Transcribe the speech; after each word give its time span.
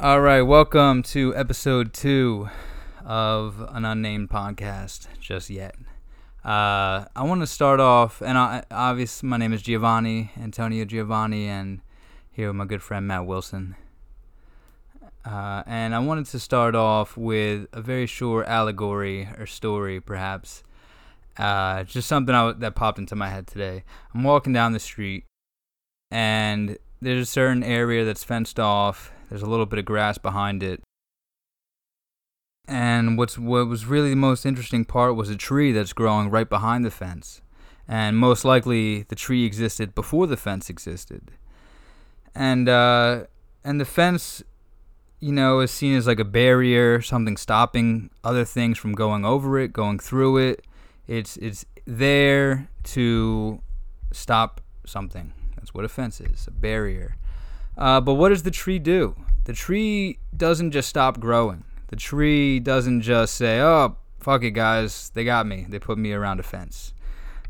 All 0.00 0.20
right, 0.20 0.42
welcome 0.42 1.04
to 1.04 1.36
episode 1.36 1.92
two 1.92 2.48
of 3.04 3.64
an 3.68 3.84
unnamed 3.84 4.28
podcast. 4.28 5.06
Just 5.20 5.48
yet, 5.48 5.76
uh, 6.44 7.06
I 7.14 7.22
want 7.22 7.42
to 7.42 7.46
start 7.46 7.78
off, 7.78 8.20
and 8.20 8.36
I, 8.36 8.64
obviously, 8.72 9.28
my 9.28 9.36
name 9.36 9.52
is 9.52 9.62
Giovanni 9.62 10.32
Antonio 10.36 10.84
Giovanni, 10.84 11.46
and 11.46 11.80
here 12.32 12.48
with 12.48 12.56
my 12.56 12.64
good 12.64 12.82
friend 12.82 13.06
Matt 13.06 13.24
Wilson. 13.24 13.76
Uh, 15.24 15.62
and 15.64 15.94
I 15.94 16.00
wanted 16.00 16.26
to 16.26 16.40
start 16.40 16.74
off 16.74 17.16
with 17.16 17.68
a 17.72 17.80
very 17.80 18.06
short 18.06 18.48
allegory 18.48 19.28
or 19.38 19.46
story, 19.46 20.00
perhaps. 20.00 20.64
Uh, 21.36 21.84
just 21.84 22.08
something 22.08 22.34
that 22.58 22.74
popped 22.74 22.98
into 22.98 23.14
my 23.14 23.28
head 23.28 23.46
today. 23.46 23.84
I'm 24.12 24.24
walking 24.24 24.52
down 24.52 24.72
the 24.72 24.80
street, 24.80 25.24
and 26.10 26.78
there's 27.00 27.22
a 27.22 27.30
certain 27.30 27.62
area 27.62 28.04
that's 28.04 28.24
fenced 28.24 28.58
off. 28.58 29.12
There's 29.28 29.42
a 29.42 29.46
little 29.46 29.66
bit 29.66 29.78
of 29.78 29.84
grass 29.84 30.18
behind 30.18 30.62
it. 30.62 30.82
And 32.66 33.18
what's 33.18 33.38
what 33.38 33.68
was 33.68 33.84
really 33.84 34.10
the 34.10 34.16
most 34.16 34.46
interesting 34.46 34.84
part 34.84 35.16
was 35.16 35.28
a 35.28 35.36
tree 35.36 35.72
that's 35.72 35.92
growing 35.92 36.30
right 36.30 36.48
behind 36.48 36.84
the 36.84 36.90
fence. 36.90 37.42
And 37.86 38.16
most 38.16 38.44
likely 38.44 39.02
the 39.02 39.14
tree 39.14 39.44
existed 39.44 39.94
before 39.94 40.26
the 40.26 40.36
fence 40.36 40.70
existed. 40.70 41.32
And 42.34 42.68
uh, 42.68 43.24
and 43.62 43.80
the 43.80 43.84
fence 43.84 44.42
you 45.24 45.32
know, 45.32 45.60
is 45.60 45.70
seen 45.70 45.96
as 45.96 46.06
like 46.06 46.20
a 46.20 46.24
barrier, 46.24 47.00
something 47.00 47.38
stopping 47.38 48.10
other 48.22 48.44
things 48.44 48.76
from 48.76 48.92
going 48.92 49.24
over 49.24 49.58
it, 49.58 49.72
going 49.72 49.98
through 49.98 50.36
it. 50.36 50.66
It's 51.08 51.38
it's 51.38 51.64
there 51.86 52.68
to 52.92 53.62
stop 54.12 54.60
something. 54.84 55.32
That's 55.56 55.72
what 55.72 55.82
a 55.82 55.88
fence 55.88 56.20
is, 56.20 56.46
a 56.46 56.50
barrier. 56.50 57.16
Uh, 57.76 58.00
but 58.00 58.14
what 58.14 58.28
does 58.28 58.42
the 58.42 58.50
tree 58.50 58.78
do? 58.78 59.16
The 59.44 59.52
tree 59.52 60.18
doesn't 60.36 60.70
just 60.70 60.88
stop 60.88 61.20
growing. 61.20 61.64
The 61.88 61.96
tree 61.96 62.60
doesn't 62.60 63.02
just 63.02 63.34
say, 63.34 63.60
"Oh, 63.60 63.96
fuck 64.20 64.42
it, 64.42 64.52
guys, 64.52 65.10
they 65.14 65.24
got 65.24 65.46
me. 65.46 65.66
They 65.68 65.78
put 65.78 65.98
me 65.98 66.12
around 66.12 66.40
a 66.40 66.42
fence." 66.42 66.94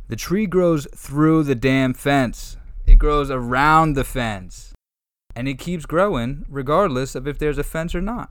The 0.08 0.16
tree 0.16 0.46
grows 0.46 0.86
through 0.94 1.44
the 1.44 1.54
damn 1.54 1.94
fence. 1.94 2.56
It 2.86 2.96
grows 2.96 3.30
around 3.30 3.94
the 3.94 4.04
fence 4.04 4.74
and 5.34 5.48
it 5.48 5.58
keeps 5.58 5.86
growing 5.86 6.44
regardless 6.48 7.14
of 7.14 7.26
if 7.26 7.38
there's 7.38 7.58
a 7.58 7.64
fence 7.64 7.94
or 7.94 8.00
not. 8.00 8.28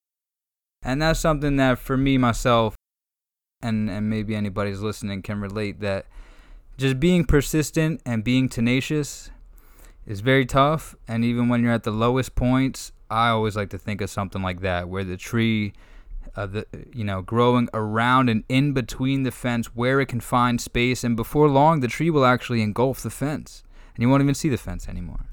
And 0.81 1.01
that's 1.01 1.19
something 1.19 1.55
that 1.57 1.79
for 1.79 1.97
me 1.97 2.17
myself 2.17 2.75
and 3.61 3.89
and 3.89 4.09
maybe 4.09 4.35
anybody's 4.35 4.81
listening 4.81 5.21
can 5.21 5.39
relate 5.39 5.79
that 5.79 6.05
just 6.77 6.99
being 6.99 7.23
persistent 7.23 8.01
and 8.05 8.23
being 8.23 8.49
tenacious 8.49 9.29
is 10.05 10.21
very 10.21 10.45
tough 10.45 10.95
and 11.07 11.23
even 11.23 11.49
when 11.49 11.63
you're 11.63 11.73
at 11.73 11.83
the 11.83 11.91
lowest 11.91 12.35
points, 12.35 12.91
I 13.09 13.29
always 13.29 13.55
like 13.55 13.69
to 13.71 13.77
think 13.77 14.01
of 14.01 14.09
something 14.09 14.41
like 14.41 14.61
that 14.61 14.89
where 14.89 15.03
the 15.03 15.17
tree 15.17 15.73
uh, 16.35 16.47
the 16.47 16.65
you 16.93 17.03
know 17.03 17.21
growing 17.21 17.69
around 17.73 18.29
and 18.29 18.43
in 18.49 18.73
between 18.73 19.23
the 19.23 19.31
fence 19.31 19.67
where 19.75 19.99
it 19.99 20.07
can 20.07 20.19
find 20.19 20.59
space 20.59 21.03
and 21.03 21.15
before 21.15 21.47
long 21.47 21.81
the 21.81 21.87
tree 21.87 22.09
will 22.09 22.25
actually 22.25 22.61
engulf 22.61 23.01
the 23.01 23.09
fence 23.09 23.63
and 23.95 24.01
you 24.01 24.09
won't 24.09 24.23
even 24.23 24.33
see 24.33 24.49
the 24.49 24.57
fence 24.57 24.87
anymore. 24.87 25.25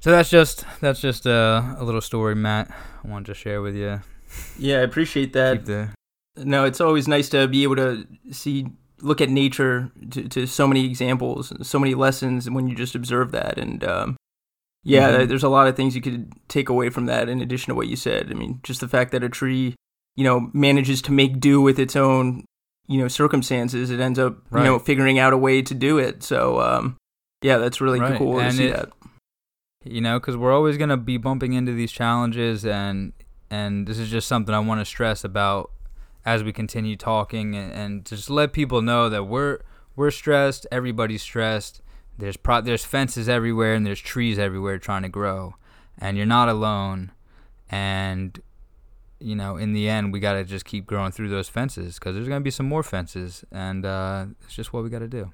So 0.00 0.10
that's 0.10 0.30
just 0.30 0.64
that's 0.80 1.00
just 1.00 1.26
a, 1.26 1.76
a 1.78 1.84
little 1.84 2.00
story, 2.00 2.34
Matt. 2.34 2.70
I 3.04 3.08
wanted 3.08 3.26
to 3.26 3.34
share 3.34 3.60
with 3.60 3.74
you. 3.74 4.00
Yeah, 4.58 4.76
I 4.76 4.82
appreciate 4.82 5.32
that. 5.32 5.66
The... 5.66 5.90
No, 6.36 6.64
it's 6.64 6.80
always 6.80 7.08
nice 7.08 7.28
to 7.30 7.48
be 7.48 7.62
able 7.62 7.76
to 7.76 8.06
see, 8.30 8.66
look 9.00 9.20
at 9.20 9.28
nature 9.28 9.90
to, 10.10 10.28
to 10.28 10.46
so 10.46 10.66
many 10.66 10.84
examples, 10.84 11.52
so 11.66 11.78
many 11.78 11.94
lessons 11.94 12.48
when 12.48 12.68
you 12.68 12.74
just 12.74 12.94
observe 12.94 13.32
that. 13.32 13.58
And 13.58 13.84
um, 13.84 14.16
yeah, 14.82 15.10
mm-hmm. 15.10 15.28
there's 15.28 15.42
a 15.42 15.48
lot 15.48 15.68
of 15.68 15.76
things 15.76 15.94
you 15.94 16.02
could 16.02 16.32
take 16.48 16.68
away 16.68 16.90
from 16.90 17.06
that. 17.06 17.28
In 17.28 17.40
addition 17.40 17.72
to 17.72 17.74
what 17.74 17.88
you 17.88 17.96
said, 17.96 18.28
I 18.30 18.34
mean, 18.34 18.60
just 18.62 18.80
the 18.80 18.88
fact 18.88 19.12
that 19.12 19.24
a 19.24 19.28
tree, 19.28 19.74
you 20.14 20.24
know, 20.24 20.50
manages 20.52 21.02
to 21.02 21.12
make 21.12 21.40
do 21.40 21.60
with 21.60 21.78
its 21.78 21.96
own, 21.96 22.44
you 22.86 22.98
know, 22.98 23.08
circumstances, 23.08 23.90
it 23.90 24.00
ends 24.00 24.18
up, 24.18 24.38
right. 24.50 24.64
you 24.64 24.70
know, 24.70 24.78
figuring 24.78 25.18
out 25.18 25.32
a 25.32 25.38
way 25.38 25.62
to 25.62 25.74
do 25.74 25.98
it. 25.98 26.22
So 26.22 26.60
um, 26.60 26.96
yeah, 27.42 27.58
that's 27.58 27.80
really 27.80 28.00
right. 28.00 28.18
cool 28.18 28.38
and 28.38 28.50
to 28.50 28.56
see 28.56 28.66
it, 28.66 28.76
that 28.76 28.90
you 29.84 30.00
know, 30.00 30.18
because 30.18 30.36
we're 30.36 30.52
always 30.52 30.76
gonna 30.76 30.96
be 30.96 31.16
bumping 31.16 31.52
into 31.52 31.72
these 31.72 31.92
challenges, 31.92 32.64
and 32.64 33.12
and 33.50 33.86
this 33.86 33.98
is 33.98 34.10
just 34.10 34.28
something 34.28 34.54
I 34.54 34.58
want 34.58 34.80
to 34.80 34.84
stress 34.84 35.24
about 35.24 35.70
as 36.26 36.42
we 36.42 36.52
continue 36.52 36.96
talking, 36.96 37.54
and, 37.54 37.72
and 37.72 38.04
just 38.04 38.28
let 38.28 38.52
people 38.52 38.82
know 38.82 39.08
that 39.08 39.24
we're 39.24 39.60
we're 39.94 40.10
stressed. 40.10 40.66
Everybody's 40.72 41.22
stressed. 41.22 41.80
There's 42.18 42.36
pro- 42.36 42.60
there's 42.60 42.84
fences 42.84 43.28
everywhere, 43.28 43.74
and 43.74 43.86
there's 43.86 44.00
trees 44.00 44.38
everywhere 44.38 44.78
trying 44.78 45.02
to 45.02 45.08
grow, 45.08 45.54
and 45.96 46.16
you're 46.16 46.26
not 46.26 46.48
alone. 46.48 47.12
And 47.70 48.38
you 49.20 49.36
know, 49.36 49.56
in 49.56 49.72
the 49.72 49.88
end, 49.88 50.12
we 50.12 50.18
gotta 50.18 50.44
just 50.44 50.64
keep 50.64 50.84
growing 50.84 51.12
through 51.12 51.28
those 51.28 51.48
fences 51.48 51.94
because 51.94 52.16
there's 52.16 52.28
gonna 52.28 52.40
be 52.40 52.50
some 52.50 52.66
more 52.66 52.82
fences, 52.82 53.44
and 53.52 53.86
uh, 53.86 54.26
it's 54.44 54.54
just 54.54 54.72
what 54.72 54.82
we 54.82 54.90
gotta 54.90 55.08
do. 55.08 55.32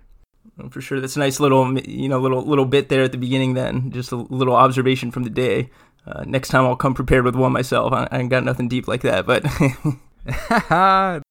For 0.70 0.80
sure, 0.80 1.00
that's 1.00 1.16
a 1.16 1.20
nice 1.20 1.40
little 1.40 1.78
you 1.80 2.08
know 2.10 2.20
little 2.20 2.42
little 2.42 2.66
bit 2.66 2.90
there 2.90 3.02
at 3.02 3.12
the 3.12 3.18
beginning. 3.18 3.54
Then 3.54 3.90
just 3.90 4.12
a 4.12 4.16
little 4.16 4.54
observation 4.54 5.10
from 5.10 5.22
the 5.22 5.30
day. 5.30 5.70
Uh, 6.06 6.24
next 6.26 6.48
time 6.48 6.66
I'll 6.66 6.76
come 6.76 6.94
prepared 6.94 7.24
with 7.24 7.36
one 7.36 7.52
myself. 7.52 7.92
I, 7.94 8.08
I 8.10 8.18
ain't 8.18 8.28
got 8.28 8.44
nothing 8.44 8.68
deep 8.68 8.86
like 8.86 9.00
that, 9.02 9.24
but. 9.24 9.46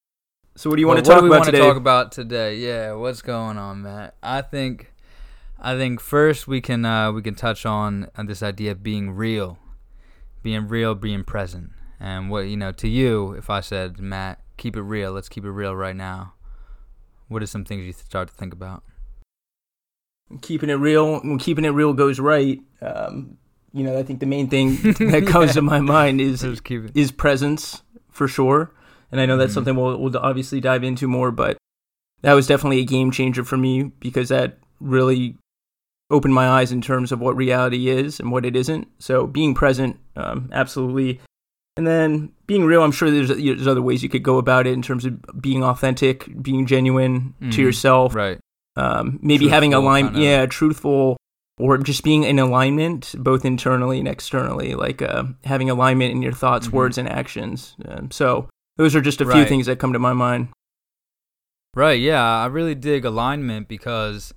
so 0.56 0.70
what 0.70 0.76
do 0.76 0.80
you 0.80 0.86
well, 0.86 0.96
want 0.96 1.04
to 1.04 1.10
talk 1.10 1.24
about 1.24 1.44
today? 1.44 1.58
Talk 1.58 1.76
about 1.76 2.12
today? 2.12 2.56
Yeah, 2.56 2.92
what's 2.92 3.22
going 3.22 3.56
on, 3.58 3.82
Matt? 3.82 4.16
I 4.22 4.42
think, 4.42 4.92
I 5.58 5.76
think 5.76 6.00
first 6.00 6.46
we 6.46 6.60
can 6.60 6.84
uh, 6.84 7.12
we 7.12 7.22
can 7.22 7.34
touch 7.34 7.64
on, 7.64 8.08
on 8.16 8.26
this 8.26 8.42
idea 8.42 8.72
of 8.72 8.82
being 8.82 9.12
real, 9.12 9.58
being 10.42 10.68
real, 10.68 10.94
being 10.94 11.24
present, 11.24 11.70
and 11.98 12.30
what 12.30 12.40
you 12.40 12.56
know 12.56 12.72
to 12.72 12.88
you. 12.88 13.32
If 13.32 13.48
I 13.48 13.60
said, 13.60 13.98
Matt, 13.98 14.40
keep 14.56 14.76
it 14.76 14.82
real. 14.82 15.12
Let's 15.12 15.28
keep 15.28 15.44
it 15.44 15.50
real 15.50 15.74
right 15.74 15.96
now. 15.96 16.34
What 17.28 17.42
are 17.42 17.46
some 17.46 17.64
things 17.64 17.86
you 17.86 17.92
start 17.92 18.28
to 18.28 18.34
think 18.34 18.52
about? 18.52 18.82
keeping 20.40 20.70
it 20.70 20.74
real 20.74 21.20
when 21.20 21.38
keeping 21.38 21.64
it 21.64 21.70
real 21.70 21.92
goes 21.92 22.18
right 22.18 22.60
um, 22.80 23.36
you 23.72 23.84
know 23.84 23.98
i 23.98 24.02
think 24.02 24.20
the 24.20 24.26
main 24.26 24.48
thing 24.48 24.76
that 25.10 25.26
comes 25.26 25.48
yeah. 25.48 25.52
to 25.52 25.62
my 25.62 25.80
mind 25.80 26.20
is 26.20 26.42
is 26.42 27.12
presence 27.12 27.82
for 28.08 28.26
sure 28.26 28.72
and 29.12 29.20
i 29.20 29.26
know 29.26 29.36
that's 29.36 29.50
mm-hmm. 29.50 29.54
something 29.56 29.76
we'll, 29.76 29.96
we'll 29.98 30.16
obviously 30.18 30.60
dive 30.60 30.82
into 30.82 31.06
more 31.06 31.30
but 31.30 31.56
that 32.22 32.34
was 32.34 32.46
definitely 32.46 32.80
a 32.80 32.84
game 32.84 33.10
changer 33.10 33.44
for 33.44 33.56
me 33.56 33.84
because 34.00 34.28
that 34.28 34.58
really 34.80 35.36
opened 36.10 36.34
my 36.34 36.48
eyes 36.48 36.72
in 36.72 36.80
terms 36.82 37.12
of 37.12 37.20
what 37.20 37.36
reality 37.36 37.88
is 37.88 38.18
and 38.18 38.32
what 38.32 38.44
it 38.44 38.56
isn't 38.56 38.88
so 38.98 39.26
being 39.26 39.54
present 39.54 39.98
um, 40.16 40.50
absolutely 40.52 41.20
and 41.76 41.86
then 41.86 42.32
being 42.46 42.64
real 42.64 42.82
i'm 42.82 42.92
sure 42.92 43.10
there's, 43.10 43.28
there's 43.28 43.66
other 43.66 43.80
ways 43.80 44.02
you 44.02 44.08
could 44.08 44.22
go 44.22 44.38
about 44.38 44.66
it 44.66 44.72
in 44.72 44.82
terms 44.82 45.04
of 45.04 45.20
being 45.40 45.62
authentic 45.62 46.42
being 46.42 46.66
genuine 46.66 47.34
mm-hmm. 47.40 47.50
to 47.50 47.62
yourself 47.62 48.14
right 48.14 48.38
um, 48.76 49.18
maybe 49.22 49.40
truthful, 49.40 49.54
having 49.54 49.74
alignment, 49.74 50.16
yeah, 50.16 50.46
truthful, 50.46 51.16
or 51.58 51.78
just 51.78 52.02
being 52.02 52.24
in 52.24 52.38
alignment 52.38 53.14
both 53.18 53.44
internally 53.44 53.98
and 53.98 54.08
externally, 54.08 54.74
like 54.74 55.02
uh, 55.02 55.24
having 55.44 55.68
alignment 55.68 56.12
in 56.12 56.22
your 56.22 56.32
thoughts, 56.32 56.66
mm-hmm. 56.66 56.76
words, 56.76 56.98
and 56.98 57.08
actions. 57.08 57.76
Um, 57.86 58.10
so 58.10 58.48
those 58.76 58.94
are 58.96 59.00
just 59.00 59.20
a 59.20 59.24
right. 59.24 59.34
few 59.34 59.44
things 59.44 59.66
that 59.66 59.78
come 59.78 59.92
to 59.92 59.98
my 59.98 60.12
mind. 60.12 60.48
Right. 61.74 62.00
Yeah, 62.00 62.22
I 62.22 62.46
really 62.46 62.74
dig 62.74 63.04
alignment 63.04 63.68
because 63.68 64.34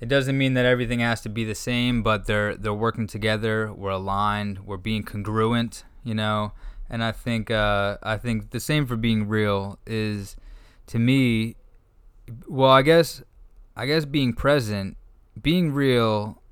it 0.00 0.08
doesn't 0.08 0.36
mean 0.36 0.54
that 0.54 0.66
everything 0.66 1.00
has 1.00 1.20
to 1.22 1.28
be 1.28 1.44
the 1.44 1.54
same, 1.54 2.02
but 2.02 2.26
they're 2.26 2.56
they're 2.56 2.74
working 2.74 3.06
together. 3.06 3.72
We're 3.72 3.90
aligned. 3.90 4.66
We're 4.66 4.76
being 4.76 5.02
congruent. 5.02 5.84
You 6.02 6.14
know, 6.14 6.52
and 6.90 7.02
I 7.02 7.12
think 7.12 7.50
uh, 7.50 7.96
I 8.02 8.18
think 8.18 8.50
the 8.50 8.60
same 8.60 8.86
for 8.86 8.96
being 8.96 9.26
real 9.28 9.78
is 9.86 10.36
to 10.88 10.98
me. 10.98 11.56
Well, 12.48 12.70
I 12.70 12.82
guess 12.82 13.22
I 13.76 13.86
guess 13.86 14.04
being 14.04 14.34
present, 14.34 14.96
being 15.40 15.72
real 15.72 16.42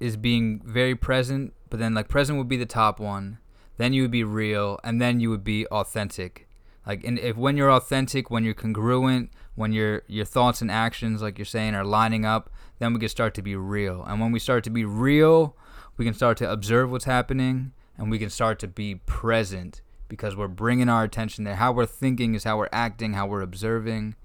is 0.00 0.16
being 0.16 0.60
very 0.64 0.94
present, 0.94 1.54
but 1.70 1.78
then 1.80 1.94
like 1.94 2.08
present 2.08 2.36
would 2.38 2.48
be 2.48 2.56
the 2.56 2.66
top 2.66 3.00
one. 3.00 3.38
Then 3.76 3.92
you 3.92 4.02
would 4.02 4.10
be 4.10 4.24
real, 4.24 4.78
and 4.84 5.00
then 5.00 5.20
you 5.20 5.30
would 5.30 5.44
be 5.44 5.66
authentic. 5.68 6.48
Like, 6.86 7.04
and 7.04 7.18
if 7.18 7.36
when 7.36 7.56
you're 7.56 7.72
authentic, 7.72 8.30
when 8.30 8.44
you're 8.44 8.54
congruent, 8.54 9.30
when 9.54 9.72
your 9.72 10.02
your 10.06 10.24
thoughts 10.24 10.60
and 10.60 10.70
actions, 10.70 11.22
like 11.22 11.38
you're 11.38 11.44
saying, 11.44 11.74
are 11.74 11.84
lining 11.84 12.24
up, 12.24 12.50
then 12.78 12.92
we 12.92 13.00
can 13.00 13.08
start 13.08 13.34
to 13.34 13.42
be 13.42 13.56
real. 13.56 14.04
And 14.06 14.20
when 14.20 14.32
we 14.32 14.38
start 14.38 14.64
to 14.64 14.70
be 14.70 14.84
real, 14.84 15.56
we 15.96 16.04
can 16.04 16.14
start 16.14 16.36
to 16.38 16.50
observe 16.50 16.90
what's 16.90 17.04
happening, 17.06 17.72
and 17.96 18.10
we 18.10 18.18
can 18.18 18.30
start 18.30 18.58
to 18.60 18.68
be 18.68 18.96
present 19.06 19.80
because 20.08 20.36
we're 20.36 20.48
bringing 20.48 20.88
our 20.88 21.04
attention 21.04 21.44
there. 21.44 21.56
How 21.56 21.72
we're 21.72 21.86
thinking 21.86 22.34
is 22.34 22.44
how 22.44 22.58
we're 22.58 22.68
acting, 22.72 23.14
how 23.14 23.26
we're 23.26 23.42
observing. 23.42 24.16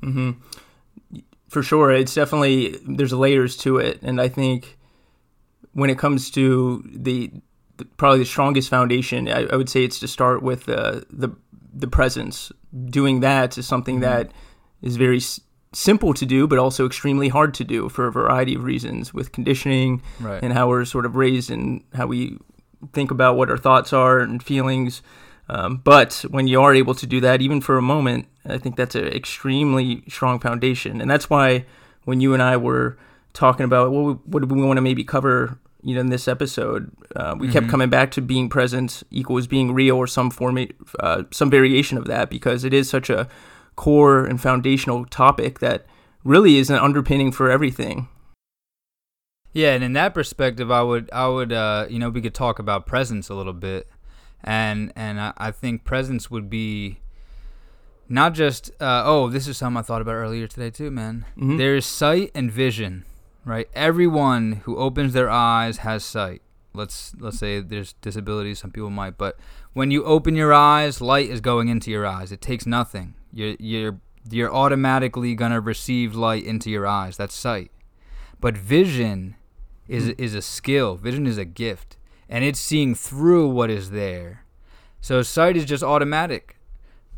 Mm-hmm 0.00 0.40
for 1.54 1.62
sure, 1.62 1.92
it's 1.92 2.12
definitely 2.12 2.76
there's 2.84 3.12
layers 3.12 3.56
to 3.58 3.76
it, 3.76 4.00
and 4.02 4.20
I 4.20 4.26
think 4.26 4.76
when 5.72 5.88
it 5.88 5.96
comes 5.96 6.28
to 6.32 6.82
the 6.84 7.30
probably 7.96 8.20
the 8.20 8.24
strongest 8.24 8.68
foundation, 8.68 9.28
I, 9.28 9.46
I, 9.46 9.56
would 9.56 9.68
say 9.68 9.84
it's 9.84 9.98
to 10.00 10.08
start 10.08 10.42
with 10.42 10.68
uh, 10.68 11.00
the 11.10 11.30
the 11.72 11.88
presence. 11.88 12.52
Doing 12.86 13.20
that 13.20 13.58
is 13.58 13.66
something 13.66 13.96
mm-hmm. 13.96 14.04
that 14.04 14.32
is 14.82 14.96
very 14.96 15.20
simple 15.72 16.14
to 16.14 16.26
do, 16.26 16.46
but 16.46 16.58
also 16.58 16.86
extremely 16.86 17.28
hard 17.28 17.54
to 17.54 17.64
do 17.64 17.88
for 17.88 18.06
a 18.06 18.12
variety 18.12 18.54
of 18.54 18.64
reasons 18.64 19.12
with 19.12 19.32
conditioning 19.32 20.02
right. 20.20 20.42
and 20.42 20.52
how 20.52 20.68
we're 20.68 20.84
sort 20.84 21.06
of 21.06 21.16
raised 21.16 21.50
and 21.50 21.82
how 21.94 22.06
we 22.06 22.38
think 22.92 23.10
about 23.10 23.36
what 23.36 23.50
our 23.50 23.58
thoughts 23.58 23.92
are 23.92 24.20
and 24.20 24.42
feelings. 24.42 25.02
Um, 25.48 25.78
but 25.78 26.24
when 26.30 26.46
you 26.46 26.60
are 26.62 26.74
able 26.74 26.94
to 26.94 27.06
do 27.06 27.20
that, 27.20 27.42
even 27.42 27.60
for 27.60 27.76
a 27.76 27.82
moment, 27.82 28.26
I 28.46 28.58
think 28.58 28.76
that's 28.76 28.94
an 28.94 29.06
extremely 29.06 30.04
strong 30.08 30.38
foundation. 30.38 31.00
And 31.00 31.10
that's 31.10 31.28
why 31.28 31.66
when 32.04 32.20
you 32.20 32.34
and 32.34 32.42
I 32.42 32.56
were 32.56 32.96
talking 33.32 33.64
about 33.64 33.90
what, 33.90 34.26
what 34.26 34.48
do 34.48 34.54
we 34.54 34.62
want 34.62 34.78
to 34.78 34.82
maybe 34.82 35.04
cover 35.04 35.58
you 35.84 35.94
know 35.94 36.00
in 36.00 36.08
this 36.08 36.26
episode 36.26 36.90
uh, 37.14 37.34
we 37.38 37.46
mm-hmm. 37.46 37.52
kept 37.52 37.68
coming 37.68 37.90
back 37.90 38.10
to 38.10 38.20
being 38.20 38.48
present 38.48 39.02
equals 39.10 39.46
being 39.46 39.72
real 39.72 39.96
or 39.96 40.06
some 40.06 40.30
form 40.30 40.66
uh, 40.98 41.22
some 41.30 41.50
variation 41.50 41.98
of 41.98 42.06
that 42.06 42.30
because 42.30 42.64
it 42.64 42.72
is 42.72 42.88
such 42.88 43.10
a 43.10 43.28
core 43.76 44.24
and 44.24 44.40
foundational 44.40 45.04
topic 45.04 45.58
that 45.58 45.86
really 46.24 46.56
is 46.56 46.70
an 46.70 46.76
underpinning 46.76 47.32
for 47.32 47.50
everything. 47.50 48.08
Yeah, 49.52 49.74
and 49.74 49.84
in 49.84 49.92
that 49.92 50.14
perspective, 50.14 50.70
I 50.70 50.82
would, 50.82 51.08
I 51.12 51.28
would, 51.28 51.52
uh, 51.52 51.86
you 51.88 51.98
know, 52.00 52.10
we 52.10 52.20
could 52.20 52.34
talk 52.34 52.58
about 52.58 52.86
presence 52.86 53.28
a 53.28 53.34
little 53.34 53.52
bit, 53.52 53.88
and 54.42 54.92
and 54.96 55.20
I, 55.20 55.32
I 55.36 55.50
think 55.52 55.84
presence 55.84 56.28
would 56.28 56.50
be 56.50 56.98
not 58.08 58.34
just, 58.34 58.70
uh, 58.80 59.02
oh, 59.06 59.30
this 59.30 59.46
is 59.46 59.56
something 59.56 59.78
I 59.78 59.82
thought 59.82 60.02
about 60.02 60.14
earlier 60.14 60.48
today 60.48 60.70
too, 60.70 60.90
man. 60.90 61.24
Mm-hmm. 61.36 61.56
There's 61.56 61.86
sight 61.86 62.32
and 62.34 62.50
vision, 62.50 63.04
right? 63.44 63.68
Everyone 63.74 64.62
who 64.64 64.76
opens 64.76 65.12
their 65.12 65.30
eyes 65.30 65.78
has 65.78 66.04
sight. 66.04 66.42
Let's 66.72 67.14
let's 67.18 67.38
say 67.38 67.60
there's 67.60 67.92
disabilities, 67.94 68.58
some 68.58 68.72
people 68.72 68.90
might, 68.90 69.16
but 69.16 69.38
when 69.74 69.90
you 69.90 70.04
open 70.04 70.34
your 70.34 70.52
eyes, 70.52 71.00
light 71.00 71.28
is 71.30 71.40
going 71.40 71.68
into 71.68 71.90
your 71.90 72.06
eyes. 72.06 72.32
It 72.32 72.40
takes 72.40 72.66
nothing. 72.66 73.14
You're 73.32 73.56
you're 73.60 74.00
you're 74.30 74.52
automatically 74.52 75.34
gonna 75.34 75.60
receive 75.60 76.14
light 76.14 76.44
into 76.44 76.70
your 76.70 76.86
eyes. 76.86 77.16
That's 77.16 77.34
sight. 77.34 77.70
But 78.40 78.56
vision 78.56 79.36
is 79.88 80.08
mm. 80.08 80.14
is 80.18 80.34
a 80.34 80.42
skill. 80.42 80.96
Vision 80.96 81.26
is 81.26 81.38
a 81.38 81.44
gift, 81.44 81.96
and 82.28 82.44
it's 82.44 82.60
seeing 82.60 82.94
through 82.94 83.48
what 83.48 83.70
is 83.70 83.90
there. 83.90 84.44
So 85.00 85.22
sight 85.22 85.56
is 85.56 85.64
just 85.64 85.82
automatic. 85.84 86.56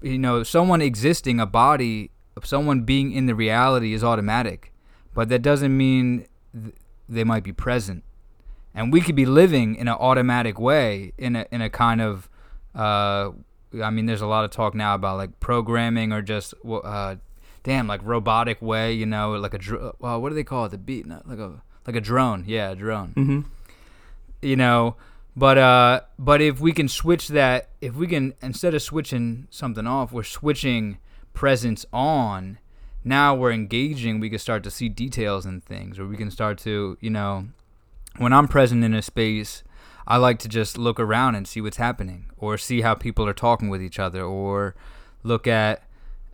You 0.03 0.19
know, 0.19 0.43
someone 0.43 0.83
existing, 0.83 1.41
a 1.41 1.47
body, 1.47 2.11
someone 2.43 2.83
being 2.83 3.13
in 3.13 3.27
the 3.27 3.35
reality 3.35 3.95
is 3.95 4.05
automatic, 4.05 4.73
but 5.17 5.29
that 5.31 5.43
doesn't 5.43 5.77
mean 5.77 6.27
th- 6.53 6.75
they 7.09 7.25
might 7.25 7.43
be 7.43 7.53
present. 7.53 8.05
And 8.73 8.93
we 8.93 9.01
could 9.01 9.17
be 9.17 9.27
living 9.27 9.75
in 9.75 9.89
an 9.89 9.95
automatic 9.95 10.61
way, 10.61 11.13
in 11.19 11.35
a 11.35 11.47
in 11.51 11.61
a 11.63 11.71
kind 11.71 12.01
of 12.01 12.29
uh, 12.75 13.31
I 13.83 13.91
mean, 13.91 14.07
there's 14.07 14.21
a 14.21 14.27
lot 14.27 14.45
of 14.45 14.51
talk 14.51 14.75
now 14.75 14.95
about 14.95 15.17
like 15.17 15.41
programming 15.41 16.13
or 16.13 16.23
just 16.23 16.55
uh, 16.65 17.17
damn 17.63 17.87
like 17.87 18.01
robotic 18.05 18.61
way, 18.61 18.93
you 18.93 19.07
know, 19.07 19.33
like 19.33 19.55
a 19.55 19.59
dr- 19.59 19.95
well, 19.99 20.21
what 20.21 20.29
do 20.29 20.35
they 20.35 20.45
call 20.45 20.67
it? 20.67 20.71
The 20.71 20.79
beat, 20.79 21.09
like 21.09 21.39
a 21.39 21.63
like 21.87 21.97
a 21.97 22.01
drone. 22.01 22.45
Yeah, 22.47 22.71
a 22.71 22.77
drone. 22.77 23.15
Mm-hmm. 23.17 23.41
You 24.43 24.57
know, 24.57 24.97
but 25.35 25.59
uh, 25.59 26.01
but 26.19 26.41
if 26.41 26.61
we 26.61 26.73
can 26.73 26.89
switch 26.89 27.29
that, 27.29 27.71
if 27.81 27.95
we 27.95 28.07
can 28.07 28.35
instead 28.43 28.75
of 28.75 28.83
switching 28.83 29.49
something 29.51 29.87
off, 29.87 30.13
we're 30.13 30.23
switching 30.23 30.99
presence 31.33 31.87
on. 31.93 32.59
Now 33.07 33.35
we're 33.35 33.53
engaging. 33.53 34.21
We 34.21 34.29
can 34.29 34.39
start 34.39 34.65
to 34.65 34.71
see 34.71 34.89
details 34.91 35.47
and 35.47 35.65
things, 35.65 35.99
or 35.99 36.07
we 36.07 36.17
can 36.17 36.31
start 36.31 36.59
to, 36.59 36.99
you 37.01 37.11
know, 37.11 37.47
when 38.19 38.33
I'm 38.33 38.49
present 38.49 38.85
in 38.85 38.95
a 38.95 39.03
space 39.03 39.63
I 40.07 40.19
like 40.19 40.39
to 40.41 40.49
just 40.49 40.79
look 40.79 41.01
around 41.01 41.35
and 41.35 41.49
see 41.49 41.61
what's 41.61 41.79
happening 41.79 42.31
or 42.37 42.57
see 42.59 42.83
how 42.83 42.95
people 42.95 43.27
are 43.27 43.33
talking 43.33 43.69
with 43.69 43.83
each 43.83 43.99
other 43.99 44.23
or 44.23 44.75
look 45.23 45.47
at 45.47 45.83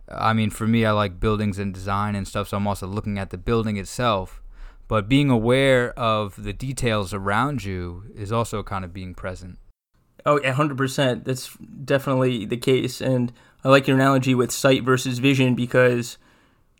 I 0.07 0.33
mean 0.33 0.49
for 0.49 0.67
me 0.67 0.85
I 0.85 0.91
like 0.91 1.19
buildings 1.19 1.57
and 1.57 1.73
design 1.73 2.15
and 2.15 2.27
stuff 2.27 2.49
so 2.49 2.57
I'm 2.57 2.67
also 2.67 2.85
looking 2.85 3.17
at 3.17 3.31
the 3.31 3.37
building 3.37 3.77
itself 3.77 4.41
but 4.87 5.09
being 5.09 5.29
aware 5.29 5.97
of 5.97 6.43
the 6.43 6.53
details 6.53 7.13
around 7.13 7.63
you 7.63 8.03
is 8.15 8.31
also 8.31 8.61
kind 8.61 8.85
of 8.85 8.93
being 8.93 9.15
present. 9.15 9.57
Oh, 10.25 10.39
yeah, 10.41 10.53
100%. 10.53 11.23
That's 11.23 11.55
definitely 11.83 12.45
the 12.45 12.57
case 12.57 13.01
and 13.01 13.33
I 13.63 13.69
like 13.69 13.87
your 13.87 13.97
analogy 13.97 14.35
with 14.35 14.51
sight 14.51 14.83
versus 14.83 15.19
vision 15.19 15.55
because 15.55 16.17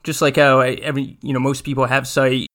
just 0.04 0.22
like 0.22 0.36
how 0.36 0.62
I, 0.62 0.72
every 0.74 1.18
you 1.22 1.34
know 1.34 1.40
most 1.40 1.64
people 1.64 1.86
have 1.86 2.08
sight 2.08 2.48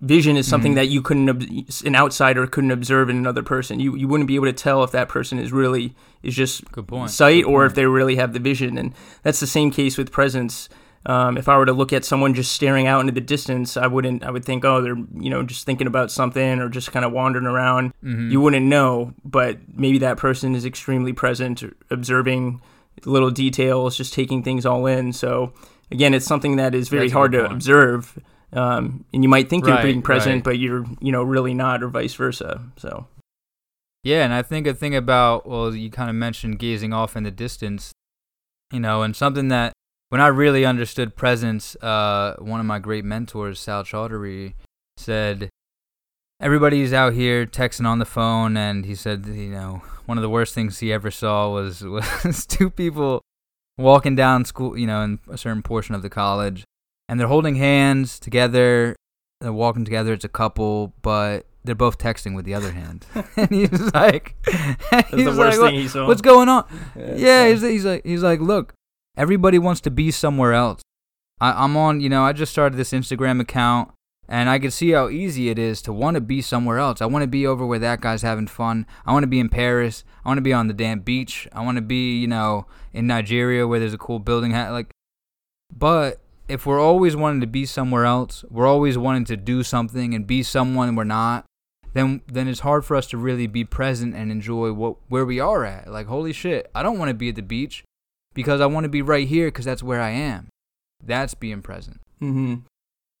vision 0.00 0.36
is 0.36 0.46
something 0.46 0.72
mm-hmm. 0.72 0.76
that 0.76 0.88
you 0.88 1.02
couldn't 1.02 1.82
an 1.84 1.96
outsider 1.96 2.46
couldn't 2.46 2.70
observe 2.70 3.10
in 3.10 3.16
another 3.16 3.42
person 3.42 3.80
you 3.80 3.96
you 3.96 4.06
wouldn't 4.06 4.28
be 4.28 4.36
able 4.36 4.46
to 4.46 4.52
tell 4.52 4.84
if 4.84 4.92
that 4.92 5.08
person 5.08 5.38
is 5.38 5.52
really 5.52 5.94
is 6.22 6.34
just 6.34 6.62
sight 7.08 7.44
Good 7.44 7.50
or 7.50 7.60
point. 7.60 7.70
if 7.70 7.74
they 7.74 7.86
really 7.86 8.16
have 8.16 8.32
the 8.32 8.38
vision 8.38 8.78
and 8.78 8.94
that's 9.22 9.40
the 9.40 9.46
same 9.46 9.70
case 9.70 9.98
with 9.98 10.12
presence 10.12 10.68
um, 11.06 11.38
if 11.38 11.48
I 11.48 11.56
were 11.56 11.66
to 11.66 11.72
look 11.72 11.92
at 11.92 12.04
someone 12.04 12.34
just 12.34 12.52
staring 12.52 12.86
out 12.86 13.00
into 13.00 13.12
the 13.12 13.20
distance, 13.20 13.76
I 13.76 13.86
wouldn't. 13.86 14.24
I 14.24 14.30
would 14.30 14.44
think, 14.44 14.64
oh, 14.64 14.82
they're 14.82 14.96
you 14.96 15.30
know 15.30 15.42
just 15.42 15.64
thinking 15.64 15.86
about 15.86 16.10
something 16.10 16.58
or 16.58 16.68
just 16.68 16.92
kind 16.92 17.04
of 17.04 17.12
wandering 17.12 17.46
around. 17.46 17.94
Mm-hmm. 18.04 18.30
You 18.30 18.40
wouldn't 18.40 18.66
know, 18.66 19.14
but 19.24 19.58
maybe 19.74 19.98
that 19.98 20.18
person 20.18 20.54
is 20.54 20.66
extremely 20.66 21.12
present, 21.12 21.62
observing 21.90 22.60
little 23.04 23.30
details, 23.30 23.96
just 23.96 24.12
taking 24.12 24.42
things 24.42 24.66
all 24.66 24.86
in. 24.86 25.12
So 25.12 25.54
again, 25.90 26.14
it's 26.14 26.26
something 26.26 26.56
that 26.56 26.74
is 26.74 26.88
very 26.88 27.04
That's 27.04 27.12
hard 27.12 27.32
to 27.32 27.40
point. 27.40 27.52
observe 27.52 28.18
um, 28.52 29.04
and 29.12 29.22
you 29.22 29.28
might 29.28 29.48
think 29.48 29.66
you're 29.66 29.82
being 29.82 30.02
present, 30.02 30.36
right. 30.36 30.44
but 30.44 30.58
you're 30.58 30.84
you 31.00 31.12
know 31.12 31.22
really 31.22 31.54
not, 31.54 31.82
or 31.82 31.88
vice 31.88 32.14
versa. 32.14 32.62
So. 32.76 33.06
Yeah, 34.04 34.24
and 34.24 34.32
I 34.32 34.42
think 34.42 34.66
a 34.66 34.74
thing 34.74 34.94
about 34.94 35.46
well, 35.46 35.74
you 35.74 35.90
kind 35.90 36.08
of 36.08 36.16
mentioned 36.16 36.58
gazing 36.58 36.92
off 36.92 37.16
in 37.16 37.24
the 37.24 37.30
distance, 37.30 37.92
you 38.72 38.80
know, 38.80 39.02
and 39.02 39.14
something 39.14 39.48
that 39.48 39.72
when 40.08 40.20
I 40.20 40.28
really 40.28 40.64
understood 40.64 41.14
presence, 41.14 41.76
uh, 41.76 42.36
one 42.38 42.60
of 42.60 42.66
my 42.66 42.78
great 42.78 43.04
mentors, 43.04 43.60
Sal 43.60 43.84
Chaudhary, 43.84 44.54
said, 44.96 45.50
"Everybody's 46.40 46.94
out 46.94 47.12
here 47.12 47.44
texting 47.44 47.86
on 47.86 47.98
the 47.98 48.06
phone," 48.06 48.56
and 48.56 48.86
he 48.86 48.94
said, 48.94 49.26
you 49.26 49.50
know, 49.50 49.82
one 50.06 50.16
of 50.16 50.22
the 50.22 50.30
worst 50.30 50.54
things 50.54 50.78
he 50.78 50.90
ever 50.90 51.10
saw 51.10 51.50
was 51.50 51.82
was 52.24 52.46
two 52.46 52.70
people 52.70 53.20
walking 53.78 54.14
down 54.14 54.44
school, 54.44 54.76
you 54.76 54.86
know, 54.86 55.02
in 55.02 55.20
a 55.30 55.38
certain 55.38 55.62
portion 55.62 55.94
of 55.94 56.02
the 56.02 56.10
college, 56.10 56.64
and 57.08 57.18
they're 57.18 57.28
holding 57.28 57.54
hands 57.54 58.18
together. 58.18 58.94
They're 59.40 59.52
walking 59.52 59.84
together. 59.84 60.12
It's 60.12 60.24
a 60.24 60.28
couple, 60.28 60.92
but 61.00 61.46
they're 61.64 61.74
both 61.74 61.98
texting 61.98 62.34
with 62.34 62.44
the 62.44 62.54
other 62.54 62.72
hand. 62.72 63.06
and 63.36 63.50
he's 63.50 63.94
like, 63.94 64.34
That's 64.90 65.10
he's 65.10 65.24
the 65.24 65.36
worst 65.36 65.60
like, 65.60 65.70
thing 65.70 65.80
he 65.80 65.88
saw. 65.88 66.06
What's 66.06 66.22
going 66.22 66.48
on? 66.48 66.66
Yeah, 66.96 67.14
Yeah, 67.14 67.48
he's, 67.48 67.62
he's 67.62 67.84
like, 67.84 68.04
he's 68.04 68.22
like, 68.22 68.40
look, 68.40 68.74
everybody 69.16 69.58
wants 69.58 69.80
to 69.82 69.90
be 69.90 70.10
somewhere 70.10 70.52
else. 70.52 70.82
I, 71.40 71.64
I'm 71.64 71.76
on, 71.76 72.00
you 72.00 72.08
know, 72.08 72.24
I 72.24 72.32
just 72.32 72.50
started 72.50 72.76
this 72.76 72.92
Instagram 72.92 73.40
account, 73.40 73.92
and 74.28 74.50
I 74.50 74.58
can 74.58 74.70
see 74.70 74.90
how 74.90 75.08
easy 75.08 75.48
it 75.48 75.58
is 75.58 75.80
to 75.82 75.92
want 75.92 76.16
to 76.16 76.20
be 76.20 76.42
somewhere 76.42 76.78
else. 76.78 77.00
I 77.00 77.06
want 77.06 77.22
to 77.22 77.28
be 77.28 77.46
over 77.46 77.64
where 77.64 77.78
that 77.78 78.00
guy's 78.00 78.22
having 78.22 78.46
fun. 78.46 78.86
I 79.06 79.12
want 79.12 79.22
to 79.22 79.28
be 79.28 79.40
in 79.40 79.48
Paris. 79.48 80.04
I 80.24 80.28
want 80.28 80.38
to 80.38 80.42
be 80.42 80.52
on 80.52 80.68
the 80.68 80.74
damn 80.74 81.00
beach. 81.00 81.48
I 81.52 81.64
want 81.64 81.76
to 81.76 81.82
be, 81.82 82.18
you 82.18 82.26
know, 82.26 82.66
in 82.92 83.06
Nigeria 83.06 83.66
where 83.66 83.80
there's 83.80 83.94
a 83.94 83.98
cool 83.98 84.18
building. 84.18 84.52
Like, 84.52 84.90
but 85.74 86.20
if 86.46 86.66
we're 86.66 86.80
always 86.80 87.16
wanting 87.16 87.40
to 87.40 87.46
be 87.46 87.64
somewhere 87.64 88.04
else, 88.04 88.44
we're 88.50 88.66
always 88.66 88.98
wanting 88.98 89.24
to 89.26 89.36
do 89.36 89.62
something 89.62 90.14
and 90.14 90.26
be 90.26 90.42
someone 90.42 90.94
we're 90.94 91.04
not, 91.04 91.46
then 91.94 92.20
then 92.26 92.48
it's 92.48 92.60
hard 92.60 92.84
for 92.84 92.96
us 92.96 93.06
to 93.08 93.16
really 93.16 93.46
be 93.46 93.64
present 93.64 94.14
and 94.14 94.30
enjoy 94.30 94.72
what 94.72 94.96
where 95.08 95.24
we 95.24 95.40
are 95.40 95.64
at. 95.64 95.90
Like 95.90 96.06
holy 96.06 96.32
shit, 96.32 96.70
I 96.74 96.82
don't 96.82 96.98
want 96.98 97.08
to 97.08 97.14
be 97.14 97.30
at 97.30 97.34
the 97.34 97.42
beach 97.42 97.82
because 98.34 98.60
I 98.60 98.66
want 98.66 98.84
to 98.84 98.90
be 98.90 99.02
right 99.02 99.26
here 99.26 99.48
because 99.48 99.64
that's 99.64 99.82
where 99.82 100.00
I 100.00 100.10
am. 100.10 100.48
That's 101.02 101.34
being 101.34 101.62
present. 101.62 102.00
hmm 102.18 102.56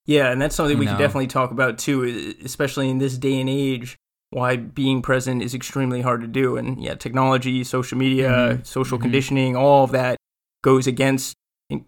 Yeah, 0.08 0.32
and 0.32 0.40
that's 0.40 0.56
something 0.56 0.76
You 0.76 0.80
we 0.80 0.86
know. 0.86 0.92
can 0.92 1.00
definitely 1.00 1.26
talk 1.26 1.50
about 1.50 1.76
too, 1.78 2.34
especially 2.42 2.88
in 2.88 2.96
this 2.96 3.18
day 3.18 3.38
and 3.40 3.48
age. 3.48 3.96
Why 4.30 4.56
being 4.56 5.02
present 5.02 5.42
is 5.42 5.54
extremely 5.54 6.00
hard 6.00 6.22
to 6.22 6.26
do, 6.26 6.56
and 6.56 6.82
yeah, 6.82 6.94
technology, 6.94 7.62
social 7.62 7.98
media, 7.98 8.30
Mhm. 8.30 8.66
social 8.66 8.96
Mhm. 8.98 9.02
conditioning, 9.02 9.54
all 9.56 9.84
of 9.84 9.90
that 9.92 10.16
goes 10.64 10.86
against 10.86 11.34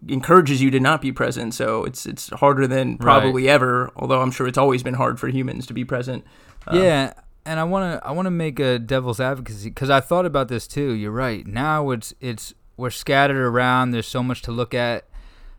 encourages 0.07 0.61
you 0.61 0.69
to 0.69 0.79
not 0.79 1.01
be 1.01 1.11
present. 1.11 1.55
So 1.55 1.83
it's 1.83 2.05
it's 2.05 2.29
harder 2.29 2.67
than 2.67 2.97
probably 2.99 3.49
ever. 3.49 3.89
Although 3.95 4.21
I'm 4.21 4.29
sure 4.31 4.45
it's 4.47 4.57
always 4.57 4.83
been 4.83 4.93
hard 4.93 5.19
for 5.19 5.27
humans 5.27 5.65
to 5.67 5.73
be 5.73 5.83
present. 5.83 6.23
Uh, 6.67 6.75
yeah, 6.77 7.13
and 7.47 7.59
I 7.59 7.63
want 7.63 7.99
to 7.99 8.07
I 8.07 8.11
want 8.11 8.27
to 8.27 8.31
make 8.31 8.59
a 8.59 8.77
devil's 8.77 9.19
advocacy 9.19 9.69
because 9.69 9.89
I 9.89 9.99
thought 9.99 10.27
about 10.27 10.47
this 10.47 10.67
too. 10.67 10.91
You're 10.91 11.11
right. 11.11 11.45
Now 11.47 11.89
it's 11.89 12.13
it's 12.21 12.53
we're 12.77 12.91
scattered 12.91 13.43
around. 13.43 13.91
There's 13.91 14.07
so 14.07 14.21
much 14.21 14.43
to 14.43 14.51
look 14.51 14.75
at, 14.75 15.05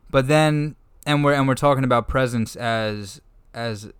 but 0.09 0.29
then 0.29 0.75
and 1.05 1.23
we're 1.23 1.33
and 1.33 1.47
we're 1.47 1.55
talking 1.55 1.83
about 1.83 2.07
presence 2.07 2.55
as 2.55 3.21
as 3.53 3.91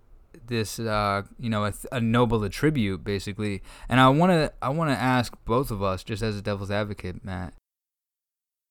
this 0.46 0.78
uh 0.78 1.22
you 1.38 1.48
know 1.48 1.64
a, 1.64 1.72
a 1.92 2.00
noble 2.00 2.42
attribute 2.44 3.04
basically. 3.04 3.62
And 3.88 4.00
I 4.00 4.08
want 4.08 4.30
to 4.32 4.52
I 4.62 4.68
want 4.70 4.90
to 4.90 4.96
ask 4.96 5.32
both 5.44 5.70
of 5.70 5.82
us 5.82 6.02
just 6.04 6.22
as 6.22 6.36
a 6.36 6.42
devil's 6.42 6.70
advocate, 6.70 7.24
Matt. 7.24 7.54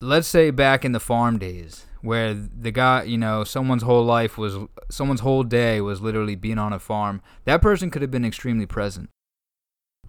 Let's 0.01 0.27
say 0.27 0.51
back 0.51 0.83
in 0.83 0.91
the 0.91 0.99
farm 0.99 1.39
days 1.39 1.85
where 2.01 2.33
the 2.33 2.71
guy, 2.71 3.03
you 3.03 3.17
know, 3.17 3.45
someone's 3.45 3.83
whole 3.83 4.03
life 4.03 4.37
was 4.37 4.57
someone's 4.91 5.21
whole 5.21 5.43
day 5.43 5.79
was 5.79 6.01
literally 6.01 6.35
being 6.35 6.57
on 6.57 6.73
a 6.73 6.79
farm. 6.79 7.21
That 7.45 7.61
person 7.61 7.89
could 7.89 8.01
have 8.01 8.11
been 8.11 8.25
extremely 8.25 8.65
present. 8.65 9.09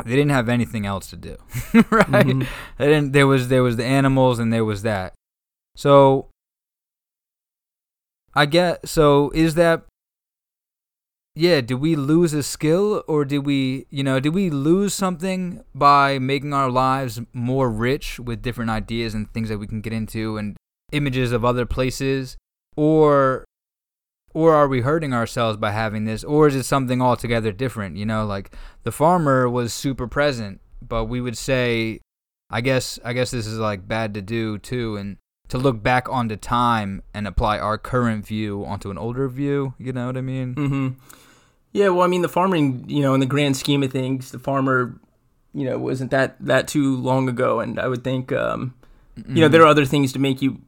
They 0.05 0.11
didn't 0.17 0.33
have 0.33 0.49
anything 0.49 0.85
else 0.87 1.09
to 1.11 1.17
do, 1.17 1.37
right? 1.91 2.09
Mhm. 2.09 2.47
They 2.79 2.87
didn't. 2.89 3.13
There 3.13 3.29
was 3.29 3.47
there 3.47 3.63
was 3.63 3.77
the 3.77 3.85
animals 3.85 4.41
and 4.41 4.53
there 4.53 4.65
was 4.65 4.83
that. 4.83 5.15
So 5.77 6.27
I 8.35 8.47
get 8.47 8.89
so 8.89 9.31
is 9.35 9.55
that 9.55 9.85
yeah, 11.37 11.61
did 11.61 11.75
we 11.75 11.97
lose 11.97 12.33
a 12.33 12.45
skill 12.45 13.03
or 13.09 13.25
did 13.25 13.45
we, 13.45 13.87
you 13.91 14.05
know, 14.05 14.21
did 14.21 14.35
we 14.35 14.51
lose 14.51 14.95
something 14.95 15.65
by 15.75 16.21
making 16.21 16.53
our 16.55 16.71
lives 16.71 17.21
more 17.33 17.69
rich 17.69 18.21
with 18.21 18.41
different 18.41 18.71
ideas 18.71 19.15
and 19.15 19.33
things 19.33 19.49
that 19.49 19.59
we 19.59 19.67
can 19.67 19.81
get 19.81 19.93
into 19.93 20.37
and 20.37 20.57
images 20.93 21.33
of 21.33 21.45
other 21.45 21.67
places? 21.67 22.37
Or 22.77 23.45
or 24.33 24.55
are 24.55 24.69
we 24.69 24.83
hurting 24.83 25.13
ourselves 25.13 25.57
by 25.57 25.73
having 25.73 26.05
this? 26.05 26.23
Or 26.23 26.47
is 26.47 26.55
it 26.55 26.65
something 26.65 27.03
altogether 27.03 27.53
different, 27.53 27.97
you 27.97 28.07
know, 28.07 28.25
like 28.25 28.55
the 28.85 28.93
farmer 28.93 29.49
was 29.49 29.73
super 29.73 30.07
present, 30.07 30.61
but 30.81 31.07
we 31.07 31.21
would 31.21 31.37
say 31.37 32.01
I 32.49 32.61
guess 32.61 33.01
I 33.05 33.13
guess 33.13 33.33
this 33.33 33.47
is 33.47 33.59
like 33.59 33.89
bad 33.89 34.15
to 34.15 34.23
do 34.23 34.59
too 34.59 34.97
and 34.97 35.17
to 35.55 35.63
look 35.63 35.83
back 35.83 36.09
onto 36.09 36.35
time 36.35 37.01
and 37.15 37.29
apply 37.29 37.61
our 37.61 37.79
current 37.79 38.27
view 38.27 38.65
onto 38.65 38.91
an 38.91 38.99
older 38.99 39.29
view, 39.29 39.73
you 39.79 39.93
know 39.93 40.07
what 40.07 40.17
I 40.17 40.21
mean? 40.21 40.55
Mhm. 40.57 40.95
Yeah, 41.73 41.91
well, 41.91 42.03
I 42.03 42.09
mean, 42.09 42.23
the 42.23 42.29
farming, 42.29 42.85
you 42.89 43.03
know, 43.03 43.15
in 43.15 43.21
the 43.21 43.27
grand 43.27 43.57
scheme 43.57 43.83
of 43.85 43.93
things, 43.93 44.33
the 44.33 44.41
farmer, 44.41 44.99
you 45.53 45.65
know, 45.65 45.79
wasn't 45.79 46.11
that 46.11 46.37
that 46.41 46.67
too 46.67 46.97
long 46.97 47.29
ago, 47.29 47.61
and 47.61 47.79
I 47.79 47.87
would 47.87 48.03
think, 48.03 48.33
um, 48.33 48.75
mm-hmm. 49.17 49.37
you 49.37 49.43
know, 49.43 49.49
there 49.49 49.63
are 49.63 49.69
other 49.69 49.85
things 49.85 50.13
to 50.15 50.19
make 50.19 50.43
you 50.43 50.61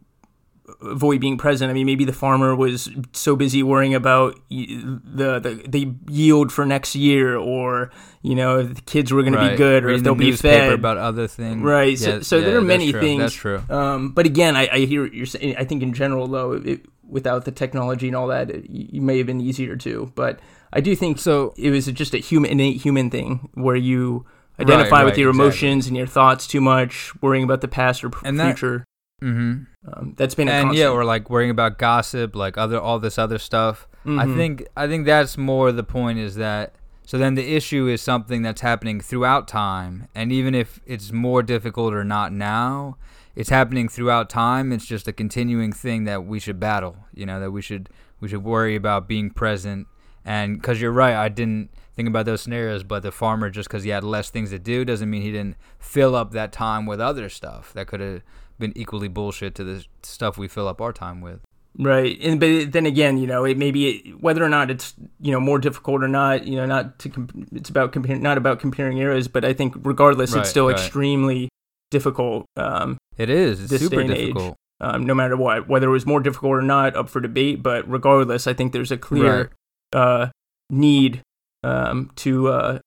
avoid 0.81 1.21
being 1.21 1.39
present. 1.39 1.71
I 1.71 1.75
mean, 1.75 1.87
maybe 1.87 2.05
the 2.05 2.13
farmer 2.13 2.55
was 2.55 2.89
so 3.13 3.37
busy 3.37 3.63
worrying 3.63 3.95
about 3.95 4.39
the 4.49 5.41
the, 5.41 5.63
the 5.69 5.95
yield 6.11 6.53
for 6.53 6.67
next 6.67 6.95
year, 6.95 7.37
or 7.37 7.91
you 8.23 8.35
know, 8.35 8.61
if 8.61 8.75
the 8.75 8.81
kids 8.83 9.13
were 9.13 9.23
going 9.23 9.35
right. 9.35 9.45
to 9.45 9.51
be 9.51 9.57
good, 9.57 9.85
or 9.85 9.89
Reading 9.89 10.01
if 10.01 10.05
they'll 10.05 10.15
the 10.15 10.31
be 10.31 10.37
fed. 10.37 10.73
about 10.73 10.99
other 10.99 11.27
things, 11.27 11.63
right? 11.63 11.99
Yeah, 11.99 12.07
so, 12.07 12.21
so 12.21 12.37
yeah, 12.39 12.45
there 12.45 12.59
are 12.59 12.63
many 12.63 12.93
true. 12.93 13.01
things. 13.01 13.21
That's 13.21 13.35
true. 13.35 13.63
Um, 13.69 14.11
but 14.13 14.27
again, 14.27 14.57
I, 14.57 14.69
I 14.73 14.79
hear 14.81 15.07
you're 15.07 15.27
saying. 15.27 15.57
I 15.57 15.65
think 15.65 15.83
in 15.83 15.93
general, 15.93 16.27
though, 16.27 16.53
it, 16.53 16.87
without 17.09 17.45
the 17.45 17.53
technology 17.53 18.09
and 18.09 18.17
all 18.17 18.29
that, 18.29 18.51
it, 18.51 18.69
you 18.69 19.01
may 19.01 19.19
have 19.19 19.27
been 19.27 19.41
easier 19.41 19.77
to, 19.77 20.13
but. 20.15 20.41
I 20.73 20.81
do 20.81 20.95
think 20.95 21.19
so. 21.19 21.55
It 21.57 21.71
was 21.71 21.87
just 21.87 22.13
a 22.13 22.19
human, 22.19 22.51
innate 22.51 22.83
human 22.83 23.09
thing 23.09 23.49
where 23.55 23.77
you 23.77 24.27
identify 24.59 24.97
right, 24.97 25.05
with 25.05 25.17
your 25.17 25.31
emotions 25.31 25.87
exactly. 25.87 25.89
and 25.89 25.97
your 25.97 26.07
thoughts 26.07 26.47
too 26.47 26.61
much, 26.61 27.13
worrying 27.23 27.45
about 27.45 27.61
the 27.61 27.69
past 27.69 28.05
or 28.05 28.11
and 28.25 28.39
future. 28.39 28.85
Mm-hmm. 29.23 29.65
um, 29.93 30.15
that's 30.17 30.35
been 30.35 30.49
and 30.49 30.67
constant. 30.67 30.79
yeah, 30.79 30.91
or 30.91 31.05
like 31.05 31.31
worrying 31.31 31.51
about 31.51 31.79
gossip, 31.79 32.37
like 32.37 32.59
other 32.59 32.81
all 32.81 32.99
this 32.99 33.19
other 33.19 33.39
stuff. 33.39 33.89
Mm-hmm. 34.05 34.19
I 34.19 34.27
think 34.37 34.69
I 34.77 34.87
think 34.87 35.07
that's 35.07 35.39
more 35.39 35.73
the 35.73 35.85
point 35.85 36.19
is 36.19 36.35
that. 36.37 36.75
So 37.05 37.19
then 37.19 37.37
the 37.37 37.55
issue 37.55 37.87
is 37.87 38.03
something 38.03 38.43
that's 38.43 38.63
happening 38.63 39.01
throughout 39.01 39.47
time, 39.47 40.09
and 40.15 40.33
even 40.33 40.55
if 40.55 40.81
it's 40.87 41.13
more 41.13 41.43
difficult 41.43 41.95
or 41.95 42.03
not 42.03 42.33
now, 42.33 42.97
it's 43.37 43.49
happening 43.49 43.89
throughout 43.89 44.29
time. 44.29 44.73
It's 44.73 44.87
just 44.87 45.07
a 45.07 45.13
continuing 45.13 45.71
thing 45.73 46.03
that 46.05 46.25
we 46.25 46.41
should 46.41 46.59
battle. 46.59 46.97
You 47.15 47.25
know 47.25 47.39
that 47.41 47.53
we 47.53 47.63
should 47.63 47.89
we 48.21 48.29
should 48.29 48.43
worry 48.43 48.75
about 48.75 49.07
being 49.07 49.31
present 49.31 49.87
and 50.27 50.61
because 50.61 50.81
you're 50.81 50.93
right, 50.93 51.15
I 51.15 51.29
didn't 51.29 51.71
think 51.95 52.09
about 52.09 52.27
those 52.27 52.43
scenarios, 52.43 52.83
but 52.83 53.05
the 53.05 53.13
farmer, 53.13 53.49
just 53.49 53.69
because 53.69 53.85
he 53.85 53.91
had 53.91 54.03
less 54.03 54.29
things 54.29 54.51
to 54.51 54.59
do, 54.59 54.85
doesn't 54.85 55.09
mean 55.09 55.23
he 55.23 55.31
didn't 55.31 55.57
fill 55.79 56.17
up 56.17 56.33
that 56.33 56.53
time 56.53 56.85
with 56.85 57.01
other 57.01 57.29
stuff 57.29 57.73
that 57.75 57.87
could 57.87 58.01
have 58.01 58.23
been 58.59 58.73
equally 58.77 59.09
bullshit 59.09 59.55
to 59.57 59.65
the 59.65 59.85
stuff 60.03 60.39
we 60.39 60.49
fill 60.49 60.69
up 60.69 60.81
our 60.81 60.93
time 60.93 61.21
with. 61.21 61.41
Right, 61.79 62.19
and 62.23 62.41
but 62.41 62.73
then 62.73 62.87
again, 62.87 63.19
you 63.19 63.27
know, 63.27 63.45
it 63.45 63.59
maybe 63.59 63.89
it, 63.89 64.23
whether 64.23 64.43
or 64.43 64.49
not 64.49 64.71
it's 64.71 64.95
you 65.21 65.31
know 65.31 65.41
more 65.41 65.59
difficult 65.59 66.03
or 66.03 66.09
not, 66.09 66.47
you 66.47 66.57
know, 66.57 66.65
not 66.65 66.99
to 67.01 67.11
comp- 67.11 67.49
it's 67.53 67.69
about 67.69 67.93
comparing, 67.93 68.23
not 68.23 68.39
about 68.39 68.61
comparing 68.61 68.97
eras, 68.97 69.29
but 69.29 69.45
I 69.45 69.53
think 69.53 69.75
regardless, 69.83 70.33
right, 70.33 70.41
it's 70.41 70.49
still 70.49 70.69
right. 70.69 70.77
extremely 70.77 71.51
difficult. 71.91 72.47
Um, 72.57 72.97
it 73.19 73.29
is. 73.29 73.71
It's 73.71 73.83
super 73.83 74.05
difficult. 74.05 74.53
Age, 74.53 74.55
um, 74.81 75.05
no 75.05 75.15
matter 75.15 75.37
what, 75.37 75.69
whether 75.69 75.89
it 75.89 75.93
was 75.93 76.07
more 76.07 76.21
difficult 76.21 76.53
or 76.53 76.63
not, 76.63 76.97
up 76.97 77.11
for 77.11 77.21
debate. 77.21 77.63
But 77.63 77.87
regardless, 77.91 78.47
I 78.47 78.55
think 78.55 78.73
there's 78.73 78.91
a 78.91 78.97
clear 78.97 79.37
right 79.37 79.49
uh, 79.93 80.29
need 80.71 81.23
um, 81.63 82.11
to 82.17 82.49
uh, 82.49 82.79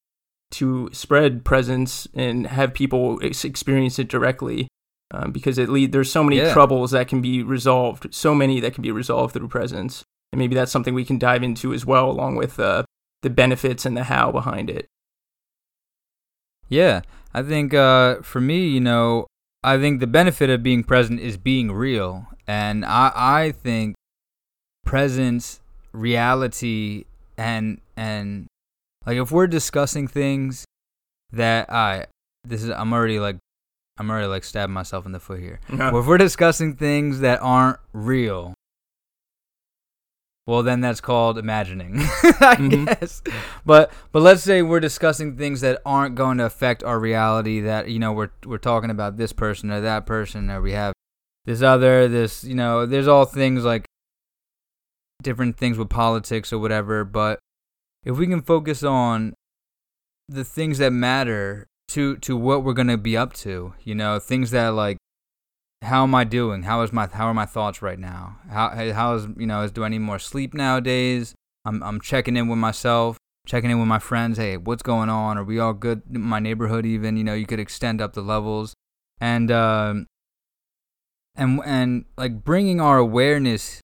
to 0.51 0.89
spread 0.93 1.43
presence 1.45 2.07
and 2.13 2.47
have 2.47 2.73
people 2.73 3.19
experience 3.19 3.99
it 3.99 4.07
directly. 4.07 4.67
Um, 5.12 5.32
because 5.32 5.58
it 5.58 5.70
lead 5.70 5.92
there's 5.92 6.12
so 6.12 6.24
many 6.24 6.38
yeah. 6.38 6.54
troubles 6.54 6.92
that 6.92 7.08
can 7.08 7.20
be 7.20 7.42
resolved, 7.42 8.13
so 8.13 8.36
many 8.36 8.60
that 8.60 8.74
can 8.75 8.84
be 8.84 8.92
resolved 8.92 9.34
through 9.34 9.48
presence, 9.48 10.04
and 10.32 10.38
maybe 10.38 10.54
that's 10.54 10.72
something 10.72 10.94
we 10.94 11.06
can 11.06 11.18
dive 11.18 11.42
into 11.42 11.74
as 11.74 11.86
well, 11.86 12.12
along 12.12 12.36
with 12.36 12.60
uh, 12.60 12.84
the 13.24 13.30
benefits 13.30 13.86
and 13.86 13.98
the 13.98 14.04
how 14.04 14.32
behind 14.32 14.70
it. 14.70 14.86
Yeah, 16.68 17.01
I 17.34 17.42
think 17.42 17.74
uh, 17.74 18.22
for 18.22 18.39
me, 18.39 18.68
you 18.68 18.80
know, 18.80 19.25
I 19.63 19.80
think 19.80 20.00
the 20.00 20.08
benefit 20.08 20.51
of 20.51 20.62
being 20.62 20.84
present 20.84 21.20
is 21.20 21.38
being 21.38 21.72
real, 21.72 22.28
and 22.48 22.86
I 22.86 23.12
I 23.16 23.51
think 23.51 23.96
presence 24.86 25.60
reality 25.92 27.06
and 27.38 27.82
and 27.98 28.48
like 29.06 29.18
if 29.18 29.32
we're 29.32 29.48
discussing 29.48 30.08
things 30.08 30.66
that 31.32 31.72
I 31.72 32.06
this 32.44 32.63
is 32.63 32.70
I'm 32.70 32.94
already 32.94 33.20
like 33.20 33.38
I'm 34.00 34.10
already 34.10 34.27
like 34.27 34.46
stabbing 34.46 34.74
myself 34.74 35.06
in 35.06 35.12
the 35.12 35.20
foot 35.20 35.41
here. 35.41 35.60
Well, 35.70 36.00
if 36.00 36.06
we're 36.06 36.18
discussing 36.18 36.75
things 36.75 37.20
that 37.20 37.39
aren't 37.41 37.79
real, 37.91 38.53
well 40.48 40.63
then 40.63 40.79
that's 40.82 41.01
called 41.01 41.38
imagining, 41.38 41.98
I 42.00 42.56
mm-hmm. 42.58 42.86
guess. 42.86 43.22
But 43.65 43.91
but 44.12 44.22
let's 44.22 44.41
say 44.41 44.62
we're 44.62 44.79
discussing 44.79 45.38
things 45.38 45.62
that 45.62 45.82
aren't 45.86 46.15
going 46.15 46.38
to 46.38 46.46
affect 46.46 46.84
our 46.84 47.00
reality. 47.00 47.60
That 47.60 47.89
you 47.89 48.00
know 48.00 48.13
we're 48.13 48.32
we're 48.46 48.58
talking 48.58 48.89
about 48.89 49.18
this 49.18 49.34
person 49.34 49.70
or 49.70 49.82
that 49.82 50.06
person, 50.06 50.50
or 50.50 50.62
we 50.62 50.72
have 50.72 50.94
this 51.46 51.62
other 51.62 52.08
this 52.08 52.44
you 52.44 52.56
know 52.56 52.86
there's 52.86 53.08
all 53.08 53.25
things 53.25 53.63
like 53.63 53.86
different 55.22 55.58
things 55.58 55.77
with 55.77 55.89
politics 55.89 56.53
or 56.53 56.60
whatever, 56.60 57.03
but 57.03 57.39
if 58.06 58.18
we 58.18 58.27
can 58.27 58.41
focus 58.41 58.82
on 58.82 59.34
the 60.29 60.46
things 60.46 60.77
that 60.77 60.91
matter 60.91 61.68
to 61.89 62.17
to 62.17 62.38
what 62.38 62.63
we're 62.63 62.74
gonna 62.74 62.98
be 62.98 63.17
up 63.17 63.34
to, 63.34 63.74
you 63.84 63.96
know, 63.96 64.19
things 64.19 64.51
that 64.51 64.69
like 64.69 64.98
how 65.81 66.03
am 66.03 66.13
I 66.13 66.24
doing? 66.24 66.63
How 66.63 66.81
is 66.81 66.91
my 66.91 67.08
how 67.08 67.27
are 67.27 67.34
my 67.34 67.46
thoughts 67.46 67.81
right 67.81 68.00
now? 68.00 68.38
How 68.50 68.69
how 68.93 69.15
is 69.15 69.27
you 69.38 69.48
know 69.48 69.63
is 69.63 69.72
do 69.72 69.84
I 69.84 69.89
need 69.89 70.00
more 70.00 70.19
sleep 70.19 70.53
nowadays? 70.53 71.36
I'm 71.65 71.81
I'm 71.84 72.01
checking 72.01 72.36
in 72.36 72.48
with 72.48 72.60
myself, 72.60 73.17
checking 73.48 73.72
in 73.72 73.79
with 73.79 73.88
my 73.88 74.00
friends. 74.00 74.38
Hey, 74.38 74.58
what's 74.58 74.84
going 74.84 75.10
on? 75.10 75.38
Are 75.38 75.43
we 75.43 75.60
all 75.60 75.74
good? 75.74 76.01
My 76.10 76.39
neighborhood, 76.39 76.86
even 76.86 77.17
you 77.17 77.24
know, 77.24 77.34
you 77.34 77.46
could 77.46 77.60
extend 77.60 78.01
up 78.01 78.13
the 78.13 78.22
levels, 78.22 78.74
and 79.22 79.50
um, 79.51 80.08
and 81.36 81.62
and 81.65 82.05
like 82.17 82.43
bringing 82.43 82.81
our 82.81 82.98
awareness 82.98 83.81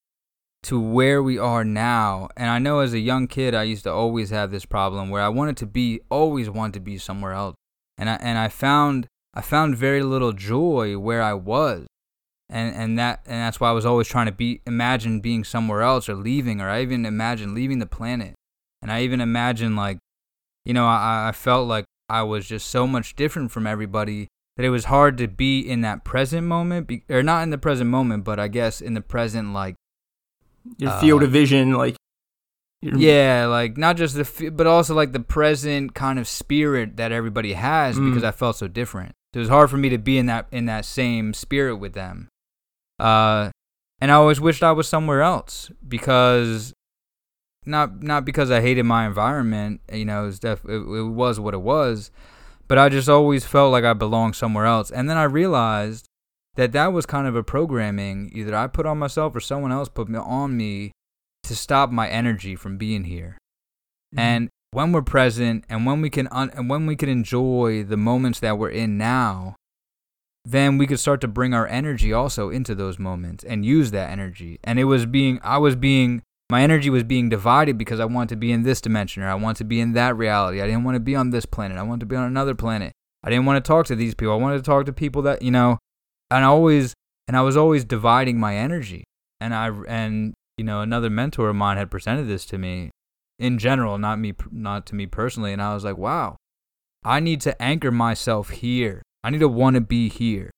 to 0.63 0.79
where 0.79 1.21
we 1.21 1.37
are 1.37 1.63
now. 1.63 2.27
And 2.35 2.49
I 2.49 2.59
know 2.59 2.79
as 2.79 2.93
a 2.93 2.99
young 2.99 3.27
kid, 3.27 3.53
I 3.53 3.63
used 3.63 3.83
to 3.83 3.91
always 3.91 4.31
have 4.31 4.51
this 4.51 4.65
problem 4.65 5.09
where 5.09 5.21
I 5.21 5.29
wanted 5.29 5.57
to 5.57 5.65
be, 5.65 6.01
always 6.09 6.49
wanted 6.49 6.73
to 6.73 6.79
be 6.79 6.97
somewhere 6.97 7.33
else. 7.33 7.55
And 7.97 8.09
I, 8.09 8.15
and 8.15 8.37
I 8.37 8.49
found, 8.49 9.07
I 9.33 9.41
found 9.41 9.77
very 9.77 10.03
little 10.03 10.33
joy 10.33 10.97
where 10.97 11.21
I 11.21 11.33
was. 11.33 11.87
And, 12.49 12.75
and 12.75 12.99
that, 12.99 13.21
and 13.25 13.35
that's 13.35 13.59
why 13.59 13.69
I 13.69 13.73
was 13.73 13.85
always 13.85 14.07
trying 14.07 14.27
to 14.27 14.31
be, 14.31 14.61
imagine 14.67 15.19
being 15.19 15.43
somewhere 15.43 15.81
else 15.81 16.07
or 16.07 16.15
leaving, 16.15 16.61
or 16.61 16.69
I 16.69 16.81
even 16.81 17.05
imagine 17.05 17.55
leaving 17.55 17.79
the 17.79 17.85
planet. 17.85 18.35
And 18.81 18.91
I 18.91 19.01
even 19.01 19.19
imagine 19.19 19.75
like, 19.75 19.97
you 20.63 20.73
know, 20.73 20.85
I, 20.85 21.29
I 21.29 21.31
felt 21.31 21.67
like 21.67 21.85
I 22.07 22.21
was 22.23 22.47
just 22.47 22.67
so 22.67 22.85
much 22.85 23.15
different 23.15 23.51
from 23.51 23.65
everybody 23.65 24.27
that 24.57 24.65
it 24.65 24.69
was 24.69 24.85
hard 24.85 25.17
to 25.17 25.27
be 25.27 25.59
in 25.59 25.81
that 25.81 26.03
present 26.03 26.45
moment, 26.47 26.87
be, 26.87 27.03
or 27.09 27.23
not 27.23 27.43
in 27.43 27.49
the 27.49 27.57
present 27.57 27.89
moment, 27.89 28.23
but 28.23 28.39
I 28.39 28.47
guess 28.47 28.81
in 28.81 28.93
the 28.93 29.01
present 29.01 29.53
like 29.53 29.75
your 30.77 30.91
uh, 30.91 30.99
field 30.99 31.23
of 31.23 31.31
vision, 31.31 31.73
like 31.73 31.95
yeah, 32.81 33.47
like 33.47 33.77
not 33.77 33.97
just 33.97 34.15
the, 34.15 34.49
but 34.49 34.67
also 34.67 34.93
like 34.93 35.11
the 35.11 35.19
present 35.19 35.95
kind 35.95 36.19
of 36.19 36.27
spirit 36.27 36.97
that 36.97 37.11
everybody 37.11 37.53
has 37.53 37.97
mm. 37.97 38.09
because 38.09 38.23
I 38.23 38.31
felt 38.31 38.57
so 38.57 38.67
different. 38.67 39.13
It 39.33 39.39
was 39.39 39.49
hard 39.49 39.69
for 39.69 39.77
me 39.77 39.89
to 39.89 39.97
be 39.97 40.17
in 40.17 40.27
that 40.27 40.47
in 40.51 40.65
that 40.67 40.85
same 40.85 41.33
spirit 41.33 41.77
with 41.77 41.93
them. 41.93 42.29
Uh, 42.99 43.49
and 43.99 44.11
I 44.11 44.15
always 44.15 44.39
wished 44.39 44.63
I 44.63 44.71
was 44.71 44.87
somewhere 44.87 45.21
else 45.21 45.71
because 45.85 46.73
not 47.65 48.01
not 48.03 48.23
because 48.23 48.51
I 48.51 48.61
hated 48.61 48.83
my 48.83 49.05
environment, 49.05 49.81
you 49.91 50.05
know, 50.05 50.23
it 50.23 50.27
was, 50.27 50.39
def- 50.39 50.65
it, 50.65 50.75
it 50.75 51.09
was 51.09 51.39
what 51.39 51.53
it 51.53 51.61
was, 51.61 52.11
but 52.67 52.77
I 52.77 52.89
just 52.89 53.09
always 53.09 53.45
felt 53.45 53.71
like 53.71 53.83
I 53.83 53.93
belonged 53.93 54.35
somewhere 54.35 54.65
else. 54.65 54.91
And 54.91 55.09
then 55.09 55.17
I 55.17 55.23
realized 55.23 56.05
that 56.55 56.71
that 56.71 56.93
was 56.93 57.05
kind 57.05 57.27
of 57.27 57.35
a 57.35 57.43
programming 57.43 58.31
either 58.33 58.55
I 58.55 58.67
put 58.67 58.85
on 58.85 58.97
myself 58.97 59.35
or 59.35 59.39
someone 59.39 59.71
else 59.71 59.89
put 59.89 60.13
on 60.13 60.55
me 60.55 60.91
to 61.45 61.55
stop 61.55 61.91
my 61.91 62.07
energy 62.07 62.55
from 62.55 62.77
being 62.77 63.05
here. 63.05 63.37
Mm-hmm. 64.13 64.19
And 64.19 64.49
when 64.71 64.91
we're 64.91 65.01
present 65.01 65.65
and 65.69 65.85
when 65.85 66.01
we 66.01 66.09
can 66.09 66.27
un- 66.31 66.51
and 66.53 66.69
when 66.69 66.85
we 66.85 66.95
can 66.95 67.09
enjoy 67.09 67.83
the 67.83 67.97
moments 67.97 68.39
that 68.41 68.57
we're 68.57 68.69
in 68.69 68.97
now, 68.97 69.55
then 70.43 70.77
we 70.77 70.85
could 70.85 70.99
start 70.99 71.21
to 71.21 71.27
bring 71.27 71.53
our 71.53 71.67
energy 71.67 72.13
also 72.13 72.49
into 72.49 72.75
those 72.75 72.99
moments 72.99 73.43
and 73.43 73.65
use 73.65 73.91
that 73.91 74.09
energy. 74.09 74.59
And 74.63 74.79
it 74.79 74.83
was 74.83 75.05
being 75.05 75.39
I 75.43 75.57
was 75.57 75.75
being 75.75 76.21
my 76.49 76.61
energy 76.61 76.89
was 76.89 77.03
being 77.03 77.29
divided 77.29 77.77
because 77.77 77.99
I 77.99 78.05
wanted 78.05 78.29
to 78.29 78.35
be 78.35 78.51
in 78.51 78.63
this 78.63 78.79
dimension 78.79 79.23
or 79.23 79.29
I 79.29 79.35
want 79.35 79.57
to 79.57 79.63
be 79.63 79.79
in 79.79 79.93
that 79.93 80.15
reality. 80.15 80.61
I 80.61 80.67
didn't 80.67 80.83
want 80.83 80.95
to 80.95 80.99
be 80.99 81.15
on 81.15 81.31
this 81.31 81.45
planet. 81.45 81.77
I 81.77 81.83
wanted 81.83 82.01
to 82.01 82.05
be 82.05 82.15
on 82.15 82.25
another 82.25 82.53
planet. 82.53 82.93
I 83.23 83.29
didn't 83.29 83.45
want 83.45 83.63
to 83.63 83.67
talk 83.67 83.87
to 83.87 83.95
these 83.95 84.13
people. 84.13 84.33
I 84.33 84.37
wanted 84.37 84.57
to 84.57 84.63
talk 84.63 84.85
to 84.85 84.93
people 84.93 85.23
that, 85.23 85.41
you 85.41 85.49
know, 85.49 85.79
and 86.29 86.43
I 86.43 86.47
always 86.47 86.93
and 87.27 87.35
I 87.35 87.41
was 87.41 87.57
always 87.57 87.83
dividing 87.83 88.39
my 88.39 88.55
energy, 88.55 89.03
and 89.39 89.53
I 89.53 89.69
and 89.87 90.33
you 90.57 90.63
know, 90.63 90.81
another 90.81 91.09
mentor 91.09 91.49
of 91.49 91.55
mine 91.55 91.77
had 91.77 91.91
presented 91.91 92.27
this 92.27 92.45
to 92.45 92.57
me 92.57 92.91
in 93.37 93.57
general, 93.57 93.97
not 93.97 94.19
me, 94.19 94.33
not 94.51 94.85
to 94.87 94.95
me 94.95 95.05
personally. 95.05 95.51
And 95.53 95.61
I 95.61 95.73
was 95.73 95.83
like, 95.83 95.97
wow, 95.97 96.37
I 97.03 97.19
need 97.19 97.41
to 97.41 97.61
anchor 97.61 97.91
myself 97.91 98.49
here. 98.49 99.01
I 99.23 99.29
need 99.29 99.39
to 99.39 99.49
want 99.49 99.75
to 99.75 99.81
be 99.81 100.09
here. 100.09 100.51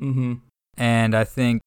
Mm-hmm. 0.00 0.34
And 0.76 1.14
I 1.14 1.24
think, 1.24 1.62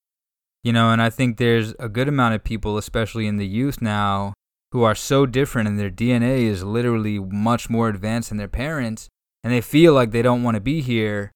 you 0.63 0.73
know, 0.73 0.91
and 0.91 1.01
I 1.01 1.09
think 1.09 1.37
there's 1.37 1.73
a 1.79 1.89
good 1.89 2.07
amount 2.07 2.35
of 2.35 2.43
people, 2.43 2.77
especially 2.77 3.25
in 3.25 3.37
the 3.37 3.47
youth 3.47 3.81
now, 3.81 4.33
who 4.71 4.83
are 4.83 4.95
so 4.95 5.25
different 5.25 5.67
and 5.67 5.79
their 5.79 5.89
DNA 5.89 6.41
is 6.41 6.63
literally 6.63 7.19
much 7.19 7.69
more 7.69 7.87
advanced 7.87 8.29
than 8.29 8.37
their 8.37 8.47
parents 8.47 9.07
and 9.43 9.53
they 9.53 9.61
feel 9.61 9.93
like 9.93 10.11
they 10.11 10.21
don't 10.21 10.43
want 10.43 10.55
to 10.55 10.61
be 10.61 10.81
here 10.81 11.31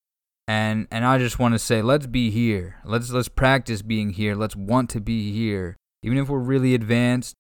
and 0.48 0.88
and 0.92 1.06
I 1.06 1.18
just 1.18 1.40
want 1.40 1.54
to 1.54 1.60
say 1.60 1.82
let's 1.82 2.08
be 2.08 2.30
here. 2.30 2.78
Let's 2.86 3.12
let's 3.12 3.30
practice 3.30 3.82
being 3.82 4.12
here. 4.12 4.36
Let's 4.36 4.56
want 4.56 4.90
to 4.92 5.02
be 5.02 5.32
here. 5.32 5.78
Even 6.04 6.18
if 6.18 6.30
we're 6.30 6.40
really 6.40 6.74
advanced, 6.74 7.36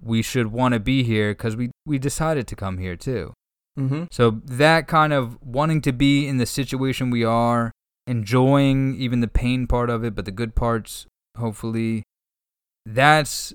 we 0.00 0.22
should 0.22 0.48
want 0.48 0.74
to 0.74 0.80
be 0.80 1.02
here 1.02 1.34
cuz 1.34 1.56
we 1.56 1.70
we 1.86 1.98
decided 1.98 2.46
to 2.48 2.56
come 2.56 2.78
here 2.78 2.96
too. 2.96 3.32
Mm-hmm. 3.78 4.04
So 4.10 4.42
that 4.44 4.88
kind 4.88 5.12
of 5.12 5.40
wanting 5.42 5.80
to 5.82 5.92
be 5.92 6.26
in 6.26 6.38
the 6.38 6.46
situation 6.46 7.10
we 7.10 7.24
are, 7.24 7.70
enjoying 8.06 8.96
even 8.96 9.20
the 9.20 9.28
pain 9.28 9.66
part 9.66 9.88
of 9.88 10.04
it, 10.04 10.14
but 10.14 10.24
the 10.24 10.32
good 10.32 10.54
parts 10.54 11.06
hopefully 11.36 12.02
that's 12.84 13.54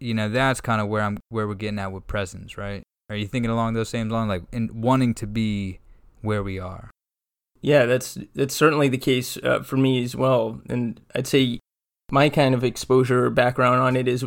you 0.00 0.14
know 0.14 0.28
that's 0.28 0.60
kind 0.60 0.80
of 0.80 0.88
where 0.88 1.02
I'm 1.02 1.18
where 1.28 1.46
we're 1.46 1.54
getting 1.54 1.78
at 1.78 1.92
with 1.92 2.06
presence, 2.06 2.58
right? 2.58 2.82
Are 3.08 3.16
you 3.16 3.26
thinking 3.26 3.50
along 3.50 3.74
those 3.74 3.88
same 3.88 4.08
lines, 4.08 4.28
like 4.28 4.42
in 4.52 4.80
wanting 4.80 5.14
to 5.14 5.26
be 5.26 5.80
where 6.22 6.42
we 6.42 6.58
are? 6.58 6.89
Yeah, 7.62 7.84
that's 7.86 8.18
that's 8.34 8.54
certainly 8.54 8.88
the 8.88 8.98
case 8.98 9.36
uh, 9.38 9.60
for 9.62 9.76
me 9.76 10.02
as 10.02 10.16
well. 10.16 10.60
And 10.68 11.00
I'd 11.14 11.26
say 11.26 11.60
my 12.10 12.28
kind 12.28 12.54
of 12.54 12.64
exposure 12.64 13.26
or 13.26 13.30
background 13.30 13.80
on 13.80 13.96
it 13.96 14.08
is 14.08 14.24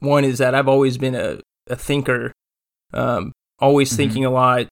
one 0.00 0.24
is 0.24 0.38
that 0.38 0.54
I've 0.54 0.68
always 0.68 0.98
been 0.98 1.14
a, 1.14 1.40
a 1.68 1.76
thinker, 1.76 2.32
um, 2.92 3.32
always 3.58 3.90
mm-hmm. 3.90 3.96
thinking 3.96 4.24
a 4.24 4.30
lot. 4.30 4.68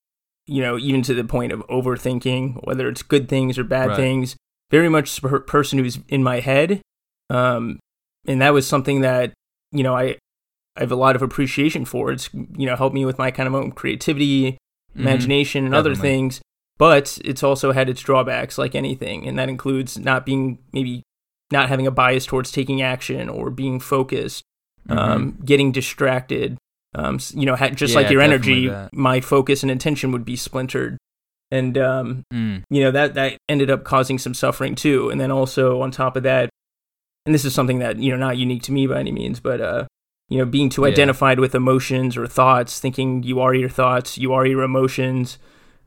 You 0.46 0.62
know, 0.62 0.78
even 0.78 1.02
to 1.02 1.14
the 1.14 1.24
point 1.24 1.52
of 1.52 1.60
overthinking, 1.68 2.66
whether 2.66 2.88
it's 2.88 3.02
good 3.02 3.28
things 3.28 3.56
or 3.58 3.64
bad 3.64 3.90
right. 3.90 3.96
things. 3.96 4.36
Very 4.70 4.88
much 4.88 5.22
a 5.22 5.40
person 5.40 5.78
who's 5.80 5.98
in 6.08 6.22
my 6.22 6.40
head, 6.40 6.80
um, 7.28 7.80
and 8.26 8.40
that 8.40 8.52
was 8.52 8.68
something 8.68 9.00
that 9.00 9.32
you 9.72 9.82
know 9.82 9.96
I 9.96 10.16
I 10.76 10.80
have 10.80 10.92
a 10.92 10.96
lot 10.96 11.16
of 11.16 11.22
appreciation 11.22 11.84
for. 11.84 12.12
It's 12.12 12.30
you 12.32 12.66
know 12.66 12.76
helped 12.76 12.94
me 12.94 13.04
with 13.04 13.18
my 13.18 13.30
kind 13.30 13.46
of 13.46 13.54
own 13.54 13.72
creativity, 13.72 14.52
mm-hmm. 14.52 15.00
imagination, 15.00 15.64
and 15.64 15.72
Definitely. 15.72 15.92
other 15.92 16.00
things. 16.00 16.40
But 16.80 17.18
it's 17.26 17.42
also 17.42 17.72
had 17.72 17.90
its 17.90 18.00
drawbacks, 18.00 18.56
like 18.56 18.74
anything, 18.74 19.28
and 19.28 19.38
that 19.38 19.50
includes 19.50 19.98
not 19.98 20.24
being 20.24 20.60
maybe 20.72 21.02
not 21.52 21.68
having 21.68 21.86
a 21.86 21.90
bias 21.90 22.24
towards 22.24 22.50
taking 22.50 22.80
action 22.80 23.28
or 23.28 23.50
being 23.50 23.80
focused, 23.80 24.44
mm-hmm. 24.88 24.98
um, 24.98 25.38
getting 25.44 25.72
distracted. 25.72 26.56
Um, 26.94 27.18
you 27.34 27.44
know, 27.44 27.54
just 27.54 27.92
yeah, 27.92 28.00
like 28.00 28.10
your 28.10 28.22
energy, 28.22 28.68
that. 28.68 28.94
my 28.94 29.20
focus 29.20 29.62
and 29.62 29.70
attention 29.70 30.10
would 30.12 30.24
be 30.24 30.36
splintered, 30.36 30.96
and 31.50 31.76
um, 31.76 32.22
mm. 32.32 32.62
you 32.70 32.82
know 32.82 32.90
that 32.92 33.12
that 33.12 33.36
ended 33.46 33.70
up 33.70 33.84
causing 33.84 34.16
some 34.16 34.32
suffering 34.32 34.74
too. 34.74 35.10
And 35.10 35.20
then 35.20 35.30
also 35.30 35.82
on 35.82 35.90
top 35.90 36.16
of 36.16 36.22
that, 36.22 36.48
and 37.26 37.34
this 37.34 37.44
is 37.44 37.54
something 37.54 37.80
that 37.80 37.98
you 37.98 38.10
know 38.10 38.16
not 38.16 38.38
unique 38.38 38.62
to 38.62 38.72
me 38.72 38.86
by 38.86 39.00
any 39.00 39.12
means, 39.12 39.38
but 39.38 39.60
uh, 39.60 39.84
you 40.30 40.38
know, 40.38 40.46
being 40.46 40.70
too 40.70 40.86
yeah. 40.86 40.88
identified 40.88 41.40
with 41.40 41.54
emotions 41.54 42.16
or 42.16 42.26
thoughts, 42.26 42.80
thinking 42.80 43.22
you 43.22 43.38
are 43.38 43.52
your 43.52 43.68
thoughts, 43.68 44.16
you 44.16 44.32
are 44.32 44.46
your 44.46 44.62
emotions, 44.62 45.36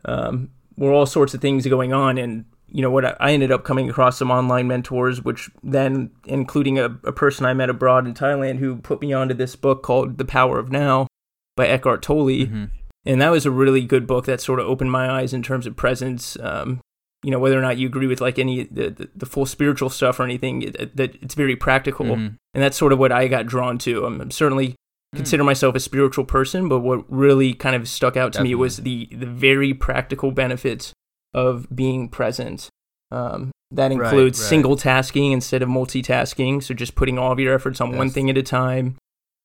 um, 0.05 0.51
were 0.77 0.92
all 0.92 1.06
sorts 1.06 1.34
of 1.34 1.42
things 1.42 1.65
going 1.68 1.94
on. 1.94 2.18
And, 2.18 2.46
you 2.68 2.82
know, 2.82 2.92
what 2.92 3.22
I 3.22 3.32
ended 3.32 3.51
up 3.51 3.63
coming 3.63 3.89
across 3.89 4.18
some 4.18 4.32
online 4.32 4.68
mentors, 4.68 5.22
which 5.22 5.50
then, 5.63 6.12
including 6.25 6.80
a, 6.80 6.86
a 7.03 7.12
person 7.12 7.46
I 7.46 7.53
met 7.53 7.70
abroad 7.70 8.08
in 8.08 8.13
Thailand 8.13 8.58
who 8.58 8.77
put 8.77 9.01
me 9.01 9.13
onto 9.13 9.34
this 9.34 9.56
book 9.56 9.84
called 9.84 10.18
The 10.18 10.25
Power 10.25 10.60
of 10.60 10.72
Now 10.72 11.08
by 11.56 11.68
Eckhart 11.68 12.01
Tolle. 12.01 12.25
Mm-hmm. 12.25 12.65
And 13.06 13.22
that 13.22 13.30
was 13.30 13.46
a 13.46 13.51
really 13.51 13.82
good 13.82 14.08
book 14.08 14.25
that 14.25 14.42
sort 14.42 14.60
of 14.60 14.65
opened 14.65 14.92
my 14.92 15.10
eyes 15.10 15.34
in 15.34 15.44
terms 15.44 15.68
of 15.68 15.75
presence, 15.75 16.38
um, 16.39 16.80
you 17.24 17.32
know 17.32 17.39
whether 17.39 17.58
or 17.58 17.62
not 17.62 17.77
you 17.77 17.88
agree 17.88 18.08
with 18.08 18.22
like 18.22 18.38
any 18.38 18.66
the, 18.66 18.90
the, 18.90 19.09
the 19.16 19.25
full 19.25 19.46
spiritual 19.46 19.90
stuff 19.90 20.20
or 20.20 20.24
anything 20.24 20.62
it, 20.62 20.96
that 20.96 21.16
it's 21.22 21.36
very 21.36 21.55
practical 21.55 22.05
mm-hmm. 22.05 22.36
and 22.53 22.64
that's 22.64 22.77
sort 22.77 22.92
of 22.92 23.00
what 23.00 23.12
i 23.12 23.27
got 23.27 23.48
drawn 23.48 23.77
to 23.79 24.05
i'm, 24.05 24.22
I'm 24.22 24.31
certainly. 24.31 24.75
Consider 25.15 25.43
myself 25.43 25.75
a 25.75 25.79
spiritual 25.79 26.25
person 26.25 26.67
but 26.67 26.79
what 26.79 27.03
really 27.11 27.53
kind 27.53 27.75
of 27.75 27.87
stuck 27.87 28.17
out 28.17 28.33
to 28.33 28.39
Definitely. 28.39 28.49
me 28.49 28.55
was 28.55 28.77
the 28.77 29.09
the 29.11 29.25
very 29.25 29.73
practical 29.73 30.31
benefits 30.31 30.93
of 31.33 31.67
being 31.75 32.09
present 32.09 32.69
um, 33.11 33.51
that 33.71 33.91
includes 33.91 34.39
right, 34.39 34.43
right. 34.43 34.49
single 34.49 34.75
tasking 34.75 35.31
instead 35.31 35.61
of 35.61 35.69
multitasking 35.69 36.63
so 36.63 36.73
just 36.73 36.95
putting 36.95 37.17
all 37.17 37.31
of 37.31 37.39
your 37.39 37.53
efforts 37.53 37.79
on 37.79 37.89
yes. 37.89 37.97
one 37.97 38.09
thing 38.09 38.29
at 38.29 38.37
a 38.37 38.43
time 38.43 38.97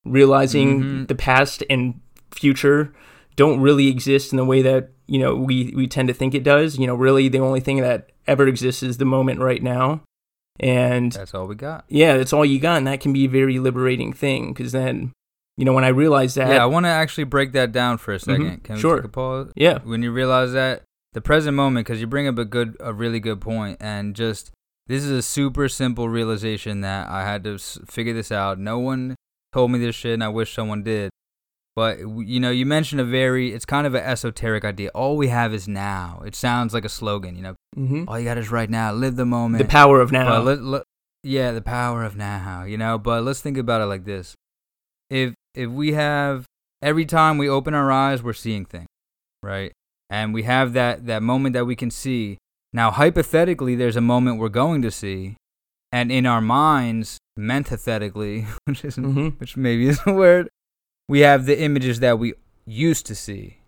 realizing 0.04 0.80
mm-hmm. 0.80 1.04
the 1.04 1.14
past 1.14 1.62
and 1.68 2.00
future 2.30 2.92
don't 3.38 3.60
really 3.60 3.86
exist 3.86 4.32
in 4.32 4.36
the 4.36 4.44
way 4.44 4.62
that 4.62 4.90
you 5.06 5.18
know 5.18 5.34
we 5.34 5.72
we 5.74 5.86
tend 5.86 6.08
to 6.08 6.14
think 6.14 6.34
it 6.34 6.42
does. 6.42 6.76
You 6.76 6.86
know, 6.86 6.94
really 6.94 7.28
the 7.28 7.38
only 7.38 7.60
thing 7.60 7.80
that 7.80 8.10
ever 8.26 8.46
exists 8.46 8.82
is 8.82 8.98
the 8.98 9.04
moment 9.04 9.40
right 9.40 9.62
now, 9.62 10.02
and 10.58 11.12
that's 11.12 11.34
all 11.34 11.46
we 11.46 11.54
got. 11.54 11.84
Yeah, 11.88 12.16
that's 12.16 12.32
all 12.32 12.44
you 12.44 12.58
got, 12.58 12.78
and 12.78 12.86
that 12.86 13.00
can 13.00 13.12
be 13.12 13.24
a 13.24 13.28
very 13.28 13.58
liberating 13.58 14.12
thing 14.12 14.52
because 14.52 14.72
then. 14.72 15.12
You 15.58 15.64
know, 15.64 15.72
when 15.72 15.84
I 15.84 15.88
realized 15.88 16.36
that. 16.36 16.50
Yeah, 16.50 16.62
I 16.62 16.66
want 16.66 16.86
to 16.86 16.90
actually 16.90 17.24
break 17.24 17.50
that 17.52 17.72
down 17.72 17.98
for 17.98 18.14
a 18.14 18.18
2nd 18.18 18.38
mm-hmm. 18.38 18.54
Can 18.62 18.74
we 18.76 18.80
sure. 18.80 18.96
take 18.96 19.06
a 19.06 19.08
pause? 19.08 19.52
Yeah. 19.56 19.80
When 19.82 20.04
you 20.04 20.12
realize 20.12 20.52
that, 20.52 20.82
the 21.14 21.20
present 21.20 21.56
moment, 21.56 21.84
because 21.84 22.00
you 22.00 22.06
bring 22.06 22.28
up 22.28 22.38
a 22.38 22.44
good, 22.44 22.76
a 22.78 22.92
really 22.92 23.18
good 23.18 23.40
point, 23.40 23.78
and 23.80 24.14
just 24.14 24.52
this 24.86 25.02
is 25.02 25.10
a 25.10 25.20
super 25.20 25.68
simple 25.68 26.08
realization 26.08 26.82
that 26.82 27.08
I 27.08 27.24
had 27.24 27.42
to 27.42 27.58
figure 27.58 28.14
this 28.14 28.30
out. 28.30 28.60
No 28.60 28.78
one 28.78 29.16
told 29.52 29.72
me 29.72 29.80
this 29.80 29.96
shit, 29.96 30.14
and 30.14 30.22
I 30.22 30.28
wish 30.28 30.54
someone 30.54 30.84
did. 30.84 31.10
But 31.74 31.98
you 31.98 32.38
know, 32.38 32.50
you 32.50 32.64
mentioned 32.64 33.00
a 33.00 33.04
very 33.04 33.52
it's 33.52 33.64
kind 33.64 33.84
of 33.84 33.94
an 33.94 34.04
esoteric 34.04 34.64
idea. 34.64 34.90
All 34.94 35.16
we 35.16 35.26
have 35.26 35.52
is 35.52 35.66
now. 35.66 36.22
It 36.24 36.36
sounds 36.36 36.72
like 36.72 36.84
a 36.84 36.88
slogan, 36.88 37.34
you 37.34 37.42
know. 37.42 37.54
Mm-hmm. 37.76 38.04
All 38.08 38.16
you 38.16 38.24
got 38.24 38.38
is 38.38 38.50
right 38.50 38.70
now. 38.70 38.92
Live 38.92 39.16
the 39.16 39.26
moment. 39.26 39.62
The 39.62 39.68
power 39.68 40.00
of 40.00 40.12
now. 40.12 40.40
Let, 40.40 40.62
let, 40.62 40.82
yeah, 41.24 41.50
the 41.50 41.62
power 41.62 42.04
of 42.04 42.16
now. 42.16 42.62
You 42.62 42.78
know, 42.78 42.96
but 42.96 43.24
let's 43.24 43.40
think 43.40 43.58
about 43.58 43.80
it 43.80 43.86
like 43.86 44.04
this: 44.04 44.34
if 45.58 45.68
we 45.68 45.92
have 45.92 46.46
every 46.80 47.04
time 47.04 47.36
we 47.36 47.48
open 47.48 47.74
our 47.74 47.90
eyes, 47.90 48.22
we're 48.22 48.32
seeing 48.32 48.64
things, 48.64 48.86
right? 49.42 49.72
And 50.08 50.32
we 50.32 50.44
have 50.44 50.72
that 50.74 51.06
that 51.06 51.22
moment 51.22 51.52
that 51.54 51.66
we 51.66 51.74
can 51.74 51.90
see. 51.90 52.38
Now, 52.72 52.90
hypothetically, 52.92 53.74
there's 53.74 53.96
a 53.96 54.00
moment 54.00 54.38
we're 54.38 54.50
going 54.50 54.82
to 54.82 54.90
see, 54.90 55.36
and 55.90 56.12
in 56.12 56.26
our 56.26 56.40
minds, 56.40 57.18
mentathetically, 57.36 58.46
which 58.66 58.84
isn't, 58.84 59.04
mm-hmm. 59.04 59.28
which 59.38 59.56
maybe 59.56 59.88
isn't 59.88 60.06
a 60.06 60.14
word, 60.14 60.48
we 61.08 61.20
have 61.20 61.46
the 61.46 61.60
images 61.60 62.00
that 62.00 62.18
we 62.18 62.34
used 62.64 63.04
to 63.06 63.14
see. 63.14 63.58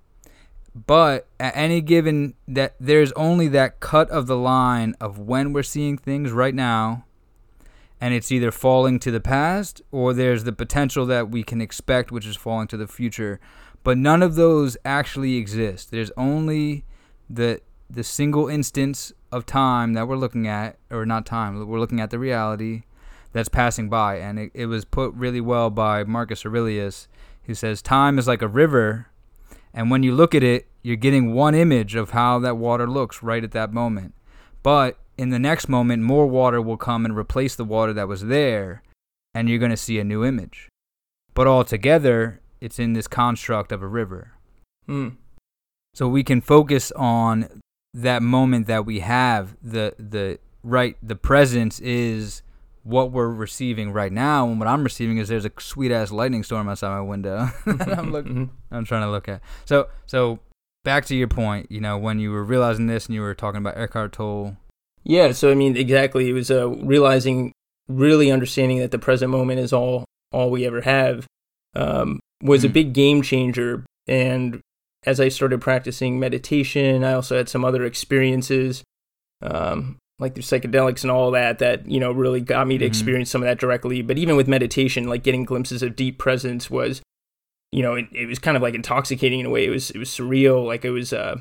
But 0.87 1.26
at 1.40 1.57
any 1.57 1.81
given 1.81 2.35
that 2.46 2.74
there's 2.79 3.11
only 3.12 3.48
that 3.48 3.81
cut 3.81 4.09
of 4.11 4.29
the 4.29 4.37
line 4.37 4.94
of 5.00 5.18
when 5.18 5.53
we're 5.53 5.64
seeing 5.64 5.98
things 5.98 6.31
right 6.31 6.55
now 6.55 7.05
and 8.00 8.14
it's 8.14 8.32
either 8.32 8.50
falling 8.50 8.98
to 9.00 9.10
the 9.10 9.20
past 9.20 9.82
or 9.90 10.14
there's 10.14 10.44
the 10.44 10.52
potential 10.52 11.04
that 11.06 11.30
we 11.30 11.42
can 11.42 11.60
expect 11.60 12.10
which 12.10 12.26
is 12.26 12.36
falling 12.36 12.66
to 12.68 12.76
the 12.76 12.86
future. 12.86 13.38
But 13.82 13.98
none 13.98 14.22
of 14.22 14.34
those 14.34 14.76
actually 14.84 15.36
exist. 15.36 15.90
There's 15.90 16.10
only 16.16 16.84
the 17.28 17.60
the 17.88 18.04
single 18.04 18.48
instance 18.48 19.12
of 19.32 19.44
time 19.44 19.94
that 19.94 20.06
we're 20.06 20.16
looking 20.16 20.46
at 20.46 20.78
or 20.90 21.04
not 21.04 21.26
time, 21.26 21.66
we're 21.66 21.80
looking 21.80 22.00
at 22.00 22.10
the 22.10 22.18
reality 22.20 22.82
that's 23.32 23.48
passing 23.48 23.88
by 23.88 24.16
and 24.16 24.38
it, 24.38 24.50
it 24.54 24.66
was 24.66 24.84
put 24.84 25.12
really 25.14 25.40
well 25.40 25.70
by 25.70 26.04
Marcus 26.04 26.46
Aurelius 26.46 27.08
who 27.50 27.54
says, 27.54 27.82
Time 27.82 28.16
is 28.16 28.28
like 28.28 28.42
a 28.42 28.48
river, 28.48 29.08
and 29.74 29.90
when 29.90 30.04
you 30.04 30.14
look 30.14 30.36
at 30.36 30.44
it, 30.44 30.68
you're 30.82 30.94
getting 30.94 31.34
one 31.34 31.52
image 31.52 31.96
of 31.96 32.10
how 32.10 32.38
that 32.38 32.56
water 32.56 32.86
looks 32.86 33.24
right 33.24 33.42
at 33.42 33.50
that 33.50 33.72
moment. 33.72 34.14
But 34.62 34.99
in 35.20 35.28
the 35.28 35.38
next 35.38 35.68
moment, 35.68 36.02
more 36.02 36.26
water 36.26 36.62
will 36.62 36.78
come 36.78 37.04
and 37.04 37.14
replace 37.14 37.54
the 37.54 37.64
water 37.64 37.92
that 37.92 38.09
was 38.09 38.24
there, 38.24 38.83
and 39.35 39.50
you're 39.50 39.59
going 39.59 39.70
to 39.70 39.76
see 39.76 39.98
a 39.98 40.04
new 40.04 40.24
image. 40.24 40.70
But 41.35 41.46
altogether, 41.46 42.40
it's 42.59 42.78
in 42.78 42.94
this 42.94 43.06
construct 43.06 43.70
of 43.70 43.83
a 43.83 43.87
river. 43.87 44.33
Hmm. 44.87 45.09
So 45.92 46.09
we 46.09 46.24
can 46.24 46.40
focus 46.40 46.90
on 46.92 47.61
that 47.92 48.22
moment 48.22 48.66
that 48.68 48.87
we 48.87 49.00
have. 49.00 49.59
The 49.62 49.94
the 49.98 50.38
right 50.62 50.96
the 51.02 51.16
presence 51.16 51.80
is 51.80 52.42
what 52.83 53.12
we're 53.12 53.28
receiving 53.28 53.92
right 53.92 54.12
now 54.12 54.48
and 54.48 54.59
what 54.59 54.66
I'm 54.66 54.83
receiving 54.83 55.18
is 55.18 55.28
there's 55.28 55.44
a 55.44 55.52
sweet 55.59 55.92
ass 55.92 56.11
lightning 56.11 56.42
storm 56.42 56.66
outside 56.66 56.94
my 56.94 57.02
window. 57.02 57.50
I'm 57.66 58.11
looking 58.11 58.33
mm-hmm. 58.33 58.74
I'm 58.74 58.87
trying 58.87 59.02
to 59.02 59.11
look 59.11 59.28
at. 59.28 59.42
So 59.66 59.88
so 60.06 60.40
back 60.83 61.04
to 61.06 61.14
your 61.14 61.28
point, 61.28 61.70
you 61.70 61.80
know, 61.80 61.98
when 61.98 62.18
you 62.18 62.30
were 62.30 62.44
realizing 62.44 62.87
this 62.87 63.04
and 63.04 63.14
you 63.14 63.20
were 63.20 63.35
talking 63.35 63.59
about 63.59 63.76
Eckhart 63.76 64.12
Tolle. 64.12 64.56
Yeah, 65.04 65.32
so 65.32 65.50
I 65.50 65.54
mean 65.54 65.76
exactly. 65.76 66.28
It 66.28 66.32
was 66.32 66.50
uh, 66.50 66.68
realizing 66.68 67.52
really 67.88 68.30
understanding 68.30 68.78
that 68.78 68.90
the 68.90 68.98
present 68.98 69.30
moment 69.30 69.60
is 69.60 69.72
all 69.72 70.04
all 70.32 70.50
we 70.50 70.66
ever 70.66 70.80
have 70.82 71.26
um, 71.74 72.20
was 72.42 72.60
mm-hmm. 72.60 72.70
a 72.70 72.72
big 72.72 72.92
game 72.92 73.22
changer. 73.22 73.84
And 74.06 74.60
as 75.04 75.20
I 75.20 75.28
started 75.28 75.60
practicing 75.60 76.20
meditation, 76.20 77.04
I 77.04 77.14
also 77.14 77.36
had 77.36 77.48
some 77.48 77.64
other 77.64 77.84
experiences 77.84 78.82
um, 79.42 79.96
like 80.18 80.34
through 80.34 80.42
psychedelics 80.42 81.02
and 81.02 81.10
all 81.10 81.30
that 81.30 81.58
that 81.58 81.90
you 81.90 81.98
know 81.98 82.12
really 82.12 82.40
got 82.40 82.66
me 82.66 82.76
to 82.78 82.84
mm-hmm. 82.84 82.90
experience 82.90 83.30
some 83.30 83.42
of 83.42 83.46
that 83.46 83.58
directly. 83.58 84.02
But 84.02 84.18
even 84.18 84.36
with 84.36 84.48
meditation 84.48 85.08
like 85.08 85.22
getting 85.22 85.44
glimpses 85.44 85.82
of 85.82 85.96
deep 85.96 86.18
presence 86.18 86.70
was 86.70 87.00
you 87.72 87.82
know 87.82 87.94
it, 87.94 88.06
it 88.12 88.26
was 88.26 88.38
kind 88.38 88.56
of 88.56 88.62
like 88.62 88.74
intoxicating 88.74 89.40
in 89.40 89.46
a 89.46 89.50
way. 89.50 89.64
It 89.64 89.70
was 89.70 89.90
it 89.90 89.98
was 89.98 90.10
surreal. 90.10 90.66
Like 90.66 90.84
it 90.84 90.90
was 90.90 91.12
uh 91.12 91.40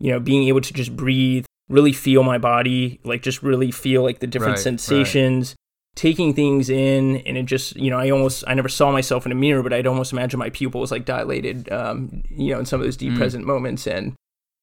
you 0.00 0.10
know 0.10 0.20
being 0.20 0.48
able 0.48 0.60
to 0.60 0.72
just 0.72 0.96
breathe 0.96 1.46
really 1.68 1.92
feel 1.92 2.22
my 2.22 2.38
body 2.38 3.00
like 3.04 3.22
just 3.22 3.42
really 3.42 3.70
feel 3.70 4.02
like 4.02 4.20
the 4.20 4.26
different 4.26 4.56
right, 4.56 4.62
sensations 4.62 5.50
right. 5.50 5.96
taking 5.96 6.32
things 6.32 6.70
in 6.70 7.16
and 7.18 7.36
it 7.36 7.44
just 7.44 7.76
you 7.76 7.90
know 7.90 7.98
i 7.98 8.10
almost 8.10 8.42
i 8.46 8.54
never 8.54 8.68
saw 8.68 8.90
myself 8.90 9.26
in 9.26 9.32
a 9.32 9.34
mirror 9.34 9.62
but 9.62 9.72
i'd 9.72 9.86
almost 9.86 10.12
imagine 10.12 10.38
my 10.38 10.50
pupils 10.50 10.90
like 10.90 11.04
dilated 11.04 11.70
um 11.70 12.22
you 12.30 12.52
know 12.52 12.58
in 12.58 12.64
some 12.64 12.80
of 12.80 12.86
those 12.86 12.96
deep 12.96 13.12
mm. 13.12 13.18
present 13.18 13.44
moments 13.44 13.86
and 13.86 14.14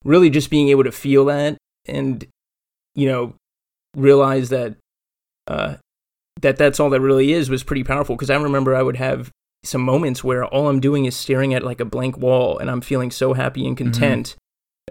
really 0.03 0.29
just 0.29 0.49
being 0.49 0.69
able 0.69 0.83
to 0.83 0.91
feel 0.91 1.25
that 1.25 1.57
and 1.87 2.25
you 2.95 3.07
know 3.07 3.33
realize 3.95 4.49
that 4.49 4.75
uh, 5.47 5.75
that 6.41 6.57
that's 6.57 6.79
all 6.79 6.89
that 6.89 7.01
really 7.01 7.33
is 7.33 7.49
was 7.49 7.63
pretty 7.63 7.83
powerful 7.83 8.15
because 8.15 8.29
I 8.29 8.35
remember 8.35 8.75
I 8.75 8.81
would 8.81 8.97
have 8.97 9.31
some 9.63 9.81
moments 9.81 10.23
where 10.23 10.45
all 10.45 10.69
I'm 10.69 10.79
doing 10.79 11.05
is 11.05 11.15
staring 11.15 11.53
at 11.53 11.63
like 11.63 11.79
a 11.79 11.85
blank 11.85 12.17
wall 12.17 12.57
and 12.59 12.69
I'm 12.69 12.81
feeling 12.81 13.11
so 13.11 13.33
happy 13.33 13.65
and 13.65 13.75
mm-hmm. 13.75 13.91
content 13.91 14.27
mm-hmm. 14.27 14.37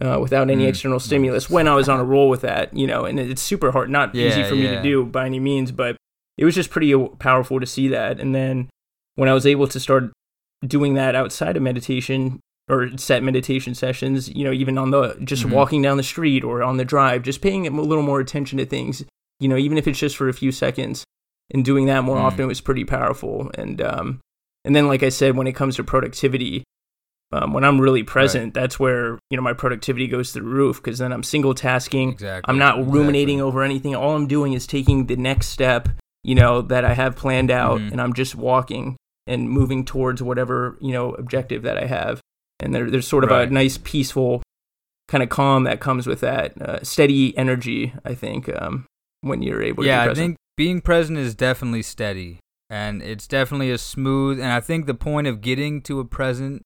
Uh, 0.01 0.19
without 0.21 0.51
any 0.51 0.63
mm-hmm. 0.63 0.69
external 0.69 1.01
stimulus 1.01 1.49
when 1.49 1.69
I 1.69 1.75
was 1.75 1.89
on 1.89 2.01
a 2.01 2.05
roll 2.05 2.29
with 2.29 2.41
that, 2.41 2.77
you 2.77 2.87
know, 2.87 3.05
and 3.05 3.19
it's 3.21 3.43
super 3.43 3.73
hard, 3.73 3.91
not 3.91 4.15
yeah, 4.15 4.29
easy 4.29 4.43
for 4.45 4.55
yeah. 4.55 4.71
me 4.71 4.77
to 4.77 4.83
do 4.83 5.05
by 5.05 5.27
any 5.27 5.41
means, 5.41 5.73
but 5.73 5.97
it 6.37 6.45
was 6.45 6.55
just 6.55 6.71
pretty 6.71 6.95
powerful 7.19 7.61
to 7.61 7.67
see 7.67 7.89
that. 7.89 8.19
And 8.19 8.35
then 8.35 8.69
when 9.15 9.29
I 9.29 9.35
was 9.35 9.47
able 9.47 9.69
to 9.69 9.79
start 9.79 10.13
doing 10.67 10.95
that 10.95 11.15
outside 11.15 11.57
of 11.57 11.63
meditation, 11.63 12.41
or 12.69 12.97
set 12.97 13.23
meditation 13.23 13.75
sessions, 13.75 14.29
you 14.31 14.45
know, 14.45 14.53
even 14.53 14.79
on 14.79 14.91
the 14.91 15.17
just 15.23 15.43
mm-hmm. 15.43 15.55
walking 15.55 15.83
down 15.83 15.97
the 15.97 16.03
street 16.03 16.43
or 16.43 16.63
on 16.63 16.77
the 16.77 16.85
drive, 16.85 17.23
just 17.23 17.43
paying 17.43 17.67
a 17.67 17.71
little 17.71 18.03
more 18.03 18.21
attention 18.21 18.59
to 18.59 18.65
things, 18.65 19.05
you 19.39 19.49
know, 19.49 19.57
even 19.57 19.77
if 19.77 19.87
it's 19.87 19.99
just 19.99 20.17
for 20.17 20.29
a 20.29 20.33
few 20.33 20.51
seconds 20.51 21.05
and 21.53 21.65
doing 21.65 21.87
that 21.87 22.05
more 22.05 22.17
mm. 22.17 22.23
often 22.23 22.47
was 22.47 22.63
pretty 22.63 22.85
powerful. 22.85 23.51
And, 23.55 23.83
um, 23.83 24.21
and 24.65 24.75
then, 24.75 24.89
like 24.89 25.03
I 25.03 25.11
said, 25.11 25.37
when 25.37 25.47
it 25.47 25.53
comes 25.53 25.77
to 25.77 25.85
productivity, 25.85 26.65
um, 27.33 27.53
when 27.53 27.65
I'm 27.65 27.81
really 27.81 28.03
present, 28.03 28.45
right. 28.45 28.55
that's 28.55 28.79
where, 28.79 29.19
you 29.31 29.37
know, 29.37 29.43
my 29.43 29.53
productivity 29.53 30.07
goes 30.07 30.33
through 30.33 30.43
the 30.43 30.49
roof 30.49 30.83
because 30.83 30.99
then 30.99 31.13
I'm 31.13 31.23
single 31.23 31.55
tasking. 31.55 32.11
Exactly. 32.11 32.51
I'm 32.51 32.59
not 32.59 32.87
ruminating 32.87 33.39
exactly. 33.39 33.49
over 33.49 33.63
anything. 33.63 33.95
All 33.95 34.15
I'm 34.15 34.29
doing 34.29 34.53
is 34.53 34.67
taking 34.67 35.07
the 35.07 35.17
next 35.17 35.49
step, 35.49 35.89
you 36.23 36.35
know, 36.35 36.63
that 36.63 36.85
I 36.85 36.95
have 36.95 37.17
planned 37.17 37.51
out 37.51 37.81
mm-hmm. 37.81 37.93
and 37.93 38.01
I'm 38.01 38.13
just 38.13 38.35
walking 38.35 38.97
and 39.27 39.51
moving 39.51 39.85
towards 39.85 40.23
whatever, 40.23 40.77
you 40.81 40.93
know, 40.93 41.13
objective 41.13 41.63
that 41.63 41.77
I 41.77 41.87
have 41.87 42.21
and 42.61 42.75
there, 42.75 42.91
there's 42.91 43.07
sort 43.07 43.25
of 43.25 43.31
right. 43.31 43.49
a 43.49 43.53
nice 43.53 43.79
peaceful 43.79 44.43
kind 45.09 45.23
of 45.23 45.29
calm 45.29 45.65
that 45.65 45.81
comes 45.81 46.07
with 46.07 46.21
that 46.21 46.61
uh, 46.61 46.83
steady 46.83 47.37
energy. 47.37 47.93
I 48.05 48.15
think 48.15 48.49
um, 48.61 48.87
when 49.21 49.43
you're 49.43 49.63
able. 49.63 49.83
To 49.83 49.89
be 49.89 49.93
present 49.93 50.07
Yeah, 50.07 50.11
I 50.11 50.15
think 50.15 50.37
being 50.57 50.81
present 50.81 51.19
is 51.19 51.35
definitely 51.35 51.83
steady, 51.83 52.41
and 52.71 53.03
it's 53.03 53.27
definitely 53.27 53.71
a 53.71 53.79
smooth. 53.79 54.39
And 54.39 54.51
I 54.51 54.61
think 54.61 54.87
the 54.87 54.95
point 54.95 55.27
of 55.27 55.41
getting 55.41 55.83
to 55.83 56.01
a 56.01 56.05
present, 56.05 56.63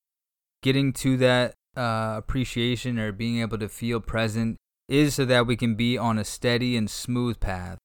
getting 0.63 0.93
to 0.95 1.17
that 1.19 1.55
uh, 1.77 2.15
appreciation 2.17 2.99
or 2.99 3.13
being 3.13 3.41
able 3.41 3.59
to 3.59 3.69
feel 3.69 4.01
present, 4.01 4.57
is 4.89 5.15
so 5.15 5.25
that 5.25 5.47
we 5.47 5.57
can 5.57 5.75
be 5.75 5.99
on 5.99 6.19
a 6.19 6.25
steady 6.25 6.77
and 6.77 6.91
smooth 6.91 7.39
path. 7.41 7.79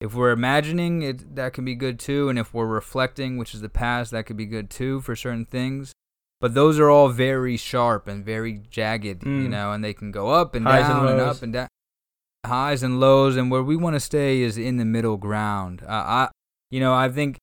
If 0.00 0.14
we're 0.14 0.32
imagining 0.32 1.02
it, 1.02 1.36
that 1.36 1.54
can 1.54 1.64
be 1.64 1.74
good 1.74 1.98
too. 1.98 2.28
And 2.28 2.38
if 2.38 2.52
we're 2.52 2.66
reflecting, 2.66 3.38
which 3.38 3.54
is 3.54 3.62
the 3.62 3.68
past, 3.68 4.10
that 4.10 4.26
could 4.26 4.36
be 4.36 4.44
good 4.44 4.68
too 4.68 5.00
for 5.00 5.16
certain 5.16 5.46
things 5.46 5.94
but 6.44 6.52
those 6.52 6.78
are 6.78 6.90
all 6.90 7.08
very 7.08 7.56
sharp 7.56 8.06
and 8.06 8.22
very 8.22 8.60
jagged, 8.68 9.22
mm. 9.22 9.42
you 9.42 9.48
know, 9.48 9.72
and 9.72 9.82
they 9.82 9.94
can 9.94 10.10
go 10.10 10.28
up 10.28 10.54
and 10.54 10.66
Highs 10.66 10.82
down 10.82 11.06
and, 11.06 11.18
and, 11.18 11.20
up 11.22 11.42
and 11.42 11.52
down, 11.54 11.68
highs 12.44 12.82
and 12.82 13.00
lows. 13.00 13.38
And 13.38 13.50
where 13.50 13.62
we 13.62 13.76
want 13.76 13.96
to 13.96 14.00
stay 14.00 14.42
is 14.42 14.58
in 14.58 14.76
the 14.76 14.84
middle 14.84 15.16
ground. 15.16 15.80
Uh, 15.82 15.86
I, 15.90 16.28
you 16.70 16.80
know, 16.80 16.92
I 16.92 17.08
think 17.08 17.38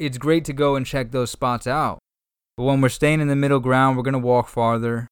it's 0.00 0.18
great 0.18 0.44
to 0.46 0.52
go 0.52 0.74
and 0.74 0.84
check 0.84 1.12
those 1.12 1.30
spots 1.30 1.68
out. 1.68 2.00
But 2.56 2.64
when 2.64 2.80
we're 2.80 2.88
staying 2.88 3.20
in 3.20 3.28
the 3.28 3.36
middle 3.36 3.60
ground, 3.60 3.96
we're 3.96 4.04
gonna 4.04 4.18
walk 4.18 4.48
farther. 4.48 5.08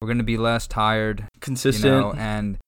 We're 0.00 0.08
gonna 0.08 0.22
be 0.22 0.36
less 0.36 0.66
tired, 0.66 1.28
consistent, 1.40 1.84
you 1.84 2.00
know, 2.00 2.12
and 2.12 2.58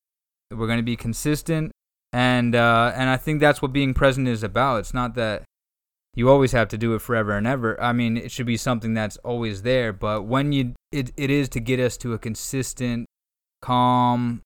we're 0.51 0.67
gonna 0.67 0.83
be 0.83 0.95
consistent. 0.95 1.71
And 2.11 2.55
uh, 2.55 2.91
and 2.95 3.09
I 3.09 3.17
think 3.17 3.39
that's 3.39 3.61
what 3.61 3.71
being 3.71 3.93
present 3.93 4.27
is 4.27 4.43
about. 4.43 4.79
It's 4.79 4.93
not 4.93 5.15
that 5.15 5.43
you 6.15 6.27
always 6.29 6.51
have 6.53 6.67
to 6.69 6.77
do 6.77 6.95
it 6.95 7.01
forever 7.01 7.37
and 7.37 7.45
ever. 7.45 7.79
I 7.81 7.93
mean, 7.93 8.17
it 8.17 8.31
should 8.31 8.47
be 8.47 8.57
something 8.57 8.93
that's 8.93 9.17
always 9.17 9.61
there, 9.61 9.93
but 9.93 10.23
when 10.23 10.51
you 10.51 10.73
it 10.91 11.11
it 11.17 11.29
is 11.29 11.49
to 11.49 11.59
get 11.59 11.79
us 11.79 11.97
to 11.97 12.13
a 12.13 12.17
consistent, 12.17 13.05
calm, 13.61 14.41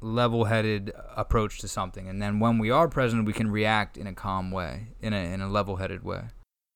level-headed 0.00 0.92
approach 1.16 1.60
to 1.60 1.68
something. 1.68 2.08
And 2.08 2.20
then 2.20 2.40
when 2.40 2.58
we 2.58 2.70
are 2.70 2.88
present, 2.88 3.26
we 3.26 3.32
can 3.32 3.50
react 3.50 3.96
in 3.96 4.06
a 4.06 4.12
calm 4.12 4.50
way, 4.50 4.88
in 5.00 5.12
a 5.12 5.32
in 5.32 5.40
a 5.40 5.48
level-headed 5.48 6.02
way. 6.04 6.24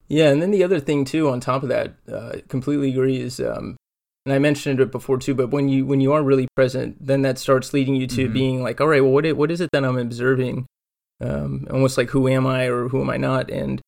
Yeah, 0.09 0.29
and 0.29 0.41
then 0.41 0.51
the 0.51 0.63
other 0.63 0.79
thing 0.79 1.05
too, 1.05 1.29
on 1.29 1.39
top 1.39 1.61
of 1.61 1.69
that, 1.69 1.93
uh, 2.11 2.37
completely 2.47 2.89
agree 2.89 3.17
is, 3.21 3.39
um, 3.39 3.77
and 4.25 4.33
I 4.33 4.39
mentioned 4.39 4.79
it 4.79 4.91
before 4.91 5.19
too, 5.19 5.35
but 5.35 5.51
when 5.51 5.69
you 5.69 5.85
when 5.85 6.01
you 6.01 6.11
are 6.13 6.23
really 6.23 6.47
present, 6.55 6.97
then 6.99 7.21
that 7.21 7.37
starts 7.37 7.73
leading 7.73 7.95
you 7.95 8.07
to 8.07 8.25
mm-hmm. 8.25 8.33
being 8.33 8.63
like, 8.63 8.81
all 8.81 8.87
right, 8.87 9.01
well, 9.01 9.11
what 9.11 9.25
it, 9.25 9.37
what 9.37 9.51
is 9.51 9.61
it 9.61 9.69
that 9.71 9.85
I'm 9.85 9.97
observing? 9.97 10.65
Um, 11.21 11.67
almost 11.69 11.97
like 11.97 12.09
who 12.09 12.27
am 12.27 12.47
I 12.47 12.65
or 12.65 12.89
who 12.89 13.01
am 13.01 13.09
I 13.09 13.17
not? 13.17 13.51
And 13.51 13.81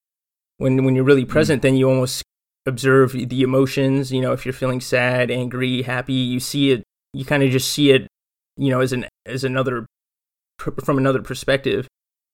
when 0.58 0.84
when 0.86 0.96
you're 0.96 1.04
really 1.04 1.26
mm. 1.26 1.30
present, 1.30 1.64
then 1.64 1.76
you 1.76 1.90
almost 1.90 2.24
observe 2.68 3.14
the 3.14 3.42
emotions. 3.42 4.12
You 4.12 4.22
know, 4.22 4.32
if 4.32 4.46
you're 4.46 4.54
feeling 4.54 4.82
sad, 4.82 5.32
angry, 5.32 5.82
happy, 5.82 6.14
you 6.14 6.40
see 6.40 6.72
it. 6.72 6.84
You 7.14 7.26
kind 7.26 7.44
of 7.44 7.50
just 7.50 7.72
see 7.72 7.92
it, 7.92 8.08
you 8.58 8.70
know, 8.70 8.80
as 8.80 8.94
an 8.94 9.08
as 9.26 9.44
another 9.44 9.88
from 10.60 10.98
another 10.98 11.22
perspective. 11.22 11.88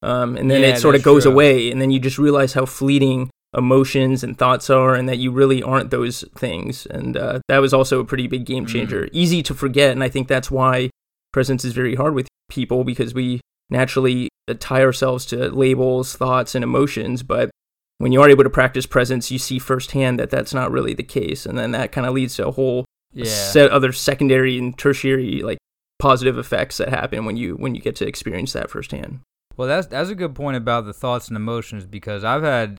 Um, 0.03 0.35
and 0.35 0.51
then 0.51 0.61
yeah, 0.61 0.69
it 0.69 0.79
sort 0.79 0.95
of 0.95 1.03
goes 1.03 1.23
true. 1.23 1.31
away, 1.31 1.71
and 1.71 1.81
then 1.81 1.89
you 1.89 1.99
just 1.99 2.19
realize 2.19 2.53
how 2.53 2.65
fleeting 2.65 3.29
emotions 3.57 4.23
and 4.23 4.37
thoughts 4.37 4.69
are, 4.69 4.93
and 4.95 5.09
that 5.09 5.17
you 5.17 5.31
really 5.31 5.63
aren't 5.63 5.91
those 5.91 6.23
things. 6.35 6.85
And 6.85 7.17
uh, 7.17 7.39
that 7.47 7.57
was 7.57 7.73
also 7.73 7.99
a 7.99 8.05
pretty 8.05 8.27
big 8.27 8.45
game 8.45 8.65
mm. 8.65 8.69
changer. 8.69 9.05
Mm. 9.05 9.09
Easy 9.11 9.43
to 9.43 9.53
forget, 9.53 9.91
and 9.91 10.03
I 10.03 10.09
think 10.09 10.27
that's 10.27 10.51
why 10.51 10.89
presence 11.33 11.65
is 11.65 11.73
very 11.73 11.95
hard 11.95 12.13
with 12.13 12.27
people 12.49 12.83
because 12.83 13.13
we 13.13 13.41
naturally 13.69 14.29
tie 14.59 14.81
ourselves 14.81 15.25
to 15.27 15.49
labels, 15.49 16.15
thoughts, 16.15 16.55
and 16.55 16.63
emotions. 16.63 17.23
But 17.23 17.49
when 17.97 18.11
you 18.11 18.21
are 18.21 18.29
able 18.29 18.43
to 18.43 18.49
practice 18.49 18.85
presence, 18.85 19.31
you 19.31 19.39
see 19.39 19.59
firsthand 19.59 20.19
that 20.19 20.29
that's 20.29 20.53
not 20.53 20.71
really 20.71 20.93
the 20.93 21.03
case, 21.03 21.45
and 21.45 21.57
then 21.57 21.71
that 21.71 21.91
kind 21.91 22.07
of 22.07 22.13
leads 22.13 22.35
to 22.35 22.47
a 22.47 22.51
whole 22.51 22.85
yeah. 23.13 23.25
set 23.25 23.71
other 23.71 23.91
secondary 23.91 24.57
and 24.57 24.77
tertiary 24.77 25.41
like 25.41 25.57
positive 25.99 26.37
effects 26.37 26.77
that 26.77 26.89
happen 26.89 27.25
when 27.25 27.37
you 27.37 27.55
when 27.55 27.73
you 27.73 27.81
get 27.81 27.95
to 27.97 28.07
experience 28.07 28.53
that 28.53 28.69
firsthand. 28.69 29.21
Well, 29.55 29.67
that's 29.67 29.87
that's 29.87 30.09
a 30.09 30.15
good 30.15 30.35
point 30.35 30.57
about 30.57 30.85
the 30.85 30.93
thoughts 30.93 31.27
and 31.27 31.35
emotions 31.35 31.85
because 31.85 32.23
I've 32.23 32.43
had 32.43 32.77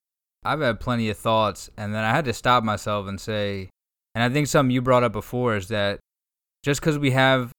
I've 0.48 0.60
had 0.60 0.80
plenty 0.80 1.10
of 1.10 1.18
thoughts, 1.18 1.70
and 1.76 1.94
then 1.94 2.04
I 2.04 2.10
had 2.10 2.24
to 2.24 2.32
stop 2.32 2.64
myself 2.64 3.06
and 3.06 3.20
say, 3.20 3.70
and 4.14 4.24
I 4.24 4.28
think 4.28 4.46
something 4.46 4.70
you 4.70 4.82
brought 4.82 5.04
up 5.04 5.12
before 5.12 5.56
is 5.56 5.68
that 5.68 6.00
just 6.64 6.80
because 6.80 6.98
we 6.98 7.12
have 7.12 7.52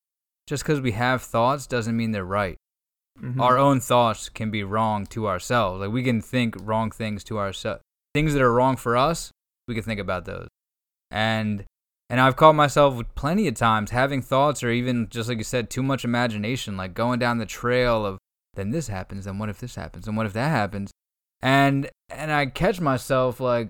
just 0.48 0.64
because 0.64 0.82
we 0.82 0.92
have 0.94 1.22
thoughts 1.22 1.68
doesn't 1.68 1.96
mean 1.96 2.12
they're 2.12 2.26
right 2.26 2.58
mm-hmm. 3.22 3.42
our 3.42 3.58
own 3.58 3.80
thoughts 3.80 4.30
can 4.30 4.52
be 4.52 4.64
wrong 4.64 5.06
to 5.08 5.28
ourselves. 5.28 5.82
Like 5.82 5.92
we 5.92 6.04
can 6.04 6.22
think 6.22 6.56
wrong 6.60 6.92
things 6.92 7.24
to 7.26 7.38
ourselves. 7.40 7.82
Things 8.14 8.34
that 8.34 8.42
are 8.42 8.52
wrong 8.52 8.76
for 8.76 8.98
us, 8.98 9.32
we 9.68 9.76
can 9.76 9.84
think 9.84 10.00
about 10.00 10.26
those. 10.26 10.48
And 11.12 11.66
and 12.10 12.20
I've 12.20 12.36
caught 12.36 12.56
myself 12.56 12.96
with 12.96 13.14
plenty 13.14 13.48
of 13.48 13.54
times 13.54 13.92
having 13.92 14.22
thoughts 14.22 14.64
or 14.64 14.72
even 14.72 15.08
just 15.10 15.30
like 15.30 15.38
you 15.38 15.44
said, 15.44 15.70
too 15.70 15.84
much 15.84 16.04
imagination, 16.04 16.76
like 16.76 16.94
going 16.94 17.20
down 17.20 17.38
the 17.38 17.46
trail 17.46 18.06
of 18.06 18.18
then 18.56 18.72
this 18.72 18.88
happens, 18.88 19.26
then 19.26 19.38
what 19.38 19.50
if 19.50 19.60
this 19.60 19.76
happens, 19.76 20.08
and 20.08 20.18
what 20.18 20.26
if 20.26 20.34
that 20.34 20.50
happens? 20.50 20.92
And 21.42 21.90
and 22.10 22.32
I 22.32 22.48
catch 22.48 22.80
myself 22.82 23.40
like, 23.40 23.70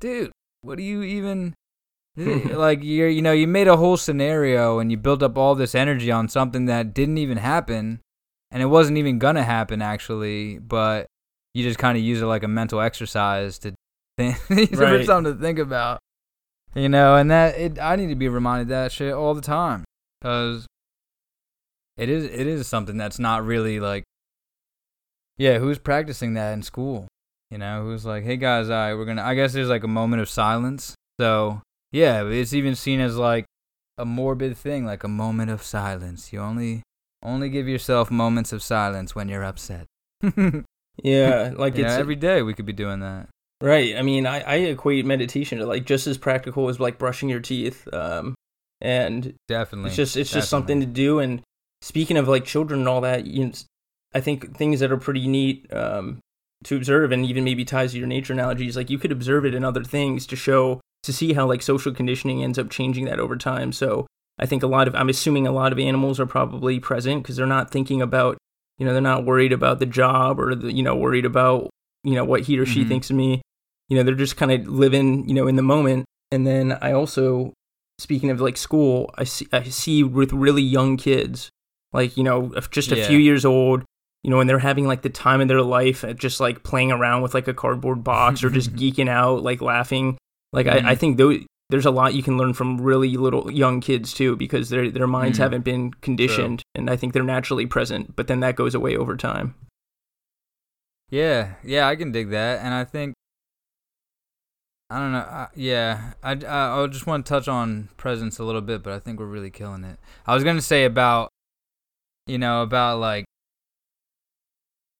dude, 0.00 0.30
what 0.62 0.78
do 0.78 0.82
you 0.82 1.02
even 1.02 1.54
like 2.16 2.80
you're 2.82 3.08
you 3.08 3.22
know 3.22 3.32
you 3.32 3.46
made 3.46 3.68
a 3.68 3.76
whole 3.76 3.96
scenario 3.96 4.78
and 4.78 4.90
you 4.90 4.96
built 4.96 5.22
up 5.22 5.38
all 5.38 5.54
this 5.54 5.74
energy 5.74 6.10
on 6.10 6.28
something 6.28 6.64
that 6.66 6.94
didn't 6.94 7.18
even 7.18 7.38
happen 7.38 8.00
and 8.50 8.62
it 8.62 8.66
wasn't 8.66 8.98
even 8.98 9.18
gonna 9.18 9.44
happen 9.44 9.82
actually, 9.82 10.58
but 10.58 11.06
you 11.54 11.62
just 11.62 11.78
kind 11.78 11.98
of 11.98 12.04
use 12.04 12.22
it 12.22 12.26
like 12.26 12.42
a 12.42 12.48
mental 12.48 12.80
exercise 12.80 13.58
to 13.58 13.74
think, 14.18 14.38
right. 14.48 15.04
something 15.06 15.34
to 15.34 15.40
think 15.40 15.58
about, 15.58 16.00
you 16.74 16.88
know. 16.88 17.16
And 17.16 17.30
that 17.30 17.56
it, 17.58 17.78
I 17.78 17.96
need 17.96 18.08
to 18.08 18.16
be 18.16 18.28
reminded 18.28 18.68
that 18.68 18.90
shit 18.90 19.12
all 19.12 19.34
the 19.34 19.40
time 19.40 19.84
because 20.20 20.66
it 21.96 22.08
is 22.08 22.24
it 22.24 22.46
is 22.46 22.66
something 22.66 22.96
that's 22.96 23.18
not 23.18 23.44
really 23.44 23.80
like, 23.80 24.04
yeah, 25.38 25.58
who's 25.58 25.78
practicing 25.78 26.34
that 26.34 26.52
in 26.52 26.62
school? 26.62 27.08
You 27.50 27.58
know, 27.58 27.84
who's 27.84 28.04
like, 28.04 28.24
hey 28.24 28.36
guys, 28.36 28.68
I 28.68 28.94
we're 28.94 29.06
gonna. 29.06 29.22
I 29.22 29.34
guess 29.34 29.52
there's 29.52 29.68
like 29.68 29.84
a 29.84 29.88
moment 29.88 30.20
of 30.20 30.28
silence. 30.28 30.94
So 31.18 31.62
yeah, 31.92 32.24
it's 32.24 32.52
even 32.52 32.74
seen 32.74 33.00
as 33.00 33.16
like 33.16 33.46
a 33.96 34.04
morbid 34.04 34.56
thing, 34.56 34.84
like 34.84 35.04
a 35.04 35.08
moment 35.08 35.50
of 35.50 35.62
silence. 35.62 36.32
You 36.32 36.40
only 36.40 36.82
only 37.22 37.48
give 37.48 37.66
yourself 37.66 38.10
moments 38.10 38.52
of 38.52 38.62
silence 38.62 39.14
when 39.14 39.28
you're 39.28 39.44
upset. 39.44 39.86
yeah, 41.02 41.52
like 41.56 41.74
it's 41.74 41.92
yeah, 41.92 41.98
every 41.98 42.16
day 42.16 42.42
we 42.42 42.52
could 42.52 42.66
be 42.66 42.72
doing 42.72 43.00
that. 43.00 43.28
Right. 43.60 43.96
I 43.96 44.02
mean, 44.02 44.26
I, 44.26 44.40
I 44.40 44.54
equate 44.56 45.04
meditation 45.04 45.58
to 45.58 45.66
like 45.66 45.84
just 45.84 46.06
as 46.06 46.16
practical 46.16 46.68
as 46.68 46.78
like 46.78 46.98
brushing 46.98 47.28
your 47.28 47.40
teeth. 47.40 47.88
Um, 47.92 48.34
and 48.80 49.34
definitely, 49.48 49.88
it's 49.88 49.96
just 49.96 50.16
it's 50.16 50.30
definitely. 50.30 50.40
just 50.40 50.50
something 50.50 50.80
to 50.80 50.86
do. 50.86 51.18
And 51.18 51.42
speaking 51.82 52.16
of 52.16 52.28
like 52.28 52.44
children 52.44 52.80
and 52.80 52.88
all 52.88 53.00
that, 53.00 53.26
you 53.26 53.46
know, 53.46 53.52
I 54.14 54.20
think 54.20 54.56
things 54.56 54.80
that 54.80 54.90
are 54.90 54.96
pretty 54.96 55.26
neat 55.26 55.72
um, 55.72 56.20
to 56.64 56.76
observe, 56.76 57.12
and 57.12 57.24
even 57.26 57.44
maybe 57.44 57.64
ties 57.64 57.92
to 57.92 57.98
your 57.98 58.06
nature 58.06 58.32
analogies, 58.32 58.76
like 58.76 58.90
you 58.90 58.98
could 58.98 59.12
observe 59.12 59.44
it 59.44 59.54
in 59.54 59.64
other 59.64 59.84
things 59.84 60.26
to 60.26 60.36
show 60.36 60.80
to 61.02 61.12
see 61.12 61.32
how 61.32 61.46
like 61.46 61.62
social 61.62 61.92
conditioning 61.92 62.42
ends 62.42 62.58
up 62.58 62.70
changing 62.70 63.04
that 63.04 63.20
over 63.20 63.36
time. 63.36 63.72
So 63.72 64.06
I 64.38 64.46
think 64.46 64.62
a 64.62 64.66
lot 64.66 64.88
of 64.88 64.94
I'm 64.94 65.08
assuming 65.08 65.46
a 65.46 65.52
lot 65.52 65.72
of 65.72 65.78
animals 65.78 66.18
are 66.20 66.26
probably 66.26 66.80
present 66.80 67.22
because 67.22 67.36
they're 67.36 67.46
not 67.46 67.70
thinking 67.70 68.00
about 68.02 68.38
you 68.78 68.86
know 68.86 68.92
they're 68.92 69.02
not 69.02 69.24
worried 69.24 69.52
about 69.52 69.78
the 69.78 69.86
job 69.86 70.40
or 70.40 70.54
the, 70.54 70.72
you 70.72 70.82
know 70.82 70.94
worried 70.94 71.24
about 71.24 71.70
you 72.04 72.14
know 72.14 72.24
what 72.24 72.42
he 72.42 72.58
or 72.58 72.66
she 72.66 72.80
mm-hmm. 72.80 72.88
thinks 72.88 73.10
of 73.10 73.16
me. 73.16 73.42
You 73.88 73.96
know 73.96 74.02
they're 74.02 74.14
just 74.14 74.36
kind 74.36 74.52
of 74.52 74.66
living 74.66 75.28
you 75.28 75.34
know 75.34 75.46
in 75.46 75.56
the 75.56 75.62
moment. 75.62 76.06
And 76.30 76.46
then 76.46 76.78
I 76.80 76.92
also 76.92 77.52
speaking 77.98 78.30
of 78.30 78.40
like 78.40 78.56
school, 78.56 79.10
I 79.16 79.24
see 79.24 79.46
I 79.52 79.64
see 79.64 80.02
with 80.02 80.32
really 80.32 80.62
young 80.62 80.96
kids 80.96 81.50
like 81.92 82.16
you 82.16 82.24
know 82.24 82.52
just 82.70 82.92
a 82.92 82.98
yeah. 82.98 83.06
few 83.06 83.18
years 83.18 83.44
old 83.44 83.84
you 84.22 84.30
know, 84.30 84.36
when 84.36 84.46
they're 84.46 84.58
having 84.58 84.86
like 84.86 85.02
the 85.02 85.10
time 85.10 85.40
of 85.40 85.48
their 85.48 85.62
life 85.62 86.04
at 86.04 86.16
just 86.16 86.40
like 86.40 86.62
playing 86.62 86.92
around 86.92 87.22
with 87.22 87.34
like 87.34 87.48
a 87.48 87.54
cardboard 87.54 88.02
box 88.02 88.42
or 88.42 88.50
just 88.50 88.72
geeking 88.76 89.08
out, 89.08 89.42
like 89.42 89.60
laughing. 89.60 90.18
Like 90.52 90.66
mm-hmm. 90.66 90.86
I, 90.86 90.90
I 90.90 90.94
think 90.94 91.16
those 91.16 91.44
there's 91.70 91.86
a 91.86 91.90
lot 91.90 92.14
you 92.14 92.22
can 92.22 92.38
learn 92.38 92.54
from 92.54 92.80
really 92.80 93.16
little 93.16 93.50
young 93.50 93.80
kids 93.80 94.12
too 94.14 94.36
because 94.36 94.70
their 94.70 94.90
their 94.90 95.06
minds 95.06 95.36
mm-hmm. 95.36 95.42
haven't 95.44 95.64
been 95.64 95.92
conditioned 95.92 96.60
True. 96.60 96.64
and 96.74 96.90
I 96.90 96.96
think 96.96 97.12
they're 97.12 97.22
naturally 97.22 97.66
present, 97.66 98.16
but 98.16 98.26
then 98.26 98.40
that 98.40 98.56
goes 98.56 98.74
away 98.74 98.96
over 98.96 99.16
time. 99.16 99.54
Yeah, 101.10 101.54
yeah, 101.64 101.88
I 101.88 101.96
can 101.96 102.12
dig 102.12 102.30
that, 102.30 102.60
and 102.60 102.74
I 102.74 102.84
think 102.84 103.14
I 104.90 104.98
don't 104.98 105.12
know. 105.12 105.18
Uh, 105.18 105.48
yeah, 105.54 106.12
I, 106.22 106.32
I 106.32 106.82
I 106.82 106.86
just 106.86 107.06
want 107.06 107.26
to 107.26 107.28
touch 107.28 107.48
on 107.48 107.90
presence 107.96 108.38
a 108.38 108.44
little 108.44 108.62
bit, 108.62 108.82
but 108.82 108.92
I 108.94 108.98
think 108.98 109.20
we're 109.20 109.26
really 109.26 109.50
killing 109.50 109.84
it. 109.84 109.98
I 110.26 110.34
was 110.34 110.44
gonna 110.44 110.62
say 110.62 110.84
about 110.84 111.30
you 112.26 112.38
know 112.38 112.62
about 112.62 112.98
like 112.98 113.26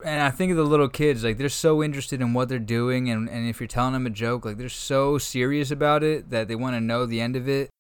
and 0.05 0.23
I 0.23 0.31
think 0.31 0.51
of 0.51 0.57
the 0.57 0.65
little 0.65 0.89
kids, 0.89 1.25
like 1.25 1.39
they're 1.39 1.49
so 1.49 1.83
interested 1.83 2.21
in 2.21 2.33
what 2.33 2.49
they're 2.49 2.59
doing, 2.59 3.11
and, 3.11 3.29
and 3.29 3.49
if 3.49 3.61
you're 3.61 3.67
telling 3.67 3.93
them 3.93 4.07
a 4.07 4.11
joke, 4.11 4.45
like 4.45 4.57
they're 4.57 4.69
so 4.69 5.19
serious 5.19 5.71
about 5.71 6.03
it 6.03 6.31
that 6.31 6.49
they 6.49 6.55
want 6.55 6.77
to 6.77 6.81
know 6.81 7.07
the 7.07 7.21
end 7.21 7.37
of 7.37 7.49
it. 7.49 7.71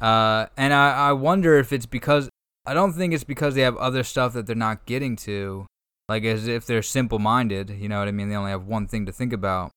Uh, 0.00 0.46
and 0.56 0.72
I, 0.72 1.08
I 1.08 1.12
wonder 1.12 1.58
if 1.58 1.72
it's 1.72 1.86
because 1.86 2.28
I 2.66 2.74
don't 2.74 2.92
think 2.92 3.14
it's 3.14 3.24
because 3.24 3.54
they 3.54 3.62
have 3.62 3.76
other 3.76 4.02
stuff 4.02 4.32
that 4.34 4.46
they're 4.46 4.54
not 4.54 4.86
getting 4.86 5.16
to, 5.16 5.66
like 6.08 6.24
as 6.24 6.46
if 6.46 6.66
they're 6.66 6.82
simple 6.82 7.18
minded. 7.18 7.70
You 7.70 7.88
know 7.88 7.98
what 7.98 8.08
I 8.08 8.12
mean? 8.12 8.28
They 8.28 8.36
only 8.36 8.50
have 8.50 8.66
one 8.66 8.86
thing 8.86 9.06
to 9.06 9.12
think 9.12 9.32
about. 9.32 9.70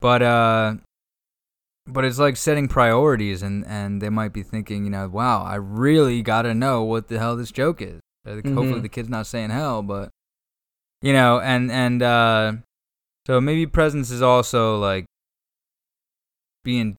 But 0.00 0.22
uh, 0.22 0.74
but 1.86 2.04
it's 2.04 2.18
like 2.18 2.36
setting 2.36 2.68
priorities, 2.68 3.42
and 3.42 3.64
and 3.66 4.02
they 4.02 4.10
might 4.10 4.32
be 4.32 4.42
thinking, 4.42 4.84
you 4.84 4.90
know, 4.90 5.08
wow, 5.08 5.44
I 5.44 5.54
really 5.54 6.20
got 6.22 6.42
to 6.42 6.54
know 6.54 6.82
what 6.82 7.08
the 7.08 7.18
hell 7.18 7.36
this 7.36 7.52
joke 7.52 7.80
is. 7.80 8.00
Mm-hmm. 8.26 8.54
Hopefully, 8.54 8.80
the 8.80 8.88
kid's 8.88 9.08
not 9.08 9.26
saying 9.26 9.50
hell, 9.50 9.82
but 9.82 10.10
you 11.06 11.12
know, 11.12 11.38
and 11.38 11.70
and 11.70 12.02
uh, 12.02 12.52
so 13.28 13.40
maybe 13.40 13.64
presence 13.64 14.10
is 14.10 14.22
also 14.22 14.76
like 14.76 15.04
being 16.64 16.96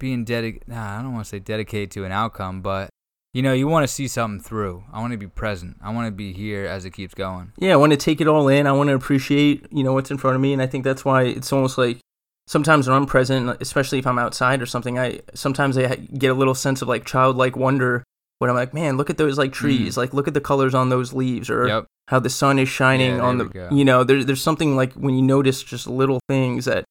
being 0.00 0.24
dedicated. 0.24 0.66
Nah, 0.66 0.98
I 0.98 1.02
don't 1.02 1.12
want 1.12 1.26
to 1.26 1.28
say 1.28 1.40
dedicated 1.40 1.90
to 1.90 2.04
an 2.04 2.12
outcome, 2.12 2.62
but 2.62 2.88
you 3.34 3.42
know, 3.42 3.52
you 3.52 3.68
want 3.68 3.84
to 3.86 3.92
see 3.92 4.08
something 4.08 4.40
through. 4.40 4.84
I 4.90 5.00
want 5.00 5.12
to 5.12 5.18
be 5.18 5.26
present. 5.26 5.76
I 5.82 5.92
want 5.92 6.06
to 6.06 6.10
be 6.10 6.32
here 6.32 6.64
as 6.64 6.86
it 6.86 6.92
keeps 6.92 7.12
going. 7.12 7.52
Yeah, 7.58 7.74
I 7.74 7.76
want 7.76 7.92
to 7.92 7.98
take 7.98 8.22
it 8.22 8.28
all 8.28 8.48
in. 8.48 8.66
I 8.66 8.72
want 8.72 8.88
to 8.88 8.94
appreciate, 8.94 9.66
you 9.70 9.84
know, 9.84 9.92
what's 9.92 10.10
in 10.10 10.16
front 10.16 10.36
of 10.36 10.40
me, 10.40 10.54
and 10.54 10.62
I 10.62 10.66
think 10.66 10.82
that's 10.82 11.04
why 11.04 11.24
it's 11.24 11.52
almost 11.52 11.76
like 11.76 11.98
sometimes 12.46 12.88
when 12.88 12.96
I'm 12.96 13.04
present, 13.04 13.58
especially 13.60 13.98
if 13.98 14.06
I'm 14.06 14.18
outside 14.18 14.62
or 14.62 14.66
something, 14.66 14.98
I 14.98 15.20
sometimes 15.34 15.76
I 15.76 15.96
get 15.96 16.30
a 16.30 16.34
little 16.34 16.54
sense 16.54 16.80
of 16.80 16.88
like 16.88 17.04
childlike 17.04 17.56
wonder 17.56 18.04
when 18.38 18.48
I'm 18.48 18.56
like, 18.56 18.72
man, 18.72 18.96
look 18.96 19.10
at 19.10 19.18
those 19.18 19.36
like 19.36 19.52
trees, 19.52 19.96
mm. 19.96 19.98
like 19.98 20.14
look 20.14 20.28
at 20.28 20.32
the 20.32 20.40
colors 20.40 20.74
on 20.74 20.88
those 20.88 21.12
leaves, 21.12 21.50
or 21.50 21.68
yep 21.68 21.86
how 22.08 22.18
the 22.18 22.30
sun 22.30 22.58
is 22.58 22.68
shining 22.68 23.16
yeah, 23.16 23.22
on 23.22 23.38
the 23.38 23.68
you 23.72 23.84
know 23.84 24.04
there's 24.04 24.26
there's 24.26 24.42
something 24.42 24.76
like 24.76 24.92
when 24.94 25.14
you 25.14 25.22
notice 25.22 25.62
just 25.62 25.86
little 25.86 26.20
things 26.28 26.66
that 26.66 26.84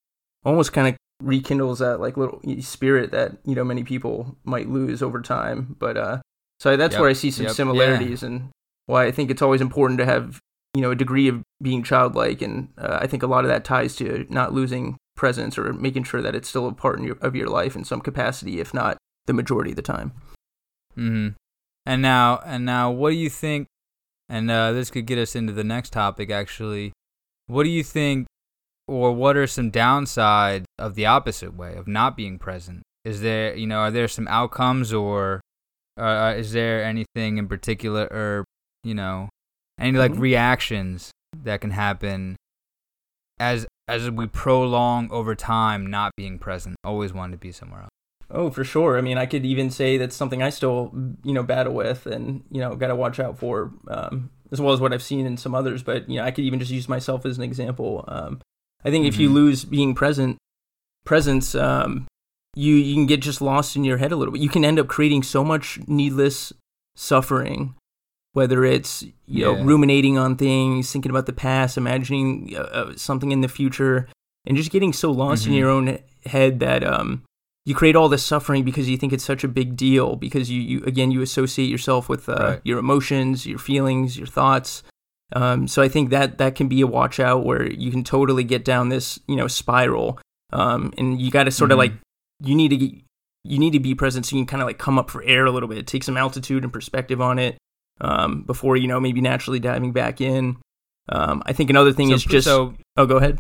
almost 0.44 0.74
kind 0.74 0.88
of 0.88 0.98
rekindles 1.22 1.80
that 1.80 2.00
like 2.00 2.18
little 2.18 2.42
spirit 2.62 3.12
that 3.12 3.38
you 3.46 3.56
know 3.56 3.64
many 3.64 3.84
people 3.84 4.36
might 4.44 4.68
lose 4.68 5.02
over 5.02 5.22
time 5.22 5.76
but 5.80 5.96
uh 5.96 6.20
so 6.60 6.76
that's 6.76 6.94
yep. 6.94 7.02
where 7.02 7.10
i 7.10 7.14
see 7.14 7.32
some 7.32 7.46
yep. 7.46 7.54
similarities 7.54 8.22
yeah. 8.22 8.28
and 8.28 8.50
why 8.88 9.06
i 9.06 9.12
think 9.12 9.30
it's 9.30 9.42
always 9.42 9.62
important 9.62 10.00
to 10.00 10.06
have 10.06 10.40
you 10.74 10.82
know 10.82 10.92
a 10.92 10.96
degree 10.96 11.28
of 11.28 11.42
being 11.62 11.84
childlike 11.84 12.42
and 12.42 12.70
uh, 12.78 12.98
i 13.00 13.08
think 13.08 13.24
a 13.24 13.28
lot 13.28 13.46
of 13.46 13.50
that 13.50 13.64
ties 13.64 13.96
to 13.96 14.26
not 14.30 14.54
losing 14.54 14.98
presence 15.16 15.58
or 15.58 15.72
making 15.74 16.04
sure 16.04 16.22
that 16.22 16.36
it's 16.36 16.50
still 16.50 16.68
a 16.68 16.74
part 16.74 17.00
your, 17.02 17.16
of 17.22 17.36
your 17.36 17.48
life 17.48 17.76
in 17.76 17.86
some 17.86 18.02
capacity 18.02 18.60
if 18.60 18.74
not 18.74 18.98
the 19.28 19.34
majority 19.34 19.70
of 19.70 19.76
the 19.76 19.82
time 19.82 20.12
mm-hmm. 20.98 21.30
and 21.86 22.02
now 22.02 22.42
and 22.46 22.66
now 22.66 22.90
what 22.90 23.12
do 23.12 23.16
you 23.16 23.30
think 23.30 23.68
and 24.30 24.50
uh, 24.50 24.72
this 24.72 24.90
could 24.90 25.06
get 25.06 25.18
us 25.18 25.36
into 25.36 25.54
the 25.54 25.64
next 25.64 25.92
topic, 25.92 26.32
actually. 26.32 26.94
What 27.48 27.64
do 27.64 27.70
you 27.70 27.84
think, 27.84 28.28
or 28.88 29.12
what 29.14 29.38
are 29.38 29.48
some 29.48 29.72
downsides 29.72 30.66
of 30.78 30.96
the 30.96 31.06
opposite 31.06 31.56
way, 31.56 31.76
of 31.76 31.88
not 31.88 32.16
being 32.16 32.40
present? 32.40 32.84
Is 33.06 33.22
there, 33.22 33.56
you 33.56 33.68
know, 33.68 33.80
are 33.80 33.92
there 33.92 34.08
some 34.08 34.28
outcomes, 34.28 34.94
or 34.94 35.42
uh, 35.98 36.34
is 36.38 36.54
there 36.54 36.84
anything 36.84 37.38
in 37.38 37.48
particular, 37.48 38.06
or, 38.06 38.46
you 38.84 38.94
know, 38.94 39.30
any 39.80 39.98
like 39.98 40.12
mm-hmm. 40.12 40.22
reactions 40.22 41.12
that 41.44 41.62
can 41.62 41.72
happen 41.72 42.36
as 43.40 43.66
as 43.88 44.10
we 44.10 44.28
prolong 44.28 45.12
over 45.12 45.36
time 45.36 45.88
not 45.88 46.14
being 46.16 46.40
present, 46.40 46.76
always 46.84 47.12
wanting 47.12 47.34
to 47.34 47.38
be 47.38 47.52
somewhere 47.52 47.82
else? 47.82 47.90
Oh, 48.30 48.50
for 48.50 48.64
sure. 48.64 48.98
I 48.98 49.02
mean, 49.02 49.18
I 49.18 49.26
could 49.26 49.46
even 49.46 49.70
say 49.70 49.98
that's 49.98 50.16
something 50.16 50.42
I 50.42 50.50
still, 50.50 50.92
you 51.24 51.34
know, 51.34 51.44
battle 51.44 51.74
with, 51.74 52.06
and 52.06 52.44
you 52.50 52.62
know, 52.62 52.76
got 52.76 52.88
to 52.88 52.96
watch 52.96 53.20
out 53.20 53.38
for, 53.38 53.72
um, 53.88 54.32
as 54.52 54.60
well 54.60 54.74
as 54.74 54.80
what 54.80 54.94
I've 54.94 55.04
seen 55.04 55.26
in 55.26 55.38
some 55.38 55.54
others. 55.54 55.84
But 55.84 56.10
you 56.10 56.18
know, 56.18 56.26
I 56.26 56.32
could 56.32 56.44
even 56.44 56.60
just 56.60 56.72
use 56.72 56.90
myself 56.90 57.26
as 57.26 57.38
an 57.38 57.44
example. 57.44 58.06
Um, 58.08 58.42
I 58.84 58.90
think 58.90 59.04
mm-hmm. 59.04 59.10
if 59.10 59.20
you 59.20 59.28
mm-hmm. 59.28 59.36
lose 59.36 59.66
being 59.66 59.94
present, 59.94 60.38
presence, 61.06 61.54
um, 61.54 62.08
you 62.56 62.76
you 62.76 62.96
can 62.96 63.06
get 63.06 63.22
just 63.22 63.42
lost 63.42 63.76
in 63.76 63.84
your 63.84 63.98
head 63.98 64.12
a 64.12 64.16
little 64.16 64.32
bit. 64.32 64.42
You 64.42 64.50
can 64.50 64.66
end 64.66 64.80
up 64.80 64.88
creating 64.88 65.24
so 65.24 65.44
much 65.44 65.80
needless 65.88 66.54
suffering, 66.96 67.76
whether 68.34 68.64
it's 68.64 69.04
you 69.04 69.14
yeah. 69.28 69.46
know 69.46 69.64
ruminating 69.64 70.18
on 70.18 70.36
things, 70.38 70.92
thinking 70.92 71.12
about 71.12 71.26
the 71.26 71.34
past, 71.34 71.78
imagining 71.78 72.54
uh, 72.56 72.62
uh 72.62 72.94
something 72.96 73.32
in 73.32 73.42
the 73.42 73.48
future, 73.48 74.08
and 74.46 74.58
just 74.58 74.72
getting 74.72 74.94
so 74.94 75.12
lost 75.12 75.44
mm-hmm. 75.44 75.52
in 75.52 75.58
your 75.58 75.70
own 75.70 76.00
head 76.26 76.60
that 76.60 76.84
um 76.84 77.24
you 77.66 77.74
create 77.74 77.96
all 77.96 78.10
this 78.10 78.26
suffering 78.26 78.64
because 78.64 78.90
you 78.90 78.98
think 78.98 79.14
it's 79.14 79.24
such 79.24 79.44
a 79.44 79.48
big 79.48 79.76
deal 79.76 80.16
because 80.16 80.50
you, 80.50 80.62
you 80.62 80.84
again 80.84 81.12
you 81.12 81.22
associate 81.22 81.70
yourself 81.70 82.10
with 82.10 82.28
uh, 82.30 82.36
right. 82.40 82.62
your 82.64 82.80
emotions 82.80 83.46
your 83.46 83.60
feelings 83.60 84.18
your 84.18 84.28
thoughts 84.28 84.84
um, 85.34 85.68
so 85.68 85.82
i 85.82 85.88
think 85.88 86.10
that 86.10 86.38
that 86.38 86.56
can 86.56 86.68
be 86.68 86.82
a 86.82 86.88
watch 86.88 87.20
out 87.20 87.46
where 87.46 87.70
you 87.72 87.92
can 87.92 88.04
totally 88.04 88.44
get 88.44 88.66
down 88.66 88.90
this 88.90 89.20
you 89.28 89.36
know 89.36 89.48
spiral 89.48 90.20
um, 90.52 90.94
and 90.98 91.20
you 91.20 91.32
got 91.32 91.46
to 91.46 91.52
sort 91.52 91.72
of 91.72 91.80
mm-hmm. 91.80 91.94
like 91.94 92.02
you 92.42 92.54
need 92.54 92.70
to 92.70 92.78
get, 92.78 92.92
you 93.44 93.58
need 93.58 93.74
to 93.74 93.80
be 93.80 93.96
present 93.96 94.26
so 94.26 94.36
you 94.36 94.42
can 94.42 94.48
kind 94.48 94.62
of 94.62 94.68
like 94.68 94.78
come 94.78 95.00
up 95.00 95.10
for 95.10 95.24
air 95.24 95.46
a 95.46 95.52
little 95.52 95.70
bit 95.70 95.88
take 95.88 96.04
some 96.04 96.18
altitude 96.18 96.64
and 96.64 96.74
perspective 96.74 97.22
on 97.22 97.40
it 97.40 97.58
um, 98.02 98.44
before 98.44 98.76
you 98.76 98.88
know 98.88 99.00
maybe 99.00 99.22
naturally 99.22 99.60
diving 99.60 99.92
back 99.92 100.20
in 100.22 100.58
um, 101.10 101.42
i 101.46 101.54
think 101.54 101.70
another 101.70 101.94
thing 101.94 102.10
so, 102.10 102.16
is 102.16 102.24
just 102.24 102.46
so 102.46 102.74
oh 102.98 103.06
go 103.06 103.18
ahead 103.18 103.40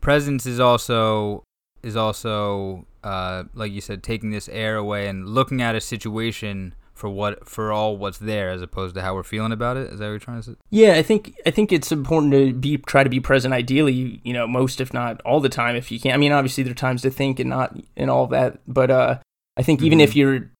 presence 0.00 0.46
is 0.46 0.58
also 0.58 1.44
is 1.82 1.96
also 1.96 2.86
uh, 3.04 3.44
like 3.54 3.72
you 3.72 3.80
said, 3.80 4.02
taking 4.02 4.30
this 4.30 4.48
air 4.48 4.76
away 4.76 5.08
and 5.08 5.28
looking 5.28 5.60
at 5.60 5.74
a 5.74 5.80
situation 5.80 6.74
for 6.94 7.08
what 7.08 7.48
for 7.48 7.72
all 7.72 7.96
what's 7.96 8.18
there 8.18 8.50
as 8.50 8.62
opposed 8.62 8.94
to 8.94 9.02
how 9.02 9.14
we're 9.14 9.24
feeling 9.24 9.50
about 9.50 9.76
it. 9.76 9.92
Is 9.92 9.98
that 9.98 10.04
what 10.04 10.10
you're 10.10 10.18
trying 10.18 10.40
to 10.40 10.50
say? 10.50 10.56
Yeah, 10.70 10.94
I 10.94 11.02
think 11.02 11.34
I 11.44 11.50
think 11.50 11.72
it's 11.72 11.90
important 11.90 12.32
to 12.32 12.52
be 12.52 12.76
try 12.78 13.02
to 13.02 13.10
be 13.10 13.18
present. 13.18 13.52
Ideally, 13.52 14.20
you 14.22 14.32
know, 14.32 14.46
most 14.46 14.80
if 14.80 14.94
not 14.94 15.20
all 15.22 15.40
the 15.40 15.48
time, 15.48 15.74
if 15.74 15.90
you 15.90 15.98
can. 15.98 16.12
I 16.12 16.16
mean, 16.16 16.32
obviously 16.32 16.62
there 16.62 16.70
are 16.72 16.74
times 16.74 17.02
to 17.02 17.10
think 17.10 17.40
and 17.40 17.50
not 17.50 17.76
and 17.96 18.08
all 18.10 18.26
that, 18.28 18.60
but 18.68 18.90
uh, 18.90 19.18
I 19.56 19.62
think 19.62 19.82
even 19.82 19.98
mm-hmm. 19.98 20.04
if 20.04 20.16
you're, 20.16 20.50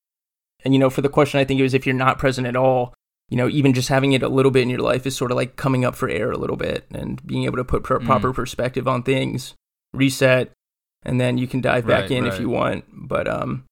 and 0.65 0.75
you 0.75 0.81
know, 0.81 0.91
for 0.91 1.03
the 1.03 1.09
question, 1.09 1.39
I 1.39 1.45
think 1.45 1.61
it 1.61 1.65
was 1.65 1.75
if 1.75 1.87
you're 1.87 1.95
not 1.95 2.19
present 2.19 2.47
at 2.47 2.57
all. 2.57 2.95
You 3.29 3.39
know, 3.39 3.49
even 3.49 3.73
just 3.73 3.89
having 3.89 4.13
it 4.13 4.23
a 4.23 4.29
little 4.29 4.51
bit 4.51 4.63
in 4.63 4.69
your 4.69 4.81
life 4.81 5.07
is 5.07 5.17
sort 5.17 5.31
of 5.31 5.39
like 5.39 5.57
coming 5.57 5.87
up 5.87 5.95
for 5.95 6.07
air 6.07 6.31
a 6.33 6.37
little 6.37 6.57
bit 6.57 6.85
and 6.91 7.25
being 7.27 7.45
able 7.45 7.57
to 7.57 7.65
put 7.65 7.83
pr- 7.83 7.95
mm. 7.95 8.05
proper 8.05 8.31
perspective 8.31 8.87
on 8.87 9.03
things, 9.05 9.55
reset, 9.95 10.53
and 11.05 11.21
then 11.21 11.39
you 11.39 11.47
can 11.47 11.61
dive 11.61 11.87
back 11.87 12.03
right, 12.03 12.11
in 12.11 12.25
right. 12.25 12.33
if 12.33 12.41
you 12.41 12.49
want. 12.49 12.85
But 12.93 13.29
um, 13.29 13.65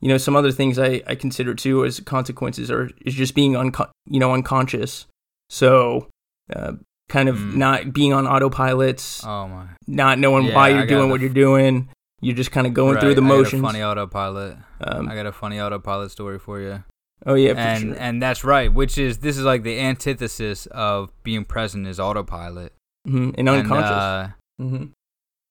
you 0.00 0.08
know, 0.08 0.18
some 0.18 0.36
other 0.36 0.52
things 0.52 0.78
I, 0.78 1.02
I 1.06 1.14
consider 1.14 1.54
too 1.54 1.84
as 1.84 2.00
consequences 2.00 2.70
are 2.70 2.90
is 3.04 3.14
just 3.14 3.34
being 3.34 3.56
unco- 3.56 3.90
you 4.06 4.20
know 4.20 4.32
unconscious. 4.32 5.06
So 5.50 6.08
uh, 6.54 6.72
kind 7.08 7.28
of 7.28 7.36
mm. 7.36 7.54
not 7.54 7.92
being 7.92 8.12
on 8.12 8.24
autopilots. 8.24 9.26
Oh 9.26 9.48
my! 9.48 9.66
Not 9.86 10.18
knowing 10.18 10.46
yeah, 10.46 10.54
why 10.54 10.68
you're 10.68 10.86
doing 10.86 11.10
what 11.10 11.20
you're 11.20 11.30
doing. 11.30 11.88
You're 12.20 12.36
just 12.36 12.50
kind 12.50 12.66
of 12.66 12.74
going 12.74 12.94
right, 12.94 13.00
through 13.00 13.14
the 13.14 13.22
motions. 13.22 13.62
funny 13.62 13.82
autopilot. 13.82 14.58
Um, 14.80 15.08
I 15.08 15.14
got 15.14 15.26
a 15.26 15.32
funny 15.32 15.60
autopilot 15.60 16.10
story 16.10 16.38
for 16.38 16.60
you. 16.60 16.82
Oh 17.26 17.34
yeah, 17.34 17.52
and 17.56 17.80
sure. 17.80 17.96
and 17.98 18.22
that's 18.22 18.44
right. 18.44 18.72
Which 18.72 18.98
is 18.98 19.18
this 19.18 19.36
is 19.36 19.44
like 19.44 19.62
the 19.62 19.78
antithesis 19.80 20.66
of 20.66 21.10
being 21.22 21.44
present 21.44 21.86
is 21.86 21.98
autopilot 21.98 22.72
mm-hmm. 23.06 23.30
and 23.36 23.48
unconscious. 23.48 23.90
And, 23.90 24.00
uh, 24.00 24.28
mm-hmm. 24.60 24.84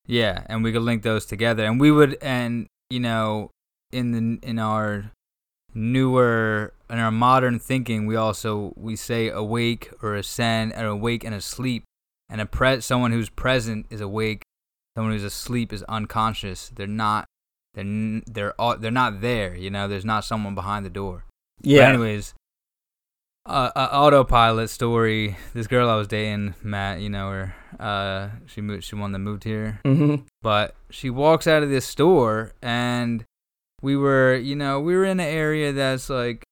Yeah, 0.08 0.44
and 0.48 0.64
we 0.64 0.72
could 0.72 0.82
link 0.84 1.04
those 1.04 1.26
together, 1.26 1.66
and 1.66 1.80
we 1.80 1.92
would, 1.92 2.18
and 2.22 2.68
you 2.90 3.00
know, 3.00 3.52
in 3.92 4.12
the 4.12 4.48
in 4.48 4.58
our 4.58 5.12
newer 5.74 6.74
in 6.90 6.98
our 6.98 7.12
modern 7.12 7.60
thinking, 7.60 8.06
we 8.06 8.16
also 8.16 8.74
we 8.78 8.96
say 8.96 9.30
awake 9.30 9.92
or 10.02 10.16
ascend, 10.16 10.74
and 10.74 10.88
awake 10.88 11.24
and 11.26 11.36
asleep, 11.36 11.84
and 12.30 12.40
a 12.40 12.46
pre- 12.46 12.82
someone 12.82 13.12
who's 13.12 13.30
present 13.30 13.86
is 13.90 14.00
awake, 14.00 14.44
someone 14.96 15.14
who's 15.14 15.26
asleep 15.26 15.74
is 15.74 15.84
unconscious. 15.84 16.72
They're 16.74 16.88
not, 16.88 17.26
they're 17.74 18.22
they're 18.26 18.54
they're 18.80 18.92
not 18.92 19.20
there. 19.20 19.56
You 19.56 19.70
know, 19.70 19.90
there's 19.90 20.06
not 20.06 20.24
someone 20.24 20.56
behind 20.56 20.86
the 20.86 20.90
door. 20.90 21.26
Yeah. 21.62 21.82
But 21.82 21.90
anyways, 21.90 22.34
uh, 23.48 23.72
uh, 23.76 23.90
autopilot 23.92 24.70
story. 24.70 25.38
This 25.54 25.68
girl 25.68 25.90
I 25.90 25.96
was 25.96 26.08
dating, 26.08 26.56
Matt, 26.62 27.00
you 27.00 27.10
know 27.10 27.32
her. 27.32 27.56
Uh, 27.80 28.30
she 28.46 28.62
moved. 28.62 28.84
She 28.84 28.96
one 28.96 29.14
that 29.14 29.20
moved 29.20 29.44
here. 29.44 29.80
Mm-hmm. 29.86 30.24
But 30.42 30.76
she 30.90 31.10
walks 31.10 31.48
out 31.48 31.64
of 31.64 31.70
this 31.70 31.86
store, 31.86 32.52
and 32.62 33.24
we 33.82 33.96
were, 33.96 34.36
you 34.36 34.56
know, 34.56 34.80
we 34.80 34.96
were 34.96 35.06
in 35.06 35.20
an 35.20 35.28
area 35.28 35.72
that's 35.72 36.10
like, 36.10 36.44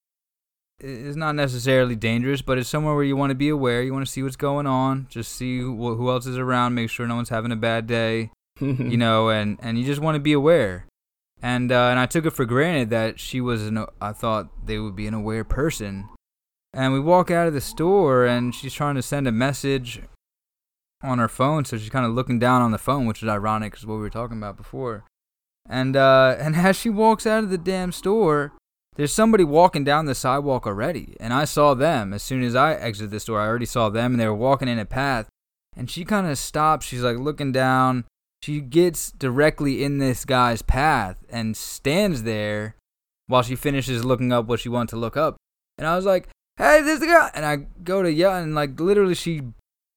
it's 0.78 1.16
not 1.16 1.34
necessarily 1.34 1.96
dangerous, 1.96 2.42
but 2.42 2.58
it's 2.58 2.68
somewhere 2.68 2.94
where 2.94 3.04
you 3.04 3.16
want 3.16 3.30
to 3.30 3.36
be 3.36 3.48
aware. 3.48 3.82
You 3.82 3.92
want 3.92 4.06
to 4.06 4.12
see 4.12 4.22
what's 4.22 4.36
going 4.36 4.66
on. 4.66 5.06
Just 5.10 5.34
see 5.34 5.58
who, 5.58 5.94
who 5.94 6.10
else 6.10 6.26
is 6.26 6.38
around. 6.38 6.74
Make 6.74 6.90
sure 6.90 7.06
no 7.06 7.16
one's 7.16 7.30
having 7.30 7.52
a 7.52 7.56
bad 7.56 7.86
day. 7.86 8.30
you 8.60 8.96
know, 8.96 9.28
and 9.28 9.58
and 9.60 9.78
you 9.78 9.84
just 9.84 10.00
want 10.00 10.14
to 10.14 10.20
be 10.20 10.32
aware. 10.32 10.86
And 11.42 11.70
uh, 11.70 11.88
and 11.90 11.98
I 11.98 12.06
took 12.06 12.24
it 12.24 12.30
for 12.30 12.46
granted 12.46 12.88
that 12.88 13.20
she 13.20 13.40
was 13.42 13.66
an. 13.66 13.84
I 14.00 14.12
thought 14.12 14.48
they 14.66 14.78
would 14.78 14.96
be 14.96 15.06
an 15.06 15.12
aware 15.12 15.44
person 15.44 16.08
and 16.76 16.92
we 16.92 17.00
walk 17.00 17.30
out 17.30 17.48
of 17.48 17.54
the 17.54 17.60
store, 17.60 18.26
and 18.26 18.54
she's 18.54 18.74
trying 18.74 18.96
to 18.96 19.02
send 19.02 19.26
a 19.26 19.32
message 19.32 20.02
on 21.02 21.18
her 21.18 21.28
phone, 21.28 21.64
so 21.64 21.78
she's 21.78 21.88
kind 21.88 22.04
of 22.04 22.12
looking 22.12 22.38
down 22.38 22.60
on 22.60 22.70
the 22.70 22.78
phone, 22.78 23.06
which 23.06 23.22
is 23.22 23.28
ironic 23.28 23.72
because 23.72 23.86
what 23.86 23.94
we 23.94 24.00
were 24.00 24.10
talking 24.10 24.36
about 24.36 24.58
before. 24.58 25.04
And 25.66 25.96
uh, 25.96 26.36
and 26.38 26.54
as 26.56 26.76
she 26.76 26.90
walks 26.90 27.26
out 27.26 27.44
of 27.44 27.50
the 27.50 27.56
damn 27.56 27.92
store, 27.92 28.52
there's 28.96 29.12
somebody 29.12 29.42
walking 29.42 29.84
down 29.84 30.04
the 30.04 30.14
sidewalk 30.14 30.66
already, 30.66 31.16
and 31.18 31.32
I 31.32 31.46
saw 31.46 31.72
them 31.72 32.12
as 32.12 32.22
soon 32.22 32.42
as 32.42 32.54
I 32.54 32.74
exited 32.74 33.10
the 33.10 33.20
store. 33.20 33.40
I 33.40 33.46
already 33.46 33.66
saw 33.66 33.88
them, 33.88 34.12
and 34.12 34.20
they 34.20 34.26
were 34.26 34.34
walking 34.34 34.68
in 34.68 34.78
a 34.78 34.84
path. 34.84 35.28
And 35.74 35.90
she 35.90 36.04
kind 36.04 36.26
of 36.26 36.38
stops. 36.38 36.86
She's 36.86 37.02
like 37.02 37.18
looking 37.18 37.52
down. 37.52 38.04
She 38.42 38.60
gets 38.60 39.10
directly 39.12 39.82
in 39.82 39.98
this 39.98 40.26
guy's 40.26 40.62
path 40.62 41.24
and 41.30 41.56
stands 41.56 42.22
there 42.22 42.76
while 43.26 43.42
she 43.42 43.56
finishes 43.56 44.04
looking 44.04 44.32
up 44.32 44.46
what 44.46 44.60
she 44.60 44.68
wanted 44.68 44.90
to 44.90 44.96
look 44.96 45.16
up. 45.16 45.36
And 45.78 45.86
I 45.86 45.96
was 45.96 46.06
like, 46.06 46.28
hey, 46.56 46.82
this 46.82 47.00
the 47.00 47.06
guy. 47.06 47.30
And 47.34 47.44
I 47.44 47.66
go 47.82 48.02
to 48.02 48.12
yell, 48.12 48.34
and 48.34 48.54
like 48.54 48.78
literally, 48.80 49.14
she 49.14 49.42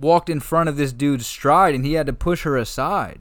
walked 0.01 0.29
in 0.29 0.39
front 0.39 0.69
of 0.69 0.77
this 0.77 0.93
dude's 0.93 1.27
stride, 1.27 1.75
and 1.75 1.85
he 1.85 1.93
had 1.93 2.05
to 2.07 2.13
push 2.13 2.43
her 2.43 2.57
aside. 2.57 3.19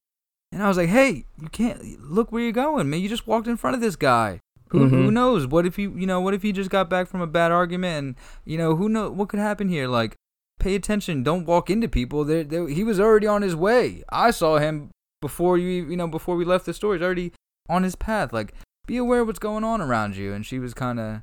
And 0.52 0.62
I 0.62 0.68
was 0.68 0.76
like, 0.76 0.88
hey, 0.88 1.24
you 1.40 1.48
can't 1.48 2.00
look 2.00 2.32
where 2.32 2.42
you're 2.42 2.52
going, 2.52 2.88
man. 2.88 3.00
You 3.00 3.08
just 3.08 3.26
walked 3.26 3.48
in 3.48 3.56
front 3.56 3.74
of 3.74 3.82
this 3.82 3.96
guy. 3.96 4.40
Who, 4.70 4.80
mm-hmm. 4.80 4.94
who 4.94 5.10
knows? 5.10 5.46
What 5.46 5.66
if 5.66 5.76
he, 5.76 5.82
you 5.82 6.06
know, 6.06 6.20
what 6.20 6.34
if 6.34 6.42
he 6.42 6.52
just 6.52 6.70
got 6.70 6.90
back 6.90 7.08
from 7.08 7.20
a 7.20 7.26
bad 7.26 7.52
argument, 7.52 7.98
and 7.98 8.16
you 8.44 8.58
know, 8.58 8.76
who 8.76 8.88
know 8.88 9.10
what 9.10 9.28
could 9.28 9.40
happen 9.40 9.68
here? 9.68 9.88
Like, 9.88 10.14
pay 10.58 10.74
attention. 10.74 11.22
Don't 11.22 11.46
walk 11.46 11.70
into 11.70 11.88
people. 11.88 12.24
They're, 12.24 12.44
they're, 12.44 12.68
he 12.68 12.84
was 12.84 13.00
already 13.00 13.26
on 13.26 13.42
his 13.42 13.56
way. 13.56 14.02
I 14.10 14.30
saw 14.30 14.58
him 14.58 14.90
before 15.20 15.58
you, 15.58 15.88
you 15.88 15.96
know, 15.96 16.06
before 16.06 16.36
we 16.36 16.44
left 16.44 16.66
the 16.66 16.74
store. 16.74 16.94
He's 16.94 17.02
already 17.02 17.32
on 17.68 17.82
his 17.82 17.96
path. 17.96 18.32
Like, 18.32 18.54
be 18.86 18.96
aware 18.96 19.20
of 19.20 19.26
what's 19.26 19.38
going 19.38 19.64
on 19.64 19.80
around 19.80 20.16
you. 20.16 20.32
And 20.32 20.44
she 20.44 20.58
was 20.58 20.74
kind 20.74 21.00
of, 21.00 21.22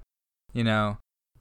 you 0.53 0.63
know, 0.63 0.97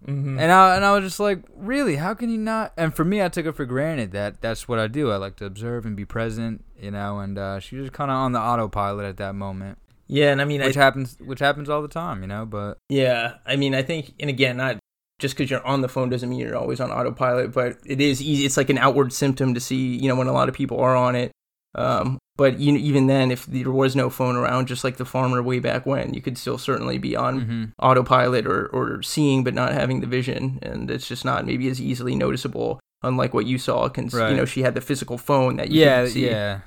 Mm-hmm. 0.07 0.39
And 0.39 0.53
I 0.53 0.77
and 0.77 0.85
I 0.85 0.93
was 0.93 1.05
just 1.05 1.21
like, 1.21 1.43
really? 1.55 1.97
How 1.97 2.15
can 2.15 2.29
you 2.29 2.39
not? 2.39 2.73
And 2.77 2.95
for 2.95 3.05
me, 3.05 3.23
I 3.23 3.29
took 3.29 3.47
it 3.47 3.53
for 3.53 3.65
granted 3.65 4.13
that 4.13 4.41
that's 4.41 4.69
what 4.69 4.79
I 4.79 4.87
do. 4.87 5.11
I 5.11 5.17
like 5.17 5.37
to 5.37 5.47
observe 5.47 5.87
and 5.87 5.97
be 5.97 6.05
present, 6.05 6.65
you 6.79 6.91
know. 6.91 7.21
And 7.21 7.39
uh, 7.39 7.61
she 7.61 7.77
was 7.77 7.91
kind 7.91 8.11
of 8.11 8.17
on 8.17 8.33
the 8.33 8.41
autopilot 8.41 9.07
at 9.07 9.17
that 9.17 9.35
moment. 9.35 9.79
Yeah, 10.07 10.33
and 10.33 10.43
I 10.43 10.45
mean, 10.45 10.61
which 10.61 10.77
I, 10.77 10.83
happens, 10.83 11.17
which 11.19 11.41
happens 11.41 11.71
all 11.71 11.81
the 11.81 11.89
time, 11.89 12.21
you 12.21 12.29
know. 12.29 12.45
But 12.45 12.77
yeah, 12.89 13.37
I 13.47 13.57
mean, 13.57 13.75
I 13.75 13.83
think, 13.83 14.13
and 14.21 14.29
again, 14.29 14.59
not 14.59 14.79
just 15.19 15.35
because 15.37 15.51
you're 15.51 15.67
on 15.67 15.81
the 15.81 15.89
phone 15.89 16.11
doesn't 16.11 16.29
mean 16.29 16.39
you're 16.39 16.57
always 16.57 16.81
on 16.81 16.91
autopilot, 16.91 17.53
but 17.53 17.79
it 17.87 18.01
is 18.01 18.21
easy. 18.21 18.45
It's 18.45 18.59
like 18.59 18.69
an 18.69 18.79
outward 18.79 19.13
symptom 19.13 19.55
to 19.55 19.61
see, 19.61 19.97
you 19.97 20.09
know, 20.09 20.17
when 20.17 20.27
a 20.27 20.33
lot 20.33 20.49
of 20.49 20.55
people 20.55 20.79
are 20.81 20.95
on 20.95 21.17
it. 21.17 21.33
Um, 21.75 22.19
but 22.37 22.59
you, 22.59 22.77
even 22.77 23.07
then, 23.07 23.31
if 23.31 23.47
there 23.47 23.71
was 23.71 23.95
no 23.95 24.11
phone 24.11 24.35
around, 24.35 24.67
just 24.67 24.83
like 24.83 24.97
the 24.97 25.05
farmer 25.05 25.43
way 25.43 25.61
back 25.61 25.87
when, 25.87 26.15
you 26.15 26.21
could 26.21 26.37
still 26.37 26.59
certainly 26.59 26.99
be 26.99 27.15
on 27.15 27.41
mm-hmm. 27.41 27.65
autopilot 27.79 28.47
or, 28.47 28.67
or 28.69 29.03
seeing 29.03 29.45
but 29.45 29.55
not 29.55 29.73
having 29.73 30.01
the 30.01 30.07
vision, 30.07 30.59
and 30.63 30.91
it's 30.91 31.07
just 31.07 31.25
not 31.25 31.47
maybe 31.47 31.69
as 31.69 31.81
easily 31.81 32.15
noticeable. 32.15 32.81
Unlike 33.03 33.35
what 33.35 33.45
you 33.45 33.59
saw, 33.59 33.87
because 33.87 34.15
right. 34.15 34.31
you 34.31 34.37
know 34.37 34.47
she 34.47 34.63
had 34.63 34.75
the 34.75 34.81
physical 34.81 35.19
phone 35.19 35.57
that 35.57 35.71
you 35.71 35.83
yeah 35.83 36.07
see. 36.07 36.27
yeah. 36.27 36.61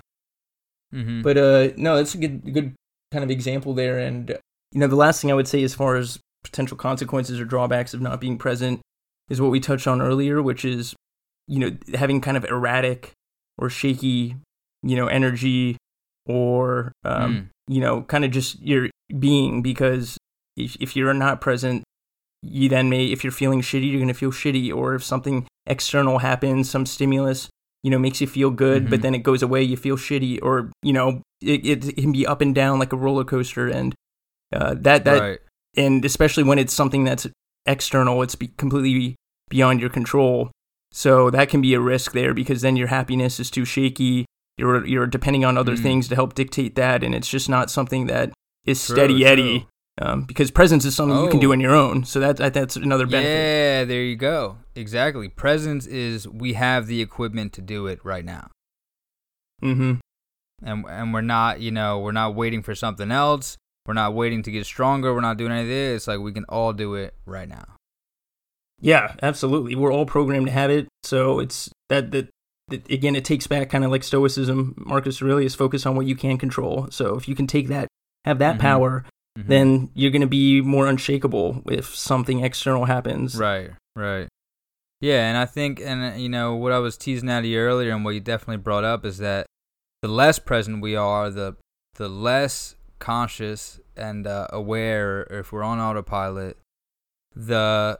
Mm-hmm. 0.94 1.24
But 1.24 1.38
uh, 1.38 1.70
no, 1.78 1.96
that's 1.96 2.14
a 2.14 2.20
good 2.20 2.54
good 2.54 2.76
kind 3.12 3.24
of 3.24 3.32
example 3.32 3.74
there. 3.74 3.98
And 3.98 4.30
you 4.72 4.80
know, 4.80 4.88
the 4.88 4.96
last 4.96 5.20
thing 5.20 5.32
I 5.32 5.34
would 5.34 5.48
say 5.48 5.64
as 5.64 5.74
far 5.74 5.96
as 5.96 6.20
potential 6.44 6.78
consequences 6.78 7.40
or 7.40 7.46
drawbacks 7.46 7.94
of 7.94 8.02
not 8.02 8.22
being 8.22 8.38
present 8.38 8.82
is 9.30 9.42
what 9.42 9.52
we 9.52 9.60
touched 9.60 9.88
on 9.88 10.02
earlier, 10.02 10.42
which 10.42 10.64
is 10.64 10.96
you 11.48 11.60
know 11.60 11.76
having 11.96 12.22
kind 12.22 12.38
of 12.38 12.46
erratic 12.46 13.14
or 13.58 13.70
shaky 13.70 14.36
you 14.84 14.96
know, 14.96 15.08
energy 15.08 15.78
or, 16.26 16.92
um, 17.04 17.36
mm. 17.36 17.48
you 17.68 17.82
know, 17.82 18.02
kind 18.04 18.26
of 18.26 18.32
just 18.32 18.62
your 18.62 18.90
being 19.18 19.62
because 19.62 20.18
if, 20.56 20.76
if 20.80 20.96
you're 20.96 21.14
not 21.14 21.42
present, 21.42 21.84
you 22.42 22.70
then 22.70 22.90
may, 22.90 23.06
if 23.06 23.24
you're 23.24 23.32
feeling 23.32 23.62
shitty, 23.62 23.90
you're 23.90 24.00
going 24.00 24.08
to 24.08 24.14
feel 24.14 24.32
shitty. 24.32 24.74
Or 24.74 24.96
if 24.96 25.04
something 25.04 25.48
external 25.66 26.20
happens, 26.20 26.70
some 26.70 26.86
stimulus, 26.86 27.50
you 27.84 27.92
know, 27.92 28.00
makes 28.00 28.22
you 28.22 28.28
feel 28.28 28.50
good, 28.50 28.84
mm-hmm. 28.84 28.92
but 28.92 29.02
then 29.02 29.16
it 29.16 29.24
goes 29.24 29.42
away, 29.42 29.64
you 29.64 29.78
feel 29.78 29.98
shitty. 29.98 30.40
Or, 30.42 30.72
you 30.84 30.94
know, 30.94 31.22
it, 31.42 31.86
it 31.86 31.96
can 31.96 32.12
be 32.12 32.28
up 32.28 32.42
and 32.42 32.54
down 32.54 32.80
like 32.80 32.94
a 32.94 32.98
roller 32.98 33.24
coaster. 33.24 33.68
And 33.68 33.96
uh, 34.54 34.76
that, 34.80 35.06
that, 35.06 35.20
right. 35.20 35.40
and 35.76 36.04
especially 36.06 36.44
when 36.44 36.60
it's 36.60 36.74
something 36.74 37.04
that's 37.04 37.28
external, 37.66 38.22
it's 38.22 38.36
be 38.36 38.50
completely 38.58 39.16
beyond 39.50 39.80
your 39.80 39.90
control. 39.90 40.52
So 40.92 41.30
that 41.30 41.50
can 41.50 41.62
be 41.62 41.74
a 41.74 41.80
risk 41.80 42.14
there 42.14 42.34
because 42.34 42.62
then 42.62 42.76
your 42.76 42.88
happiness 42.88 43.40
is 43.40 43.52
too 43.52 43.66
shaky 43.66 44.26
you're 44.58 44.86
you're 44.86 45.08
depending 45.08 45.46
on 45.46 45.58
other 45.58 45.76
mm. 45.76 45.82
things 45.82 46.08
to 46.10 46.16
help 46.16 46.34
dictate 46.34 46.76
that, 46.76 47.04
and 47.04 47.14
it's 47.16 47.30
just 47.30 47.50
not 47.50 47.70
something 47.72 48.08
that 48.08 48.34
is 48.66 48.84
true, 48.86 48.96
steady 48.96 49.26
Eddie. 49.26 49.68
Um, 50.00 50.26
because 50.26 50.52
presence 50.52 50.86
is 50.86 50.96
something 50.96 51.18
oh. 51.18 51.24
you 51.24 51.30
can 51.32 51.40
do 51.40 51.50
oh. 51.50 51.54
on 51.54 51.60
your 51.60 51.74
own, 51.74 52.04
so 52.04 52.20
that, 52.20 52.54
that's 52.54 52.76
another 52.76 53.08
benefit. 53.08 53.30
Yeah, 53.30 53.84
there 53.84 54.04
you 54.04 54.16
go. 54.16 54.58
Exactly. 54.76 55.28
Presence 55.28 55.88
is 55.88 56.28
we 56.28 56.54
have 56.54 56.86
the 56.86 57.02
equipment 57.02 57.52
to 57.54 57.62
do 57.62 57.88
it 57.88 58.00
right 58.06 58.24
now. 58.24 58.52
Mm-hmm. 59.64 59.96
And 60.64 60.86
and 60.88 61.14
we're 61.14 61.22
not, 61.22 61.62
you 61.62 61.72
know, 61.72 62.00
we're 62.00 62.12
not 62.12 62.36
waiting 62.36 62.62
for 62.62 62.76
something 62.76 63.12
else. 63.12 63.58
We're 63.88 63.94
not 63.94 64.14
waiting 64.14 64.44
to 64.44 64.52
get 64.52 64.66
stronger. 64.66 65.14
We're 65.14 65.22
not 65.22 65.38
doing 65.38 65.52
any 65.52 65.62
of 65.62 65.68
this. 65.68 65.96
It's 66.02 66.08
like 66.08 66.20
we 66.20 66.34
can 66.34 66.46
all 66.46 66.74
do 66.74 66.94
it 66.96 67.16
right 67.26 67.48
now. 67.48 67.66
Yeah, 68.80 69.16
absolutely. 69.24 69.76
We're 69.76 69.94
all 69.94 70.06
programmed 70.06 70.48
to 70.48 70.52
have 70.52 70.70
it. 70.70 70.88
So 71.04 71.40
it's 71.40 71.72
that 71.90 72.12
that 72.12 72.30
again, 72.70 73.16
it 73.16 73.26
takes 73.26 73.48
back 73.48 73.70
kind 73.70 73.84
of 73.84 73.92
like 73.92 74.04
Stoicism. 74.04 74.76
Marcus 74.78 75.22
Aurelius 75.22 75.56
focus 75.56 75.86
on 75.86 75.96
what 75.96 76.06
you 76.06 76.16
can 76.16 76.38
control. 76.38 76.88
So 76.92 77.16
if 77.16 77.28
you 77.28 77.36
can 77.36 77.48
take 77.48 77.68
that, 77.70 77.88
have 78.26 78.40
that 78.40 78.54
mm-hmm. 78.54 78.62
power, 78.62 79.06
mm-hmm. 79.38 79.50
then 79.50 79.90
you're 79.94 80.12
going 80.12 80.22
to 80.22 80.28
be 80.28 80.62
more 80.62 80.88
unshakable 80.88 81.64
if 81.70 81.96
something 81.96 82.44
external 82.44 82.86
happens. 82.86 83.36
Right, 83.36 83.72
right. 83.96 84.28
Yeah, 85.00 85.28
and 85.28 85.38
I 85.38 85.46
think, 85.46 85.80
and 85.80 86.14
uh, 86.14 86.18
you 86.18 86.30
know, 86.30 86.56
what 86.56 86.72
I 86.72 86.80
was 86.80 86.98
teasing 86.98 87.30
out 87.30 87.40
of 87.40 87.46
you 87.46 87.60
earlier, 87.60 87.92
and 87.92 88.04
what 88.04 88.16
you 88.16 88.20
definitely 88.20 88.58
brought 88.58 88.84
up 88.84 89.06
is 89.06 89.20
that 89.20 89.46
the 90.02 90.08
less 90.08 90.40
present 90.40 90.82
we 90.82 90.96
are, 90.96 91.30
the 91.30 91.56
the 91.96 92.10
less 92.10 92.76
conscious 93.00 93.80
and 93.96 94.26
uh, 94.26 94.48
aware, 94.50 95.22
if 95.30 95.52
we're 95.52 95.64
on 95.64 95.80
autopilot, 95.80 96.58
the 97.36 98.00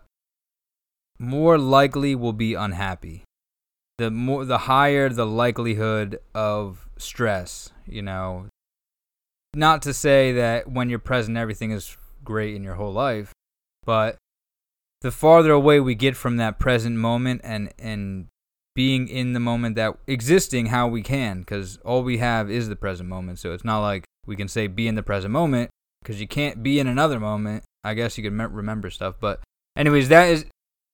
more 1.20 1.58
likely 1.60 2.16
we'll 2.16 2.34
be 2.34 2.56
unhappy 2.56 3.24
the 3.98 4.12
more 4.12 4.46
the 4.46 4.60
higher 4.60 5.10
the 5.10 5.26
likelihood 5.26 6.20
of 6.34 6.88
stress 6.98 7.72
you 7.86 8.02
know? 8.02 8.48
Not 9.56 9.82
to 9.84 9.94
say 9.94 10.34
that 10.34 10.70
when 10.70 10.90
you're 10.90 11.00
present 11.00 11.38
everything 11.38 11.72
is 11.72 11.98
great 12.24 12.56
in 12.56 12.64
your 12.64 12.76
whole 12.76 12.94
life 12.94 13.32
but 13.86 14.18
the 15.02 15.12
farther 15.12 15.52
away 15.52 15.80
we 15.80 15.96
get 15.96 16.16
from 16.16 16.38
that 16.38 16.60
present 16.60 16.98
moment 16.98 17.42
and 17.44 17.74
and 17.80 18.28
being 18.76 19.08
in 19.08 19.34
the 19.34 19.40
moment 19.40 19.76
that 19.76 19.98
existing 20.06 20.68
how 20.68 20.88
we 20.88 21.02
can 21.02 21.40
because 21.40 21.78
all 21.78 22.04
we 22.04 22.20
have 22.20 22.52
is 22.52 22.70
the 22.70 22.76
present 22.76 23.10
moment. 23.10 23.40
So 23.40 23.52
it's 23.52 23.66
not 23.66 23.82
like 23.82 24.06
we 24.28 24.36
can 24.36 24.48
say 24.48 24.68
be 24.68 24.88
in 24.88 24.94
the 24.94 25.02
present 25.02 25.32
moment 25.32 25.72
because 26.02 26.22
you 26.22 26.28
can't 26.28 26.62
be 26.62 26.80
in 26.80 26.86
another 26.86 27.20
moment. 27.20 27.64
I 27.84 27.96
guess 27.96 28.20
you 28.20 28.24
can 28.24 28.38
me- 28.38 28.46
remember 28.46 28.92
stuff 28.92 29.16
but 29.20 29.40
anyways 29.76 30.10
that 30.10 30.30
is 30.30 30.46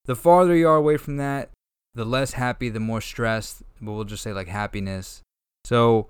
the 0.05 0.15
farther 0.15 0.55
you 0.55 0.67
are 0.67 0.75
away 0.75 0.95
from 0.95 1.17
that 1.17 1.49
the 1.95 2.05
less 2.05 2.33
happy, 2.33 2.69
the 2.69 2.79
more 2.79 3.01
stressed. 3.01 3.63
But 3.81 3.93
we'll 3.93 4.03
just 4.03 4.23
say 4.23 4.33
like 4.33 4.47
happiness. 4.47 5.21
So, 5.65 6.09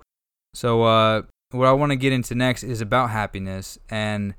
so 0.54 0.82
uh, 0.82 1.22
what 1.50 1.66
I 1.66 1.72
want 1.72 1.90
to 1.90 1.96
get 1.96 2.12
into 2.12 2.34
next 2.34 2.62
is 2.62 2.80
about 2.80 3.10
happiness 3.10 3.78
and 3.88 4.34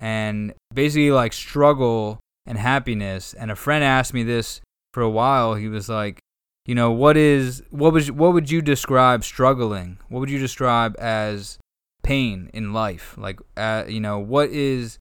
and 0.00 0.54
basically 0.72 1.10
like 1.10 1.32
struggle 1.32 2.20
and 2.46 2.58
happiness. 2.58 3.34
And 3.34 3.50
a 3.50 3.56
friend 3.56 3.82
asked 3.82 4.14
me 4.14 4.22
this 4.22 4.60
for 4.92 5.02
a 5.02 5.10
while. 5.10 5.54
He 5.54 5.68
was 5.68 5.88
like, 5.88 6.20
you 6.66 6.74
know, 6.74 6.90
what 6.90 7.16
is 7.16 7.62
what 7.70 7.92
was 7.92 8.10
what 8.10 8.32
would 8.32 8.50
you 8.50 8.62
describe 8.62 9.24
struggling? 9.24 9.98
What 10.08 10.20
would 10.20 10.30
you 10.30 10.38
describe 10.38 10.96
as 10.98 11.58
pain 12.02 12.50
in 12.52 12.72
life? 12.72 13.14
Like, 13.18 13.40
uh, 13.56 13.84
you 13.88 14.00
know, 14.00 14.18
what 14.18 14.50
is 14.50 14.98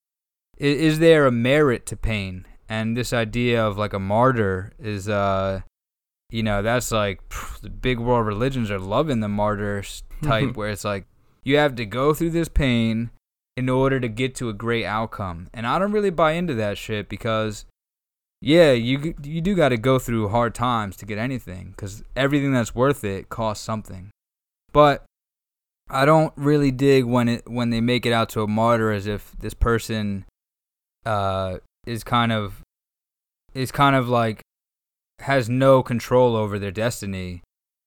is 0.58 1.00
there 1.00 1.28
a 1.28 1.32
merit 1.32 1.86
to 1.88 1.96
pain? 1.96 2.46
and 2.70 2.98
this 2.98 3.14
idea 3.14 3.64
of 3.64 3.78
like 3.78 3.94
a 3.94 4.00
martyr 4.00 4.72
is 4.80 5.08
uh 5.08 5.62
you 6.30 6.44
know 6.44 6.62
that's 6.62 6.92
like 6.92 7.28
pff, 7.30 7.60
the 7.62 7.70
big 7.70 8.00
world 8.00 8.26
religions 8.26 8.70
are 8.70 8.80
loving 8.80 9.20
the 9.20 9.28
martyr 9.28 9.84
type 10.24 10.56
where 10.56 10.70
it's 10.70 10.84
like 10.84 11.06
you 11.44 11.58
have 11.58 11.76
to 11.76 11.86
go 11.86 12.14
through 12.14 12.32
this 12.32 12.50
pain 12.50 13.10
in 13.56 13.70
order 13.70 14.00
to 14.00 14.08
get 14.08 14.36
to 14.36 14.50
a 14.50 14.54
great 14.54 14.86
outcome. 14.86 15.48
And 15.54 15.66
i 15.66 15.80
don't 15.80 15.92
really 15.92 16.10
buy 16.10 16.34
into 16.34 16.54
that 16.56 16.78
shit 16.78 17.10
because 17.10 17.66
yeah 18.42 18.72
you 18.72 19.16
you 19.24 19.42
do 19.42 19.56
got 19.56 19.70
to 19.70 19.78
go 19.78 19.98
through 19.98 20.30
hard 20.30 20.54
times 20.54 20.96
to 20.98 21.06
get 21.06 21.18
anything 21.18 21.74
cuz 21.76 22.04
everything 22.16 22.52
that's 22.52 22.76
worth 22.76 23.04
it 23.04 23.30
costs 23.30 23.64
something. 23.64 24.12
But 24.74 25.06
I 25.90 26.06
don't 26.06 26.34
really 26.36 26.72
dig 26.72 27.06
when 27.06 27.30
it 27.30 27.50
when 27.50 27.70
they 27.70 27.82
make 27.82 28.06
it 28.06 28.14
out 28.14 28.30
to 28.30 28.42
a 28.42 28.48
martyr 28.48 28.92
as 28.92 29.08
if 29.08 29.32
this 29.40 29.54
person 29.54 30.26
uh, 31.06 31.60
is 31.86 32.04
kind 32.04 32.32
of 32.32 32.62
is 33.54 33.72
kind 33.72 33.96
of 33.96 34.10
like 34.10 34.42
has 35.20 35.50
no 35.50 35.84
control 35.84 36.36
over 36.36 36.60
their 36.60 36.72
destiny, 36.72 37.42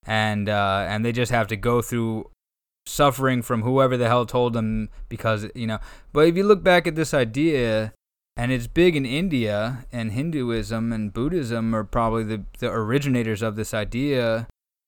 and 0.07 0.49
uh, 0.49 0.87
and 0.89 1.05
they 1.05 1.13
just 1.13 1.33
have 1.33 1.47
to 1.49 1.57
go 1.57 1.83
through 1.83 2.31
suffering 2.87 3.43
from 3.43 3.63
whoever 3.63 3.97
the 3.97 4.09
hell 4.09 4.27
told 4.27 4.53
them 4.53 4.89
because 5.09 5.47
you 5.55 5.67
know. 5.67 5.79
But 6.13 6.27
if 6.29 6.37
you 6.37 6.45
look 6.45 6.63
back 6.63 6.87
at 6.87 6.97
this 6.97 7.15
idea, 7.15 7.93
and 8.37 8.53
it's 8.53 8.67
big 8.67 8.97
in 8.97 9.07
India, 9.07 9.87
and 9.93 10.13
Hinduism 10.13 10.93
and 10.93 11.13
Buddhism 11.13 11.75
are 11.75 11.85
probably 11.85 12.25
the 12.25 12.45
the 12.59 12.71
originators 12.71 13.43
of 13.43 13.57
this 13.57 13.73
idea 13.75 14.47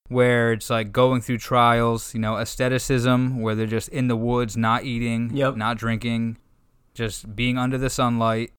where 0.09 0.53
it's 0.53 0.69
like 0.69 0.93
going 0.93 1.21
through 1.21 1.39
trials, 1.39 2.13
you 2.15 2.21
know, 2.21 2.37
asceticism, 2.37 3.41
where 3.41 3.55
they're 3.55 3.67
just 3.67 3.89
in 3.89 4.09
the 4.09 4.17
woods, 4.17 4.57
not 4.57 4.85
eating, 4.85 5.31
yep. 5.35 5.57
not 5.57 5.79
drinking, 5.79 6.37
just 6.95 7.35
being 7.35 7.57
under 7.57 7.79
the 7.79 7.89
sunlight. 7.89 8.53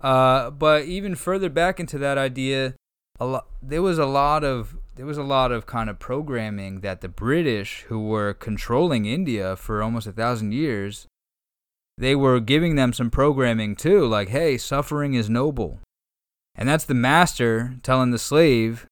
Uh, 0.00 0.50
but 0.50 0.84
even 0.84 1.14
further 1.14 1.48
back 1.48 1.78
into 1.78 1.98
that 1.98 2.18
idea, 2.18 2.74
a 3.20 3.26
lot 3.26 3.46
there 3.62 3.82
was 3.82 3.98
a 3.98 4.06
lot 4.06 4.44
of 4.44 4.76
there 4.94 5.06
was 5.06 5.18
a 5.18 5.22
lot 5.22 5.52
of 5.52 5.66
kind 5.66 5.88
of 5.88 5.98
programming 5.98 6.80
that 6.80 7.00
the 7.00 7.08
British, 7.08 7.84
who 7.88 8.00
were 8.00 8.34
controlling 8.34 9.06
India 9.06 9.54
for 9.54 9.82
almost 9.82 10.06
a 10.06 10.12
thousand 10.12 10.52
years, 10.52 11.06
they 11.96 12.16
were 12.16 12.40
giving 12.40 12.74
them 12.74 12.92
some 12.92 13.10
programming 13.10 13.76
too, 13.76 14.04
like, 14.06 14.28
hey, 14.28 14.58
suffering 14.58 15.14
is 15.14 15.30
noble. 15.30 15.78
And 16.54 16.68
that's 16.68 16.84
the 16.84 16.94
master 16.94 17.74
telling 17.84 18.10
the 18.10 18.18
slave, 18.18 18.86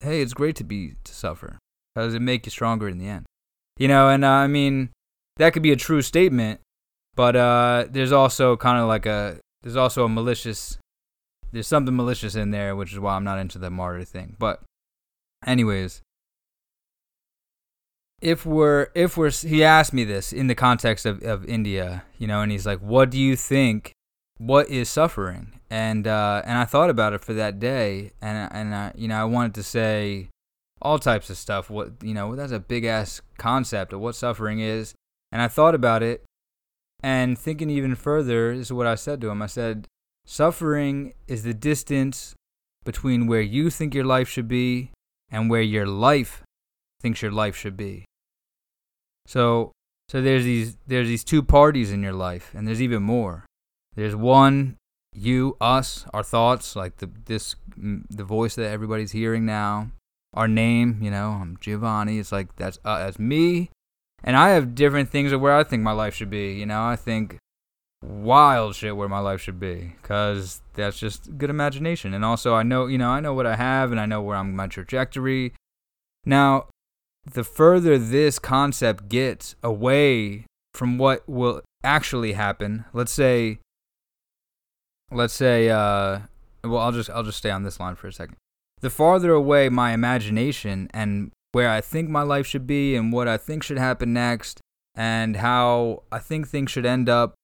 hey, 0.00 0.22
it's 0.22 0.32
great 0.32 0.56
to 0.56 0.64
be 0.64 0.94
to 1.04 1.14
suffer 1.14 1.58
because 1.94 2.14
it 2.14 2.22
make 2.22 2.46
you 2.46 2.50
stronger 2.50 2.88
in 2.88 2.96
the 2.96 3.08
end. 3.08 3.26
You 3.78 3.88
know, 3.88 4.08
and 4.08 4.24
uh, 4.24 4.28
I 4.28 4.46
mean 4.46 4.90
that 5.36 5.52
could 5.52 5.62
be 5.62 5.72
a 5.72 5.76
true 5.76 6.02
statement, 6.02 6.60
but 7.14 7.36
uh, 7.36 7.86
there's 7.90 8.12
also 8.12 8.56
kind 8.56 8.78
of 8.78 8.88
like 8.88 9.04
a 9.04 9.38
there's 9.62 9.76
also 9.76 10.04
a 10.04 10.08
malicious 10.08 10.78
there's 11.52 11.66
something 11.66 11.94
malicious 11.94 12.34
in 12.34 12.50
there, 12.50 12.76
which 12.76 12.92
is 12.92 12.98
why 12.98 13.16
I'm 13.16 13.24
not 13.24 13.38
into 13.38 13.58
the 13.58 13.70
martyr 13.70 14.04
thing. 14.04 14.36
But 14.38 14.62
anyways, 15.46 16.02
if 18.20 18.44
we're 18.44 18.88
if 18.94 19.16
we're 19.16 19.30
he 19.30 19.64
asked 19.64 19.92
me 19.92 20.04
this 20.04 20.32
in 20.32 20.46
the 20.46 20.54
context 20.54 21.06
of, 21.06 21.22
of 21.22 21.44
India, 21.44 22.04
you 22.18 22.26
know, 22.26 22.42
and 22.42 22.52
he's 22.52 22.66
like, 22.66 22.80
"What 22.80 23.10
do 23.10 23.18
you 23.18 23.36
think? 23.36 23.92
What 24.38 24.68
is 24.68 24.88
suffering?" 24.88 25.60
and 25.70 26.06
uh, 26.06 26.42
and 26.44 26.58
I 26.58 26.64
thought 26.64 26.90
about 26.90 27.12
it 27.12 27.24
for 27.24 27.32
that 27.34 27.60
day, 27.60 28.10
and 28.20 28.52
and 28.52 28.74
I, 28.74 28.92
you 28.96 29.08
know 29.08 29.20
I 29.20 29.24
wanted 29.24 29.54
to 29.54 29.62
say 29.62 30.28
all 30.82 30.98
types 30.98 31.30
of 31.30 31.38
stuff. 31.38 31.70
What 31.70 31.92
you 32.02 32.12
know 32.12 32.34
that's 32.34 32.52
a 32.52 32.58
big 32.58 32.84
ass 32.84 33.22
concept 33.38 33.92
of 33.92 34.00
what 34.00 34.16
suffering 34.16 34.58
is, 34.58 34.94
and 35.30 35.40
I 35.40 35.48
thought 35.48 35.74
about 35.74 36.02
it, 36.02 36.24
and 37.02 37.38
thinking 37.38 37.70
even 37.70 37.94
further 37.94 38.50
is 38.50 38.72
what 38.72 38.86
I 38.86 38.96
said 38.96 39.20
to 39.20 39.30
him. 39.30 39.40
I 39.40 39.46
said, 39.46 39.86
suffering 40.24 41.14
is 41.26 41.42
the 41.42 41.54
distance 41.54 42.34
between 42.84 43.26
where 43.26 43.40
you 43.40 43.70
think 43.70 43.94
your 43.94 44.04
life 44.04 44.28
should 44.28 44.48
be 44.48 44.90
and 45.30 45.50
where 45.50 45.62
your 45.62 45.86
life 45.86 46.42
thinks 47.00 47.22
your 47.22 47.32
life 47.32 47.56
should 47.56 47.76
be. 47.76 48.04
So 49.26 49.72
so 50.10 50.20
there's 50.20 50.42
these 50.42 50.76
there's 50.88 51.06
these 51.06 51.22
two 51.22 51.40
parties 51.40 51.92
in 51.92 52.02
your 52.02 52.12
life, 52.12 52.52
and 52.52 52.66
there's 52.66 52.82
even 52.82 53.02
more. 53.02 53.46
There's 53.94 54.16
one 54.16 54.76
you, 55.14 55.56
us, 55.60 56.04
our 56.12 56.24
thoughts, 56.24 56.74
like 56.74 56.96
the 56.96 57.08
this 57.26 57.54
the 57.76 58.24
voice 58.24 58.56
that 58.56 58.70
everybody's 58.70 59.12
hearing 59.12 59.46
now, 59.46 59.92
our 60.34 60.48
name, 60.48 60.98
you 61.00 61.12
know, 61.12 61.38
I'm 61.40 61.58
Giovanni. 61.60 62.18
It's 62.18 62.32
like 62.32 62.56
that's 62.56 62.80
uh, 62.84 62.98
that's 62.98 63.20
me, 63.20 63.70
and 64.24 64.36
I 64.36 64.50
have 64.50 64.74
different 64.74 65.10
things 65.10 65.30
of 65.30 65.40
where 65.40 65.54
I 65.54 65.62
think 65.62 65.84
my 65.84 65.92
life 65.92 66.14
should 66.14 66.30
be. 66.30 66.54
You 66.54 66.66
know, 66.66 66.84
I 66.84 66.96
think 66.96 67.38
wild 68.02 68.74
shit 68.74 68.96
where 68.96 69.08
my 69.08 69.18
life 69.18 69.40
should 69.40 69.60
be, 69.60 69.94
cause 70.02 70.62
that's 70.74 70.98
just 70.98 71.36
good 71.38 71.50
imagination. 71.50 72.14
And 72.14 72.24
also, 72.24 72.54
I 72.54 72.62
know, 72.62 72.86
you 72.86 72.98
know, 72.98 73.10
I 73.10 73.20
know 73.20 73.34
what 73.34 73.46
I 73.46 73.56
have, 73.56 73.90
and 73.90 74.00
I 74.00 74.06
know 74.06 74.22
where 74.22 74.36
I'm 74.36 74.54
my 74.54 74.66
trajectory. 74.66 75.52
Now, 76.24 76.66
the 77.24 77.44
further 77.44 77.98
this 77.98 78.38
concept 78.38 79.08
gets 79.08 79.54
away 79.62 80.46
from 80.74 80.98
what 80.98 81.28
will 81.28 81.62
actually 81.82 82.32
happen, 82.32 82.84
let's 82.92 83.12
say 83.12 83.58
let's 85.12 85.34
say 85.34 85.68
uh 85.68 86.20
well 86.62 86.78
I'll 86.78 86.92
just 86.92 87.10
I'll 87.10 87.24
just 87.24 87.38
stay 87.38 87.50
on 87.50 87.64
this 87.64 87.80
line 87.80 87.96
for 87.96 88.06
a 88.06 88.12
second. 88.12 88.36
The 88.80 88.90
farther 88.90 89.32
away 89.32 89.68
my 89.68 89.92
imagination 89.92 90.88
and 90.92 91.32
where 91.52 91.68
I 91.68 91.80
think 91.80 92.08
my 92.08 92.22
life 92.22 92.46
should 92.46 92.66
be 92.66 92.94
and 92.94 93.12
what 93.12 93.28
I 93.28 93.36
think 93.36 93.62
should 93.62 93.78
happen 93.78 94.12
next 94.12 94.60
and 94.94 95.36
how 95.36 96.04
I 96.12 96.18
think 96.18 96.48
things 96.48 96.70
should 96.70 96.86
end 96.86 97.08
up 97.08 97.34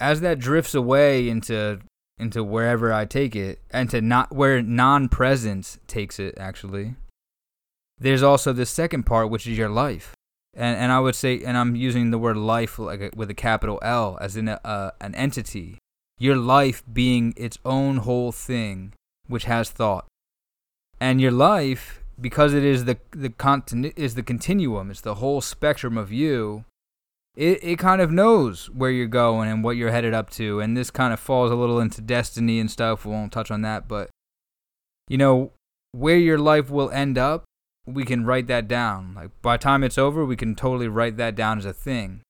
as 0.00 0.20
that 0.20 0.38
drifts 0.38 0.74
away 0.74 1.28
into 1.28 1.80
into 2.18 2.42
wherever 2.42 2.92
I 2.92 3.04
take 3.04 3.36
it 3.36 3.60
and 3.70 3.88
to 3.90 4.00
not 4.00 4.34
where 4.34 4.60
non-presence 4.60 5.78
takes 5.86 6.18
it 6.18 6.34
actually. 6.38 6.96
There's 7.98 8.22
also 8.22 8.52
the 8.52 8.66
second 8.66 9.04
part 9.04 9.30
which 9.30 9.46
is 9.46 9.56
your 9.56 9.68
life. 9.68 10.14
And 10.54 10.76
and 10.76 10.92
I 10.92 11.00
would 11.00 11.14
say 11.14 11.42
and 11.44 11.56
I'm 11.56 11.76
using 11.76 12.10
the 12.10 12.18
word 12.18 12.36
life 12.36 12.78
like 12.78 13.00
a, 13.00 13.10
with 13.14 13.30
a 13.30 13.34
capital 13.34 13.78
L 13.82 14.18
as 14.20 14.36
in 14.36 14.48
a, 14.48 14.92
an 15.00 15.14
entity 15.14 15.78
your 16.18 16.36
life 16.36 16.82
being 16.92 17.32
its 17.36 17.58
own 17.64 17.98
whole 17.98 18.32
thing 18.32 18.92
which 19.26 19.44
has 19.44 19.70
thought 19.70 20.06
and 21.00 21.20
your 21.20 21.30
life 21.30 22.02
because 22.20 22.52
it 22.54 22.64
is 22.64 22.84
the 22.84 22.98
the 23.12 23.30
continu- 23.30 23.96
is 23.96 24.14
the 24.14 24.22
continuum 24.22 24.90
it's 24.90 25.00
the 25.00 25.16
whole 25.16 25.40
spectrum 25.40 25.96
of 25.96 26.12
you 26.12 26.64
it, 27.38 27.62
it 27.62 27.78
kind 27.78 28.02
of 28.02 28.10
knows 28.10 28.68
where 28.70 28.90
you're 28.90 29.06
going 29.06 29.48
and 29.48 29.62
what 29.62 29.76
you're 29.76 29.92
headed 29.92 30.12
up 30.12 30.28
to 30.28 30.58
and 30.58 30.76
this 30.76 30.90
kind 30.90 31.12
of 31.12 31.20
falls 31.20 31.52
a 31.52 31.54
little 31.54 31.78
into 31.78 32.00
destiny 32.00 32.58
and 32.58 32.68
stuff. 32.68 33.04
We 33.06 33.12
won't 33.12 33.32
touch 33.32 33.52
on 33.52 33.62
that 33.62 33.86
but 33.86 34.10
you 35.08 35.16
know 35.16 35.52
where 35.92 36.16
your 36.16 36.38
life 36.38 36.68
will 36.68 36.90
end 36.90 37.16
up 37.16 37.44
we 37.86 38.04
can 38.04 38.26
write 38.26 38.48
that 38.48 38.66
down. 38.66 39.14
Like 39.14 39.30
by 39.40 39.56
the 39.56 39.62
time 39.62 39.84
it's 39.84 39.96
over 39.96 40.24
we 40.24 40.36
can 40.36 40.56
totally 40.56 40.88
write 40.88 41.16
that 41.18 41.36
down 41.36 41.58
as 41.58 41.64
a 41.64 41.72
thing. 41.72 42.22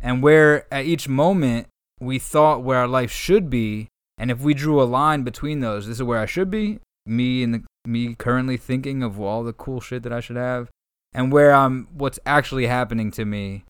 And 0.00 0.22
where 0.22 0.72
at 0.72 0.86
each 0.86 1.08
moment 1.08 1.66
we 2.00 2.20
thought 2.20 2.62
where 2.62 2.78
our 2.78 2.88
life 2.88 3.10
should 3.10 3.50
be, 3.50 3.88
and 4.16 4.30
if 4.30 4.40
we 4.40 4.54
drew 4.54 4.80
a 4.80 4.84
line 4.84 5.22
between 5.22 5.60
those, 5.60 5.86
this 5.86 5.98
is 5.98 6.02
where 6.02 6.18
I 6.18 6.26
should 6.26 6.50
be, 6.50 6.78
me 7.04 7.42
and 7.42 7.54
the, 7.54 7.62
me 7.84 8.14
currently 8.14 8.56
thinking 8.56 9.02
of 9.02 9.20
all 9.20 9.42
the 9.42 9.52
cool 9.52 9.80
shit 9.80 10.02
that 10.02 10.12
I 10.12 10.20
should 10.20 10.36
have, 10.36 10.70
and 11.12 11.32
where 11.32 11.52
I'm 11.52 11.88
what's 11.92 12.18
actually 12.26 12.66
happening 12.66 13.10
to 13.12 13.24
me, 13.24 13.64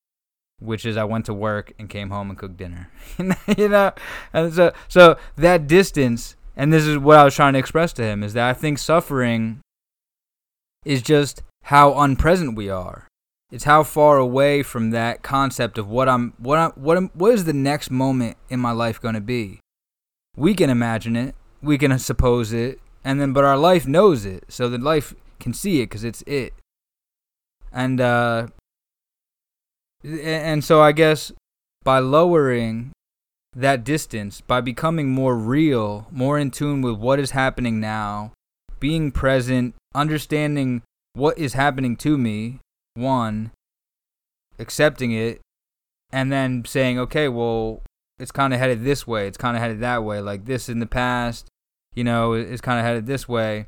which 0.63 0.87
is 0.87 0.97
I 0.97 1.05
went 1.05 1.27
to 1.27 1.35
work 1.35 1.73
and 1.79 1.89
came 1.89 2.11
home 2.11 2.31
and 2.31 2.39
cooked 2.39 2.57
dinner. 2.57 2.91
you 3.57 3.69
know, 3.69 3.93
and 4.33 4.53
so 4.53 4.73
so 4.89 5.17
that 5.37 5.67
distance, 5.67 6.37
and 6.57 6.73
this 6.73 6.85
is 6.85 6.99
what 6.99 7.19
I 7.19 7.25
was 7.25 7.35
trying 7.35 7.55
to 7.55 7.59
express 7.59 7.93
to 7.95 8.05
him, 8.05 8.23
is 8.23 8.33
that 8.35 8.49
I 8.49 8.53
think 8.53 8.79
suffering 8.79 9.61
is 10.85 11.03
just 11.03 11.43
how 11.65 11.93
unpresent 11.93 12.57
we 12.57 12.69
are. 12.69 13.09
It's 13.51 13.65
how 13.65 13.83
far 13.83 14.17
away 14.17 14.63
from 14.63 14.91
that 14.91 15.23
concept 15.23 15.77
of 15.77 15.89
what 15.89 16.09
I'm 16.09 16.33
what 16.39 16.59
I'm 16.59 16.71
what 16.73 16.97
I'm, 16.97 17.11
what 17.15 17.35
is 17.35 17.45
the 17.45 17.53
next 17.53 17.91
moment 17.91 18.37
in 18.49 18.61
my 18.61 18.73
life 18.73 19.01
going 19.01 19.15
to 19.15 19.21
be. 19.21 19.61
We 20.37 20.55
can 20.55 20.71
imagine 20.71 21.17
it, 21.17 21.35
we 21.61 21.77
can 21.77 21.99
suppose 21.99 22.53
it, 22.53 22.81
and 23.05 23.21
then 23.21 23.35
but 23.35 23.45
our 23.45 23.59
life 23.59 23.87
knows 23.87 24.25
it, 24.25 24.45
so 24.49 24.71
the 24.71 24.79
life 24.79 25.15
can 25.39 25.53
see 25.53 25.81
it 25.81 25.87
because 25.87 26.05
it's 26.05 26.23
it. 26.27 26.55
And 27.71 28.01
uh, 28.01 28.47
and 30.05 30.65
so 30.65 30.81
I 30.81 30.93
guess 30.93 31.33
by 31.85 31.99
lowering 31.99 32.93
that 33.55 33.85
distance, 33.85 34.41
by 34.41 34.61
becoming 34.61 35.11
more 35.11 35.37
real, 35.37 36.07
more 36.11 36.39
in 36.39 36.51
tune 36.51 36.81
with 36.81 36.97
what 36.97 37.19
is 37.19 37.33
happening 37.33 37.81
now, 37.81 38.33
being 38.81 39.13
present, 39.13 39.75
understanding 39.95 40.83
what 41.15 41.39
is 41.39 41.53
happening 41.53 41.97
to 41.97 42.17
me, 42.17 42.59
one, 42.95 43.51
accepting 44.59 45.13
it, 45.13 45.41
and 46.11 46.33
then 46.33 46.65
saying, 46.65 46.99
okay, 46.99 47.29
well, 47.29 47.83
it's 48.19 48.33
kind 48.33 48.55
of 48.55 48.61
headed 48.61 48.85
this 48.85 49.07
way, 49.07 49.27
it's 49.27 49.37
kind 49.37 49.57
of 49.57 49.63
headed 49.63 49.81
that 49.81 50.03
way, 50.03 50.21
like 50.21 50.47
this 50.47 50.69
in 50.69 50.79
the 50.79 50.87
past, 50.87 51.47
you 51.95 52.05
know, 52.05 52.33
it's 52.33 52.61
kind 52.61 52.79
of 52.79 52.85
headed 52.85 53.07
this 53.07 53.29
way, 53.29 53.67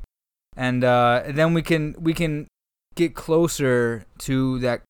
and 0.55 0.83
uh, 0.83 1.23
then 1.27 1.53
we 1.53 1.61
can 1.61 1.95
we 1.99 2.13
can 2.13 2.47
get 2.95 3.13
closer 3.13 4.05
to 4.19 4.57
that, 4.59 4.81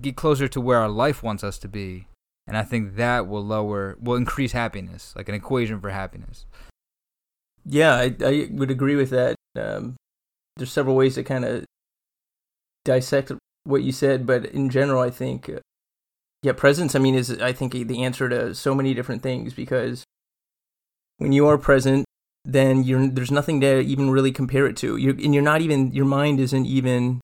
get 0.00 0.16
closer 0.16 0.48
to 0.48 0.60
where 0.60 0.78
our 0.78 0.88
life 0.88 1.22
wants 1.22 1.44
us 1.44 1.58
to 1.58 1.68
be, 1.68 2.06
and 2.46 2.56
I 2.56 2.62
think 2.62 2.96
that 2.96 3.26
will 3.26 3.44
lower, 3.44 3.96
will 4.00 4.16
increase 4.16 4.52
happiness, 4.52 5.12
like 5.16 5.28
an 5.28 5.34
equation 5.34 5.80
for 5.80 5.90
happiness. 5.90 6.46
Yeah, 7.64 7.94
I, 7.94 8.14
I 8.24 8.48
would 8.50 8.70
agree 8.70 8.96
with 8.96 9.10
that. 9.10 9.36
Um, 9.56 9.96
there's 10.56 10.72
several 10.72 10.96
ways 10.96 11.16
to 11.16 11.24
kind 11.24 11.44
of 11.44 11.64
dissect 12.84 13.32
what 13.64 13.82
you 13.82 13.92
said, 13.92 14.26
but 14.26 14.46
in 14.46 14.70
general, 14.70 15.02
I 15.02 15.10
think, 15.10 15.48
uh, 15.48 15.60
yeah, 16.42 16.52
presence. 16.52 16.94
I 16.94 17.00
mean, 17.00 17.14
is 17.14 17.30
I 17.40 17.52
think 17.52 17.72
the 17.72 18.04
answer 18.04 18.28
to 18.28 18.54
so 18.54 18.74
many 18.74 18.94
different 18.94 19.22
things 19.22 19.52
because 19.52 20.04
when 21.18 21.32
you 21.32 21.46
are 21.48 21.58
present, 21.58 22.04
then 22.44 22.84
you're 22.84 23.08
there's 23.08 23.32
nothing 23.32 23.60
to 23.62 23.80
even 23.80 24.10
really 24.10 24.30
compare 24.30 24.66
it 24.66 24.76
to. 24.78 24.96
You're, 24.96 25.14
and 25.14 25.34
you're 25.34 25.42
not 25.42 25.60
even 25.60 25.92
your 25.92 26.04
mind 26.04 26.38
isn't 26.38 26.66
even 26.66 27.20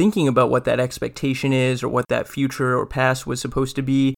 thinking 0.00 0.26
about 0.26 0.48
what 0.48 0.64
that 0.64 0.80
expectation 0.80 1.52
is 1.52 1.82
or 1.82 1.88
what 1.90 2.08
that 2.08 2.26
future 2.26 2.74
or 2.74 2.86
past 2.86 3.26
was 3.26 3.38
supposed 3.38 3.76
to 3.76 3.82
be. 3.82 4.14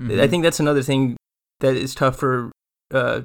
Mm-hmm. 0.00 0.18
I 0.18 0.26
think 0.28 0.42
that's 0.42 0.60
another 0.60 0.82
thing 0.82 1.14
that 1.60 1.76
is 1.76 1.94
tough 1.94 2.16
for 2.16 2.50
uh, 2.90 3.20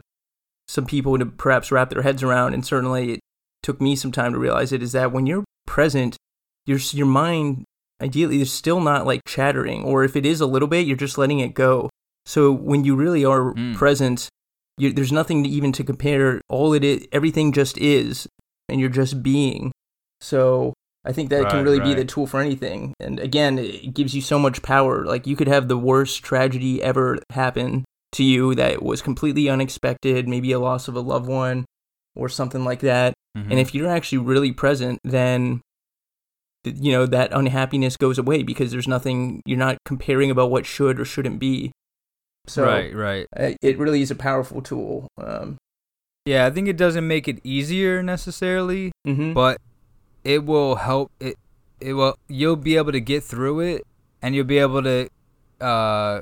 some 0.68 0.86
people 0.86 1.18
to 1.18 1.26
perhaps 1.26 1.72
wrap 1.72 1.90
their 1.90 2.02
heads 2.02 2.22
around, 2.22 2.54
and 2.54 2.66
certainly 2.66 3.14
it 3.14 3.20
took 3.64 3.80
me 3.80 3.96
some 3.96 4.12
time 4.12 4.34
to 4.34 4.40
realize 4.40 4.74
it. 4.74 4.84
Is 4.84 4.92
that 4.92 5.14
when 5.14 5.26
you're 5.26 5.46
present, 5.66 6.18
your 6.66 6.80
your 6.92 7.08
mind 7.08 7.64
ideally 8.02 8.42
is 8.42 8.52
still 8.52 8.82
not 8.82 9.06
like 9.06 9.22
chattering, 9.26 9.82
or 9.86 10.04
if 10.04 10.18
it 10.18 10.26
is 10.26 10.42
a 10.42 10.46
little 10.46 10.68
bit, 10.68 10.86
you're 10.86 10.98
just 10.98 11.18
letting 11.18 11.40
it 11.40 11.54
go. 11.54 11.90
So 12.26 12.52
when 12.52 12.84
you 12.84 12.94
really 12.94 13.24
are 13.24 13.54
mm. 13.54 13.74
present, 13.74 14.28
you, 14.78 14.92
there's 14.92 15.14
nothing 15.14 15.46
to 15.46 15.50
even 15.50 15.72
to 15.72 15.84
compare. 15.86 16.42
All 16.50 16.74
it 16.74 16.84
is, 16.84 17.08
everything 17.14 17.54
just 17.54 17.78
is, 17.78 18.28
and 18.68 18.82
you're 18.82 18.90
just 18.90 19.24
being. 19.24 19.72
So 20.20 20.74
I 21.04 21.12
think 21.12 21.30
that 21.30 21.44
right, 21.44 21.52
can 21.52 21.64
really 21.64 21.80
right. 21.80 21.88
be 21.88 21.94
the 21.96 22.06
tool 22.06 22.28
for 22.28 22.40
anything. 22.40 22.94
And 23.00 23.20
again, 23.20 23.58
it 23.58 23.94
gives 23.94 24.14
you 24.14 24.22
so 24.22 24.38
much 24.38 24.62
power. 24.62 25.04
Like 25.06 25.26
you 25.26 25.36
could 25.36 25.48
have 25.48 25.68
the 25.68 25.78
worst 25.78 26.24
tragedy 26.24 26.82
ever 26.82 27.18
happen 27.32 27.86
to 28.14 28.24
you 28.24 28.54
that 28.56 28.84
was 28.84 29.02
completely 29.02 29.50
unexpected, 29.50 30.28
maybe 30.28 30.52
a 30.52 30.60
loss 30.60 30.88
of 30.88 30.96
a 30.96 31.00
loved 31.00 31.28
one 31.28 31.66
or 32.16 32.30
something 32.30 32.64
like 32.64 32.82
that. 32.82 33.14
Mm-hmm. 33.38 33.52
And 33.52 33.60
if 33.60 33.74
you're 33.74 33.90
actually 33.90 34.20
really 34.20 34.52
present, 34.52 35.00
then 35.04 35.62
you 36.64 36.92
know 36.92 37.08
that 37.08 37.34
unhappiness 37.34 37.98
goes 37.98 38.20
away 38.20 38.44
because 38.44 38.72
there's 38.72 38.88
nothing 38.88 39.42
you're 39.46 39.58
not 39.58 39.78
comparing 39.86 40.30
about 40.30 40.52
what 40.52 40.66
should 40.66 41.00
or 41.00 41.06
shouldn't 41.06 41.40
be. 41.40 41.72
So 42.48 42.66
right, 42.66 42.94
right. 42.96 43.28
It 43.62 43.80
really 43.80 44.02
is 44.02 44.12
a 44.12 44.16
powerful 44.16 44.62
tool. 44.62 45.08
Um, 45.18 45.58
yeah, 46.26 46.46
I 46.46 46.52
think 46.52 46.68
it 46.68 46.78
doesn't 46.78 47.08
make 47.08 47.28
it 47.28 47.40
easier 47.44 48.04
necessarily, 48.04 48.92
mm-hmm. 49.08 49.34
but 49.34 49.58
it 50.24 50.46
will 50.46 50.76
help. 50.76 51.12
It 51.20 51.38
it 51.80 51.94
will. 51.94 52.18
You'll 52.28 52.56
be 52.56 52.78
able 52.78 52.92
to 52.92 53.02
get 53.02 53.24
through 53.24 53.62
it, 53.62 53.86
and 54.22 54.36
you'll 54.36 54.46
be 54.46 54.60
able 54.60 54.84
to, 54.84 55.10
uh, 55.60 56.22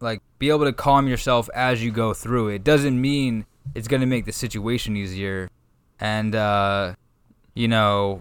like 0.00 0.20
be 0.38 0.50
able 0.50 0.64
to 0.64 0.72
calm 0.72 1.08
yourself 1.08 1.48
as 1.54 1.82
you 1.82 1.90
go 1.90 2.12
through 2.14 2.48
it. 2.48 2.64
Doesn't 2.64 3.00
mean 3.00 3.46
it's 3.74 3.88
gonna 3.88 4.06
make 4.06 4.24
the 4.24 4.32
situation 4.32 4.96
easier, 4.96 5.50
and 6.00 6.34
uh, 6.34 6.94
you 7.54 7.68
know. 7.68 8.20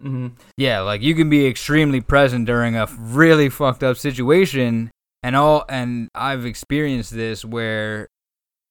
Mm-hmm. 0.00 0.28
Yeah, 0.56 0.80
like 0.80 1.02
you 1.02 1.14
can 1.14 1.28
be 1.28 1.46
extremely 1.46 2.00
present 2.00 2.46
during 2.46 2.74
a 2.74 2.86
really 2.98 3.50
fucked 3.50 3.82
up 3.82 3.98
situation, 3.98 4.90
and 5.22 5.36
all 5.36 5.64
and 5.68 6.08
I've 6.14 6.46
experienced 6.46 7.14
this 7.14 7.44
where 7.44 8.08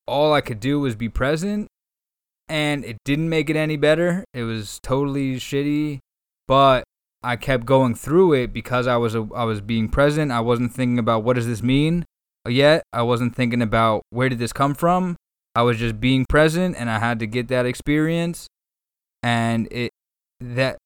all 0.06 0.32
I 0.32 0.40
could 0.40 0.58
do 0.58 0.80
was 0.80 0.96
be 0.96 1.08
present 1.08 1.68
and 2.50 2.84
it 2.84 2.98
didn't 3.04 3.28
make 3.28 3.48
it 3.48 3.56
any 3.56 3.76
better. 3.76 4.24
It 4.34 4.42
was 4.42 4.80
totally 4.82 5.36
shitty, 5.36 6.00
but 6.48 6.82
I 7.22 7.36
kept 7.36 7.64
going 7.64 7.94
through 7.94 8.32
it 8.32 8.52
because 8.52 8.88
I 8.88 8.96
was 8.96 9.14
a, 9.14 9.28
I 9.34 9.44
was 9.44 9.60
being 9.60 9.88
present. 9.88 10.32
I 10.32 10.40
wasn't 10.40 10.74
thinking 10.74 10.98
about 10.98 11.22
what 11.22 11.36
does 11.36 11.46
this 11.46 11.62
mean 11.62 12.04
yet. 12.48 12.82
I 12.92 13.02
wasn't 13.02 13.36
thinking 13.36 13.62
about 13.62 14.02
where 14.10 14.28
did 14.28 14.40
this 14.40 14.52
come 14.52 14.74
from. 14.74 15.16
I 15.54 15.62
was 15.62 15.78
just 15.78 16.00
being 16.00 16.26
present 16.28 16.76
and 16.76 16.90
I 16.90 16.98
had 16.98 17.20
to 17.20 17.26
get 17.26 17.48
that 17.48 17.66
experience 17.66 18.48
and 19.22 19.68
it 19.72 19.90
that 20.40 20.78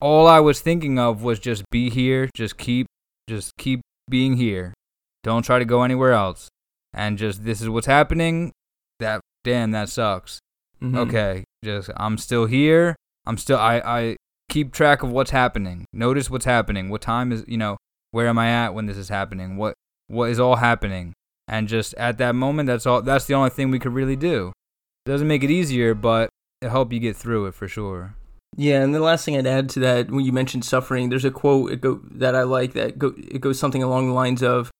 all 0.00 0.26
I 0.26 0.40
was 0.40 0.60
thinking 0.60 0.98
of 0.98 1.22
was 1.22 1.38
just 1.38 1.64
be 1.70 1.90
here, 1.90 2.28
just 2.34 2.58
keep 2.58 2.86
just 3.28 3.56
keep 3.56 3.82
being 4.10 4.36
here. 4.36 4.74
Don't 5.22 5.42
try 5.42 5.60
to 5.60 5.64
go 5.64 5.82
anywhere 5.82 6.12
else. 6.12 6.48
And 6.92 7.18
just 7.18 7.44
this 7.44 7.60
is 7.60 7.68
what's 7.68 7.86
happening. 7.86 8.52
That 8.98 9.20
damn, 9.44 9.70
that 9.72 9.90
sucks. 9.90 10.40
Mm-hmm. 10.82 10.96
Okay, 10.98 11.44
just 11.64 11.90
I'm 11.96 12.18
still 12.18 12.46
here. 12.46 12.96
I'm 13.26 13.36
still 13.36 13.58
I 13.58 13.78
I 13.84 14.16
keep 14.48 14.72
track 14.72 15.02
of 15.02 15.10
what's 15.10 15.30
happening. 15.30 15.84
Notice 15.92 16.30
what's 16.30 16.44
happening. 16.44 16.88
What 16.88 17.02
time 17.02 17.32
is, 17.32 17.44
you 17.46 17.58
know, 17.58 17.76
where 18.10 18.28
am 18.28 18.38
I 18.38 18.48
at 18.48 18.74
when 18.74 18.86
this 18.86 18.96
is 18.96 19.08
happening? 19.08 19.56
What 19.56 19.74
what 20.06 20.30
is 20.30 20.40
all 20.40 20.56
happening? 20.56 21.12
And 21.46 21.68
just 21.68 21.94
at 21.94 22.18
that 22.18 22.34
moment, 22.34 22.66
that's 22.66 22.86
all 22.86 23.02
that's 23.02 23.26
the 23.26 23.34
only 23.34 23.50
thing 23.50 23.70
we 23.70 23.78
could 23.78 23.94
really 23.94 24.16
do. 24.16 24.52
It 25.06 25.10
doesn't 25.10 25.28
make 25.28 25.42
it 25.42 25.50
easier, 25.50 25.94
but 25.94 26.30
it 26.60 26.68
help 26.68 26.92
you 26.92 27.00
get 27.00 27.16
through 27.16 27.46
it 27.46 27.54
for 27.54 27.68
sure. 27.68 28.14
Yeah, 28.56 28.82
and 28.82 28.94
the 28.94 29.00
last 29.00 29.24
thing 29.24 29.36
I'd 29.36 29.46
add 29.46 29.68
to 29.70 29.80
that, 29.80 30.10
when 30.10 30.24
you 30.24 30.32
mentioned 30.32 30.64
suffering, 30.64 31.08
there's 31.10 31.24
a 31.24 31.30
quote 31.30 31.80
go, 31.80 32.00
that 32.10 32.34
I 32.34 32.42
like 32.42 32.72
that 32.72 32.98
go, 32.98 33.14
it 33.16 33.40
goes 33.40 33.58
something 33.58 33.82
along 33.82 34.08
the 34.08 34.14
lines 34.14 34.42
of, 34.42 34.70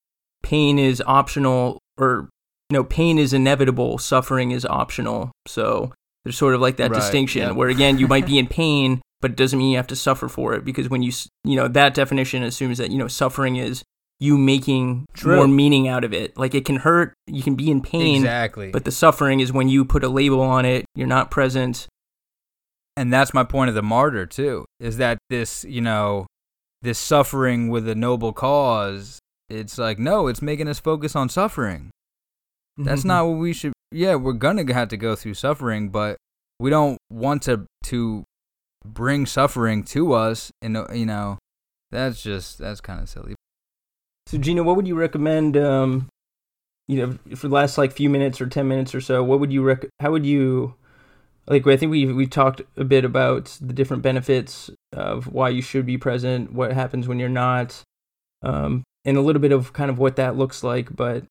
"Pain 0.43 0.79
is 0.79 1.03
optional," 1.07 1.79
or 1.97 2.29
you 2.71 2.77
know, 2.77 2.85
pain 2.85 3.19
is 3.19 3.33
inevitable, 3.33 3.99
suffering 3.99 4.51
is 4.51 4.65
optional. 4.67 5.33
So 5.47 5.93
there's 6.25 6.37
sort 6.37 6.55
of 6.55 6.61
like 6.61 6.77
that 6.77 6.91
right, 6.91 7.01
distinction 7.01 7.43
yeah. 7.43 7.51
where 7.53 7.69
again, 7.69 7.99
you 7.99 8.07
might 8.07 8.27
be 8.27 8.39
in 8.39 8.47
pain, 8.49 9.01
but 9.21 9.33
it 9.33 9.37
doesn't 9.37 9.59
mean 9.59 9.71
you 9.71 9.77
have 9.77 9.87
to 9.89 9.97
suffer 9.97 10.29
for 10.29 10.55
it 10.55 10.65
because 10.65 10.89
when 10.89 11.03
you 11.03 11.13
you 11.45 11.57
know 11.57 11.69
that 11.69 11.95
definition 11.95 12.43
assumes 12.43 12.79
that 12.79 12.91
you 12.91 12.99
know 12.99 13.09
suffering 13.09 13.57
is 13.57 13.83
you 14.21 14.37
making 14.37 15.07
True. 15.15 15.37
more 15.37 15.49
meaning 15.49 15.89
out 15.89 16.05
of 16.05 16.13
it. 16.13 16.37
Like 16.37 16.55
it 16.55 16.65
can 16.65 16.77
hurt, 16.77 17.15
you 17.27 17.43
can 17.43 17.55
be 17.55 17.71
in 17.71 17.81
pain, 17.81 18.17
exactly. 18.17 18.71
But 18.71 18.85
the 18.85 18.91
suffering 18.91 19.41
is 19.41 19.53
when 19.53 19.69
you 19.69 19.85
put 19.85 20.05
a 20.05 20.09
label 20.09 20.41
on 20.41 20.65
it, 20.65 20.85
you're 20.95 21.07
not 21.07 21.31
present. 21.31 21.87
And 22.97 23.13
that's 23.13 23.33
my 23.33 23.45
point 23.45 23.69
of 23.69 23.77
the 23.77 23.83
martyr 23.83 24.27
too, 24.27 24.65
is 24.81 24.97
that 24.97 25.19
this, 25.31 25.65
you 25.65 25.81
know, 25.81 26.27
this 26.83 26.99
suffering 26.99 27.69
with 27.69 27.89
a 27.89 27.95
noble 27.95 28.33
cause, 28.33 29.21
it's 29.49 29.79
like 29.79 29.99
no, 29.99 30.27
it's 30.27 30.43
making 30.43 30.69
us 30.69 30.81
focus 30.81 31.15
on 31.15 31.29
suffering. 31.29 31.91
That's 32.79 33.01
mm-hmm. 33.01 33.09
not 33.09 33.27
what 33.27 33.39
we 33.39 33.53
should. 33.53 33.73
Yeah, 33.91 34.15
we're 34.15 34.35
gonna 34.35 34.73
have 34.73 34.89
to 34.89 34.97
go 34.97 35.17
through 35.17 35.35
suffering, 35.35 35.89
but 35.89 36.17
we 36.61 36.71
don't 36.71 36.99
want 37.11 37.43
to 37.43 37.67
to 37.85 38.25
bring 38.85 39.27
suffering 39.27 39.83
to 39.85 40.13
us. 40.13 40.51
And 40.63 40.79
you 40.93 41.07
know, 41.07 41.39
that's 41.91 42.23
just 42.23 42.59
that's 42.59 42.81
kind 42.81 43.01
of 43.01 43.09
silly. 43.09 43.35
So, 44.27 44.39
Gina, 44.39 44.63
what 44.63 44.77
would 44.77 44.87
you 44.87 44.95
recommend? 44.95 45.57
Um, 45.57 46.09
you 46.87 46.99
know, 46.99 47.37
for 47.37 47.49
the 47.49 47.55
last 47.55 47.79
like 47.79 47.93
few 47.93 48.09
minutes 48.09 48.41
or 48.41 48.47
ten 48.47 48.69
minutes 48.69 48.95
or 48.95 49.01
so, 49.01 49.25
what 49.25 49.41
would 49.41 49.53
you 49.53 49.63
rec? 49.63 49.87
How 50.01 50.13
would 50.13 50.25
you? 50.25 50.75
Like, 51.47 51.67
I 51.67 51.77
think 51.77 51.91
we 51.91 52.13
we 52.13 52.27
talked 52.27 52.61
a 52.77 52.85
bit 52.85 53.05
about 53.05 53.57
the 53.61 53.73
different 53.73 54.03
benefits 54.03 54.71
of 54.93 55.33
why 55.33 55.49
you 55.49 55.63
should 55.63 55.87
be 55.87 55.99
present, 55.99 56.53
what 56.53 56.73
happens 56.73 57.09
when 57.09 57.19
you're 57.19 57.29
not, 57.29 57.83
um, 58.43 58.85
and 59.05 59.17
a 59.17 59.23
little 59.23 59.41
bit 59.41 59.53
of 59.53 59.73
kind 59.73 59.91
of 59.91 59.99
what 59.99 60.17
that 60.17 60.37
looks 60.37 60.63
like. 60.63 60.95
But 60.95 61.25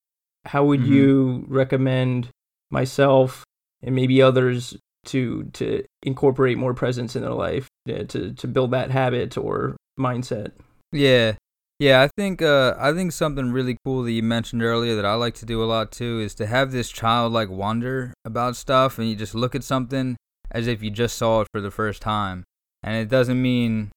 how 0.47 0.63
would 0.63 0.79
mm-hmm. 0.79 0.93
you 0.93 1.45
recommend 1.47 2.29
myself 2.71 3.43
and 3.83 3.95
maybe 3.95 4.21
others 4.21 4.77
to 5.05 5.43
to 5.53 5.83
incorporate 6.03 6.57
more 6.57 6.73
presence 6.73 7.15
in 7.15 7.21
their 7.21 7.31
life 7.31 7.67
to 7.87 8.33
to 8.33 8.47
build 8.47 8.71
that 8.71 8.91
habit 8.91 9.37
or 9.37 9.75
mindset 9.99 10.51
yeah 10.91 11.33
yeah 11.79 12.01
i 12.01 12.09
think 12.17 12.41
uh 12.41 12.75
i 12.77 12.91
think 12.91 13.11
something 13.11 13.51
really 13.51 13.77
cool 13.85 14.03
that 14.03 14.11
you 14.11 14.23
mentioned 14.23 14.61
earlier 14.61 14.95
that 14.95 15.05
i 15.05 15.13
like 15.13 15.33
to 15.33 15.45
do 15.45 15.63
a 15.63 15.65
lot 15.65 15.91
too 15.91 16.19
is 16.19 16.33
to 16.35 16.45
have 16.45 16.71
this 16.71 16.89
childlike 16.89 17.49
wonder 17.49 18.13
about 18.25 18.55
stuff 18.55 18.99
and 18.99 19.09
you 19.09 19.15
just 19.15 19.35
look 19.35 19.55
at 19.55 19.63
something 19.63 20.17
as 20.51 20.67
if 20.67 20.81
you 20.81 20.89
just 20.89 21.17
saw 21.17 21.41
it 21.41 21.47
for 21.53 21.61
the 21.61 21.71
first 21.71 22.01
time 22.01 22.43
and 22.83 22.95
it 22.95 23.09
doesn't 23.09 23.41
mean 23.41 23.89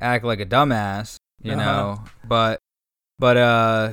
act 0.00 0.24
like 0.24 0.40
a 0.40 0.46
dumbass 0.46 1.16
you 1.42 1.52
uh-huh. 1.52 1.64
know 1.64 2.04
but 2.24 2.60
but 3.18 3.36
uh 3.36 3.92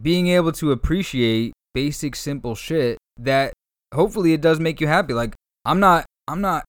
being 0.00 0.28
able 0.28 0.52
to 0.52 0.72
appreciate 0.72 1.52
basic 1.72 2.16
simple 2.16 2.54
shit 2.54 2.98
that 3.18 3.52
hopefully 3.92 4.32
it 4.32 4.40
does 4.40 4.60
make 4.60 4.80
you 4.80 4.86
happy. 4.86 5.14
Like 5.14 5.34
I'm 5.64 5.80
not 5.80 6.06
I'm 6.28 6.40
not 6.40 6.64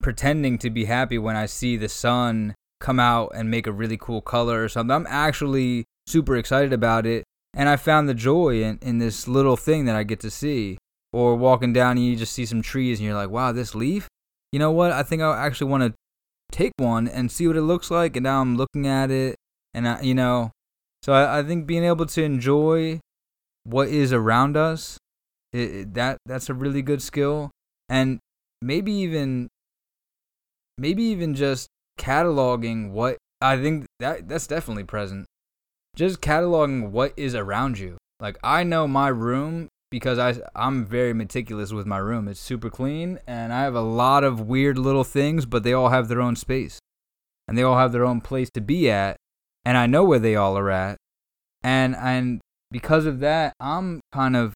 pretending 0.00 0.58
to 0.58 0.70
be 0.70 0.84
happy 0.84 1.18
when 1.18 1.36
I 1.36 1.46
see 1.46 1.76
the 1.76 1.88
sun 1.88 2.54
come 2.80 3.00
out 3.00 3.32
and 3.34 3.50
make 3.50 3.66
a 3.66 3.72
really 3.72 3.96
cool 3.96 4.20
color 4.20 4.62
or 4.62 4.68
something. 4.68 4.94
I'm 4.94 5.06
actually 5.08 5.84
super 6.06 6.36
excited 6.36 6.72
about 6.72 7.06
it 7.06 7.24
and 7.56 7.68
I 7.68 7.76
found 7.76 8.08
the 8.08 8.14
joy 8.14 8.62
in, 8.62 8.78
in 8.82 8.98
this 8.98 9.26
little 9.26 9.56
thing 9.56 9.86
that 9.86 9.96
I 9.96 10.02
get 10.02 10.20
to 10.20 10.30
see. 10.30 10.78
Or 11.12 11.34
walking 11.34 11.72
down 11.72 11.92
and 11.92 12.04
you 12.04 12.14
just 12.14 12.34
see 12.34 12.44
some 12.44 12.60
trees 12.60 12.98
and 12.98 13.06
you're 13.06 13.14
like, 13.14 13.30
wow, 13.30 13.50
this 13.50 13.74
leaf? 13.74 14.06
You 14.52 14.58
know 14.58 14.70
what? 14.70 14.92
I 14.92 15.02
think 15.02 15.22
I 15.22 15.46
actually 15.46 15.70
want 15.70 15.84
to 15.84 15.94
take 16.52 16.72
one 16.76 17.08
and 17.08 17.32
see 17.32 17.46
what 17.46 17.56
it 17.56 17.62
looks 17.62 17.90
like. 17.90 18.16
And 18.16 18.24
now 18.24 18.42
I'm 18.42 18.58
looking 18.58 18.86
at 18.86 19.10
it 19.10 19.36
and 19.72 19.88
I, 19.88 20.02
you 20.02 20.14
know, 20.14 20.50
so 21.06 21.12
I, 21.12 21.38
I 21.38 21.42
think 21.44 21.68
being 21.68 21.84
able 21.84 22.06
to 22.06 22.22
enjoy 22.24 22.98
what 23.62 23.86
is 23.86 24.12
around 24.12 24.56
us, 24.56 24.98
it, 25.52 25.94
that 25.94 26.18
that's 26.26 26.50
a 26.50 26.54
really 26.54 26.82
good 26.82 27.00
skill, 27.00 27.52
and 27.88 28.18
maybe 28.60 28.90
even 28.90 29.46
maybe 30.76 31.04
even 31.04 31.36
just 31.36 31.68
cataloging 31.96 32.90
what 32.90 33.18
I 33.40 33.56
think 33.56 33.86
that 34.00 34.28
that's 34.28 34.48
definitely 34.48 34.82
present. 34.82 35.26
Just 35.94 36.20
cataloging 36.20 36.90
what 36.90 37.14
is 37.16 37.36
around 37.36 37.78
you. 37.78 37.98
Like 38.18 38.36
I 38.42 38.64
know 38.64 38.88
my 38.88 39.06
room 39.06 39.68
because 39.92 40.18
I 40.18 40.34
I'm 40.56 40.84
very 40.84 41.14
meticulous 41.14 41.70
with 41.70 41.86
my 41.86 41.98
room. 41.98 42.26
It's 42.26 42.40
super 42.40 42.68
clean 42.68 43.20
and 43.28 43.52
I 43.52 43.62
have 43.62 43.76
a 43.76 43.80
lot 43.80 44.24
of 44.24 44.40
weird 44.40 44.76
little 44.76 45.04
things, 45.04 45.46
but 45.46 45.62
they 45.62 45.72
all 45.72 45.90
have 45.90 46.08
their 46.08 46.20
own 46.20 46.34
space. 46.34 46.80
And 47.46 47.56
they 47.56 47.62
all 47.62 47.78
have 47.78 47.92
their 47.92 48.04
own 48.04 48.20
place 48.20 48.50
to 48.54 48.60
be 48.60 48.90
at, 48.90 49.16
and 49.66 49.76
I 49.76 49.86
know 49.86 50.04
where 50.04 50.20
they 50.20 50.36
all 50.36 50.56
are 50.56 50.70
at. 50.70 50.95
And 51.66 51.96
and 51.96 52.40
because 52.70 53.06
of 53.06 53.18
that, 53.20 53.52
I'm 53.58 54.00
kind 54.12 54.36
of 54.36 54.54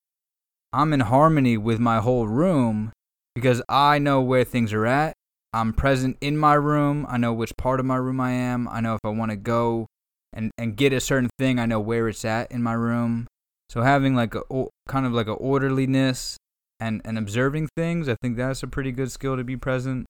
I'm 0.72 0.92
in 0.92 1.00
harmony 1.00 1.56
with 1.56 1.80
my 1.80 1.98
whole 1.98 2.28
room 2.28 2.92
because 3.34 3.60
I 3.68 3.98
know 3.98 4.20
where 4.20 4.44
things 4.44 4.72
are 4.72 4.86
at. 4.86 5.14
I'm 5.52 5.72
present 5.72 6.18
in 6.20 6.36
my 6.36 6.54
room. 6.54 7.04
I 7.08 7.16
know 7.16 7.32
which 7.32 7.56
part 7.56 7.80
of 7.80 7.86
my 7.86 7.96
room 7.96 8.20
I 8.20 8.30
am. 8.30 8.68
I 8.68 8.80
know 8.80 8.94
if 8.94 9.00
I 9.02 9.08
want 9.08 9.32
to 9.32 9.36
go 9.36 9.88
and 10.32 10.52
and 10.56 10.76
get 10.76 10.92
a 10.92 11.00
certain 11.00 11.30
thing, 11.36 11.58
I 11.58 11.66
know 11.66 11.80
where 11.80 12.08
it's 12.08 12.24
at 12.24 12.52
in 12.52 12.62
my 12.62 12.74
room. 12.74 13.26
So 13.70 13.82
having 13.82 14.14
like 14.14 14.36
a 14.36 14.42
kind 14.86 15.04
of 15.04 15.12
like 15.12 15.26
a 15.26 15.32
orderliness 15.32 16.36
and 16.78 17.02
and 17.04 17.18
observing 17.18 17.70
things, 17.76 18.08
I 18.08 18.14
think 18.22 18.36
that's 18.36 18.62
a 18.62 18.68
pretty 18.68 18.92
good 18.92 19.10
skill 19.10 19.36
to 19.36 19.42
be 19.42 19.56
present. 19.56 20.06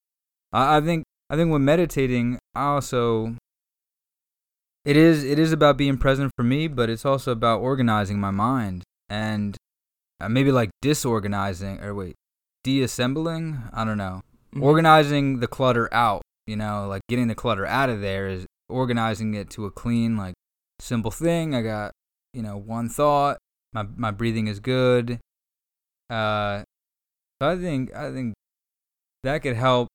I, 0.52 0.76
I 0.76 0.80
think 0.82 1.04
I 1.30 1.36
think 1.36 1.50
when 1.50 1.64
meditating, 1.64 2.38
I 2.54 2.64
also 2.64 3.36
it 4.84 4.96
is 4.96 5.24
it 5.24 5.38
is 5.38 5.52
about 5.52 5.76
being 5.76 5.98
present 5.98 6.32
for 6.36 6.42
me, 6.42 6.68
but 6.68 6.88
it's 6.88 7.04
also 7.04 7.32
about 7.32 7.60
organizing 7.60 8.18
my 8.18 8.30
mind 8.30 8.82
and 9.08 9.56
uh, 10.20 10.28
maybe 10.28 10.52
like 10.52 10.70
disorganizing 10.82 11.80
or 11.80 11.94
wait, 11.94 12.14
deassembling. 12.64 13.62
I 13.72 13.84
don't 13.84 13.98
know, 13.98 14.22
mm-hmm. 14.54 14.62
organizing 14.62 15.40
the 15.40 15.48
clutter 15.48 15.92
out. 15.92 16.22
You 16.46 16.56
know, 16.56 16.86
like 16.88 17.02
getting 17.08 17.28
the 17.28 17.34
clutter 17.34 17.66
out 17.66 17.90
of 17.90 18.00
there 18.00 18.28
is 18.28 18.46
organizing 18.68 19.34
it 19.34 19.50
to 19.50 19.66
a 19.66 19.70
clean, 19.70 20.16
like 20.16 20.34
simple 20.78 21.10
thing. 21.10 21.54
I 21.54 21.62
got 21.62 21.92
you 22.32 22.42
know 22.42 22.56
one 22.56 22.88
thought. 22.88 23.38
My 23.72 23.84
my 23.96 24.10
breathing 24.10 24.46
is 24.46 24.60
good. 24.60 25.20
Uh, 26.08 26.62
so 27.40 27.48
I 27.48 27.56
think 27.56 27.94
I 27.94 28.12
think 28.12 28.34
that 29.24 29.42
could 29.42 29.56
help 29.56 29.88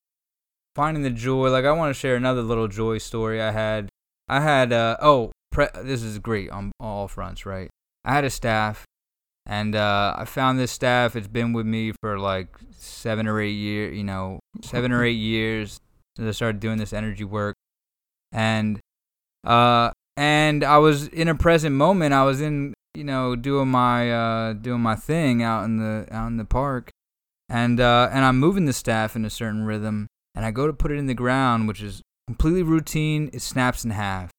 finding 0.75 1.03
the 1.03 1.09
joy. 1.09 1.49
Like 1.49 1.65
I 1.65 1.71
want 1.71 1.93
to 1.93 1.99
share 1.99 2.15
another 2.15 2.41
little 2.41 2.67
joy 2.67 2.99
story 2.99 3.41
I 3.41 3.51
had. 3.51 3.89
I 4.28 4.41
had 4.41 4.73
uh 4.73 4.97
oh 5.01 5.32
pre- 5.51 5.67
this 5.84 6.03
is 6.03 6.19
great 6.19 6.49
on 6.49 6.71
all 6.80 7.07
fronts, 7.07 7.45
right? 7.45 7.69
I 8.03 8.13
had 8.13 8.23
a 8.23 8.30
staff 8.30 8.86
and 9.45 9.76
uh, 9.76 10.15
I 10.17 10.26
found 10.26 10.59
this 10.59 10.71
staff. 10.71 11.15
It's 11.15 11.28
been 11.28 11.53
with 11.53 11.65
me 11.65 11.93
for 12.01 12.17
like 12.17 12.49
seven 12.78 13.28
or 13.28 13.39
eight 13.39 13.51
years. 13.51 13.95
You 13.95 14.03
know, 14.03 14.39
seven 14.61 14.91
or 14.91 15.03
eight 15.03 15.11
years 15.11 15.80
since 16.15 16.28
I 16.28 16.32
started 16.32 16.59
doing 16.59 16.78
this 16.78 16.93
energy 16.93 17.23
work, 17.23 17.55
and 18.32 18.80
uh, 19.45 19.91
and 20.17 20.63
I 20.63 20.78
was 20.80 21.07
in 21.07 21.28
a 21.28 21.36
present 21.36 21.76
moment. 21.76 22.13
I 22.13 22.23
was 22.23 22.41
in, 22.41 22.73
you 22.95 23.03
know, 23.03 23.36
doing 23.36 23.67
my 23.67 24.11
uh, 24.11 24.53
doing 24.53 24.82
my 24.82 24.95
thing 24.95 25.43
out 25.43 25.63
in 25.65 25.78
the 25.78 26.07
out 26.11 26.28
in 26.28 26.38
the 26.38 26.45
park, 26.45 26.89
and 27.47 27.80
uh, 27.80 28.09
and 28.11 28.26
I'm 28.26 28.39
moving 28.39 28.65
the 28.65 28.73
staff 28.73 29.15
in 29.15 29.26
a 29.26 29.30
certain 29.30 29.63
rhythm, 29.63 30.07
and 30.34 30.43
I 30.43 30.51
go 30.51 30.65
to 30.65 30.73
put 30.73 30.91
it 30.91 30.97
in 30.97 31.05
the 31.05 31.13
ground, 31.13 31.67
which 31.67 31.84
is 31.84 32.01
completely 32.28 32.63
routine. 32.63 33.30
It 33.34 33.41
snaps 33.41 33.84
in 33.84 33.91
half. 33.91 34.32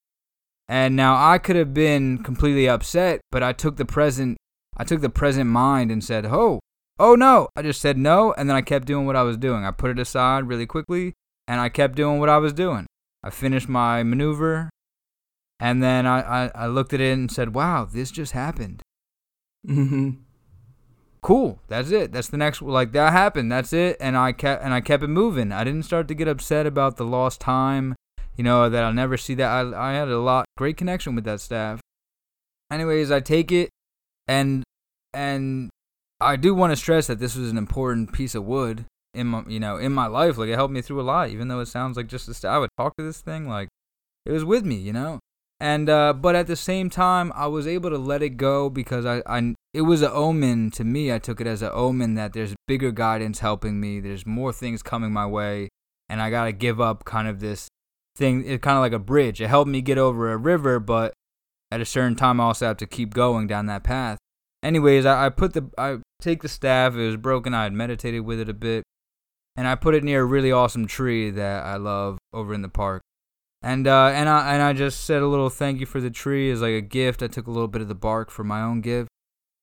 And 0.69 0.97
now 0.97 1.17
I 1.17 1.39
could 1.39 1.57
have 1.57 1.73
been 1.73 2.23
completely 2.23 2.69
upset, 2.69 3.21
but 3.31 3.43
I 3.43 3.53
took 3.53 3.77
the 3.77 3.85
present 3.85 4.37
I 4.77 4.85
took 4.85 5.01
the 5.01 5.09
present 5.09 5.49
mind 5.49 5.91
and 5.91 6.05
said, 6.05 6.27
"Oh, 6.27 6.61
oh 6.99 7.15
no!" 7.15 7.49
I 7.57 7.63
just 7.63 7.81
said 7.81 7.97
no, 7.97 8.33
and 8.35 8.49
then 8.49 8.57
I 8.57 8.63
kept 8.63 8.87
doing 8.87 9.07
what 9.07 9.17
I 9.17 9.23
was 9.23 9.37
doing. 9.37 9.65
I 9.65 9.71
put 9.71 9.91
it 9.91 9.99
aside 9.99 10.49
really 10.49 10.67
quickly, 10.67 11.15
and 11.49 11.61
I 11.61 11.69
kept 11.69 11.95
doing 11.95 12.19
what 12.19 12.29
I 12.29 12.39
was 12.39 12.53
doing. 12.53 12.87
I 13.23 13.31
finished 13.31 13.69
my 13.69 14.03
maneuver, 14.03 14.69
and 15.59 15.83
then 15.83 16.07
I, 16.07 16.47
I, 16.47 16.51
I 16.55 16.67
looked 16.67 16.93
at 16.93 17.01
it 17.01 17.13
and 17.13 17.31
said, 17.31 17.55
"Wow, 17.55 17.87
this 17.87 18.11
just 18.11 18.33
happened." 18.33 18.83
Mm-hmm. 19.67 20.11
Cool. 21.27 21.59
That's 21.67 21.91
it. 21.91 22.13
That's 22.13 22.29
the 22.29 22.37
next. 22.37 22.63
Like 22.63 22.93
that 22.93 23.13
happened. 23.13 23.51
That's 23.51 23.73
it. 23.73 23.97
And 23.99 24.17
I 24.17 24.31
kept 24.31 24.63
and 24.63 24.73
I 24.73 24.81
kept 24.81 25.03
it 25.03 25.09
moving. 25.09 25.51
I 25.51 25.65
didn't 25.65 25.83
start 25.83 26.07
to 26.07 26.15
get 26.15 26.29
upset 26.29 26.67
about 26.67 26.99
the 26.99 27.05
lost 27.05 27.41
time. 27.41 27.97
You 28.37 28.45
know 28.45 28.71
that 28.71 28.85
I'll 28.85 28.93
never 28.93 29.17
see 29.17 29.35
that. 29.35 29.51
I 29.51 29.91
I 29.91 29.95
had 29.95 30.07
a 30.07 30.21
lot 30.21 30.45
great 30.57 30.77
connection 30.77 31.17
with 31.17 31.25
that 31.25 31.41
staff. 31.41 31.81
Anyways, 32.71 33.11
I 33.11 33.19
take 33.19 33.51
it 33.51 33.71
and 34.29 34.63
and 35.13 35.69
I 36.21 36.37
do 36.37 36.55
want 36.55 36.71
to 36.71 36.77
stress 36.77 37.09
that 37.09 37.19
this 37.19 37.35
was 37.35 37.51
an 37.51 37.59
important 37.59 38.13
piece 38.13 38.37
of 38.37 38.45
wood 38.45 38.85
in 39.13 39.27
my 39.27 39.43
you 39.49 39.59
know 39.59 39.79
in 39.79 39.91
my 39.91 40.07
life. 40.07 40.39
Like 40.39 40.51
it 40.51 40.55
helped 40.55 40.75
me 40.75 40.81
through 40.81 41.01
a 41.01 41.03
lot, 41.03 41.31
even 41.31 41.49
though 41.49 41.59
it 41.59 41.67
sounds 41.67 41.97
like 41.97 42.07
just 42.07 42.45
I 42.45 42.59
would 42.59 42.71
talk 42.79 42.95
to 42.99 43.03
this 43.03 43.21
thing 43.21 43.49
like 43.49 43.69
it 44.25 44.31
was 44.31 44.45
with 44.45 44.65
me, 44.65 44.77
you 44.77 44.93
know. 44.93 45.19
And 45.59 45.91
uh, 45.91 46.13
but 46.13 46.37
at 46.37 46.47
the 46.47 46.55
same 46.55 46.89
time, 46.89 47.33
I 47.35 47.49
was 47.49 47.67
able 47.67 47.91
to 47.91 47.99
let 47.99 48.23
it 48.23 48.37
go 48.37 48.71
because 48.71 49.05
I, 49.05 49.23
I 49.27 49.55
it 49.77 49.83
was 49.83 50.01
an 50.01 50.11
omen 50.11 50.71
to 50.71 50.85
me. 50.85 51.13
I 51.13 51.19
took 51.19 51.39
it 51.39 51.47
as 51.47 51.61
an 51.61 51.71
omen 51.75 52.15
that 52.15 52.33
there's 52.33 52.55
bigger 52.67 52.91
guidance 52.91 53.41
helping 53.41 53.79
me. 53.79 54.01
There's 54.01 54.25
more 54.25 54.51
things 54.51 54.83
coming 54.83 55.13
my 55.13 55.27
way, 55.27 55.69
and 56.09 56.23
I 56.23 56.31
gotta 56.31 56.53
give 56.53 56.81
up 56.81 57.05
kind 57.05 57.29
of 57.29 57.41
this 57.41 57.69
thing. 58.17 58.43
It's 58.47 58.63
kind 58.63 58.79
of 58.79 58.81
like 58.81 58.95
a 58.95 58.99
bridge. 58.99 59.41
It 59.43 59.49
helped 59.49 59.71
me 59.71 59.83
get 59.83 59.99
over 59.99 60.33
a 60.33 60.39
river, 60.39 60.81
but 60.81 61.13
at 61.71 61.83
a 61.83 61.85
certain 61.85 62.17
time, 62.17 62.41
I 62.41 62.45
also 62.45 62.67
have 62.67 62.79
to 62.79 62.87
keep 62.87 63.13
going 63.13 63.47
down 63.47 63.67
that 63.67 63.85
path. 63.85 64.17
Anyways, 64.63 65.05
I, 65.05 65.27
I 65.27 65.29
put 65.29 65.53
the 65.53 65.71
I 65.77 65.99
take 66.23 66.41
the 66.41 66.49
staff. 66.49 66.95
It 66.95 67.07
was 67.07 67.19
broken. 67.19 67.53
I 67.53 67.65
had 67.65 67.75
meditated 67.75 68.23
with 68.23 68.41
it 68.41 68.49
a 68.49 68.55
bit, 68.55 68.83
and 69.57 69.69
I 69.69 69.75
put 69.75 69.95
it 69.95 70.03
near 70.03 70.23
a 70.23 70.25
really 70.25 70.51
awesome 70.51 70.87
tree 70.87 71.31
that 71.31 71.65
I 71.65 71.77
love 71.77 72.17
over 72.33 72.55
in 72.55 72.63
the 72.63 72.71
park. 72.71 73.03
And 73.63 73.87
uh, 73.87 74.07
and 74.07 74.29
I 74.29 74.55
and 74.55 74.63
I 74.63 74.73
just 74.73 75.05
said 75.05 75.21
a 75.21 75.27
little 75.27 75.51
thank 75.51 75.81
you 75.81 75.87
for 75.87 76.01
the 76.01 76.11
tree 76.11 76.51
as 76.51 76.63
like 76.63 76.73
a 76.73 76.81
gift. 76.81 77.23
I 77.23 77.27
took 77.27 77.47
a 77.47 77.51
little 77.51 77.69
bit 77.69 77.83
of 77.83 77.89
the 77.89 77.95
bark 77.95 78.31
for 78.31 78.43
my 78.43 78.63
own 78.63 78.81
gift, 78.81 79.11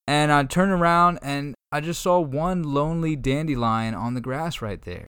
and 0.08 0.32
I 0.32 0.43
turned 0.43 0.72
around 0.72 1.20
and 1.22 1.56
I 1.72 1.80
just 1.82 2.01
saw 2.01 2.20
one 2.20 2.64
lonely 2.64 3.16
dandelion 3.16 3.93
on 3.93 4.14
the 4.14 4.22
grass 4.22 4.62
right 4.62 4.82
there. 4.82 5.08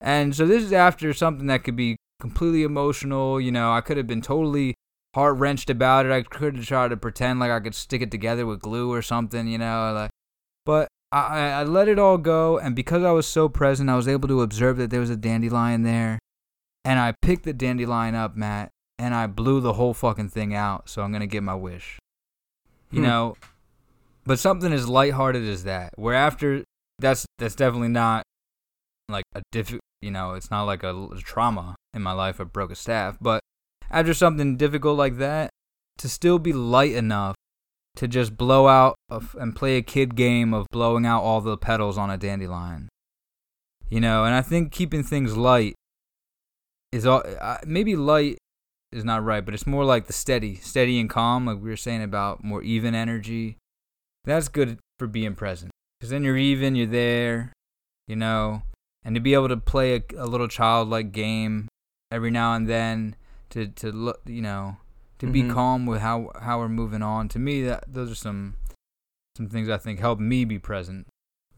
And 0.00 0.34
so 0.34 0.46
this 0.46 0.62
is 0.62 0.72
after 0.72 1.12
something 1.12 1.46
that 1.46 1.64
could 1.64 1.76
be 1.76 1.96
completely 2.20 2.62
emotional. 2.62 3.40
You 3.40 3.52
know, 3.52 3.72
I 3.72 3.80
could 3.80 3.96
have 3.96 4.06
been 4.06 4.22
totally 4.22 4.74
heart 5.14 5.36
wrenched 5.38 5.70
about 5.70 6.06
it. 6.06 6.12
I 6.12 6.22
could 6.22 6.56
have 6.56 6.66
tried 6.66 6.88
to 6.88 6.96
pretend 6.96 7.40
like 7.40 7.50
I 7.50 7.60
could 7.60 7.74
stick 7.74 8.02
it 8.02 8.10
together 8.10 8.46
with 8.46 8.60
glue 8.60 8.92
or 8.92 9.02
something, 9.02 9.46
you 9.48 9.58
know. 9.58 9.92
Like, 9.94 10.10
but 10.64 10.88
I, 11.10 11.50
I 11.50 11.64
let 11.64 11.88
it 11.88 11.98
all 11.98 12.18
go, 12.18 12.58
and 12.58 12.76
because 12.76 13.02
I 13.02 13.12
was 13.12 13.26
so 13.26 13.48
present, 13.48 13.88
I 13.88 13.96
was 13.96 14.08
able 14.08 14.28
to 14.28 14.42
observe 14.42 14.76
that 14.76 14.90
there 14.90 15.00
was 15.00 15.10
a 15.10 15.16
dandelion 15.16 15.82
there, 15.82 16.18
and 16.84 17.00
I 17.00 17.14
picked 17.22 17.44
the 17.44 17.54
dandelion 17.54 18.14
up, 18.14 18.36
Matt, 18.36 18.70
and 18.98 19.14
I 19.14 19.26
blew 19.26 19.60
the 19.60 19.72
whole 19.74 19.94
fucking 19.94 20.28
thing 20.28 20.54
out. 20.54 20.90
So 20.90 21.02
I'm 21.02 21.10
gonna 21.10 21.26
get 21.26 21.42
my 21.42 21.54
wish, 21.54 21.98
you 22.90 23.00
hmm. 23.00 23.06
know. 23.06 23.36
But 24.28 24.38
something 24.38 24.74
as 24.74 24.86
lighthearted 24.86 25.48
as 25.48 25.64
that, 25.64 25.94
where 25.96 26.14
after 26.14 26.62
that's 26.98 27.24
that's 27.38 27.54
definitely 27.54 27.88
not 27.88 28.24
like 29.08 29.24
a 29.34 29.40
diff, 29.52 29.74
you 30.02 30.10
know, 30.10 30.34
it's 30.34 30.50
not 30.50 30.64
like 30.64 30.82
a, 30.82 30.94
a 30.94 31.16
trauma 31.16 31.76
in 31.94 32.02
my 32.02 32.12
life. 32.12 32.38
I 32.38 32.44
broke 32.44 32.70
a 32.70 32.74
staff, 32.74 33.16
but 33.22 33.40
after 33.90 34.12
something 34.12 34.58
difficult 34.58 34.98
like 34.98 35.16
that, 35.16 35.48
to 35.96 36.10
still 36.10 36.38
be 36.38 36.52
light 36.52 36.92
enough 36.92 37.36
to 37.96 38.06
just 38.06 38.36
blow 38.36 38.68
out 38.68 38.96
and 39.08 39.56
play 39.56 39.78
a 39.78 39.82
kid 39.82 40.14
game 40.14 40.52
of 40.52 40.66
blowing 40.70 41.06
out 41.06 41.22
all 41.22 41.40
the 41.40 41.56
petals 41.56 41.96
on 41.96 42.10
a 42.10 42.18
dandelion. 42.18 42.90
You 43.88 44.00
know, 44.00 44.26
and 44.26 44.34
I 44.34 44.42
think 44.42 44.72
keeping 44.72 45.04
things 45.04 45.38
light 45.38 45.74
is 46.92 47.06
all 47.06 47.22
uh, 47.40 47.56
maybe 47.64 47.96
light 47.96 48.36
is 48.92 49.06
not 49.06 49.24
right, 49.24 49.42
but 49.42 49.54
it's 49.54 49.66
more 49.66 49.86
like 49.86 50.06
the 50.06 50.12
steady, 50.12 50.56
steady 50.56 51.00
and 51.00 51.08
calm, 51.08 51.46
like 51.46 51.62
we 51.62 51.70
were 51.70 51.76
saying 51.76 52.02
about 52.02 52.44
more 52.44 52.62
even 52.62 52.94
energy. 52.94 53.56
That's 54.28 54.48
good 54.48 54.78
for 54.98 55.06
being 55.06 55.34
present 55.34 55.70
because 55.98 56.10
then 56.10 56.22
you're 56.22 56.36
even, 56.36 56.76
you're 56.76 56.86
there, 56.86 57.54
you 58.06 58.14
know, 58.14 58.62
and 59.02 59.14
to 59.14 59.22
be 59.22 59.32
able 59.32 59.48
to 59.48 59.56
play 59.56 59.96
a, 59.96 60.02
a 60.18 60.26
little 60.26 60.48
childlike 60.48 61.12
game 61.12 61.66
every 62.12 62.30
now 62.30 62.52
and 62.52 62.68
then 62.68 63.16
to 63.48 63.68
to 63.68 63.90
look, 63.90 64.20
you 64.26 64.42
know, 64.42 64.76
to 65.18 65.24
mm-hmm. 65.24 65.32
be 65.32 65.48
calm 65.54 65.86
with 65.86 66.02
how 66.02 66.30
how 66.42 66.58
we're 66.58 66.68
moving 66.68 67.00
on. 67.00 67.30
To 67.30 67.38
me, 67.38 67.62
that 67.62 67.84
those 67.88 68.10
are 68.10 68.14
some 68.14 68.56
some 69.34 69.48
things 69.48 69.70
I 69.70 69.78
think 69.78 69.98
help 69.98 70.20
me 70.20 70.44
be 70.44 70.58
present. 70.58 71.06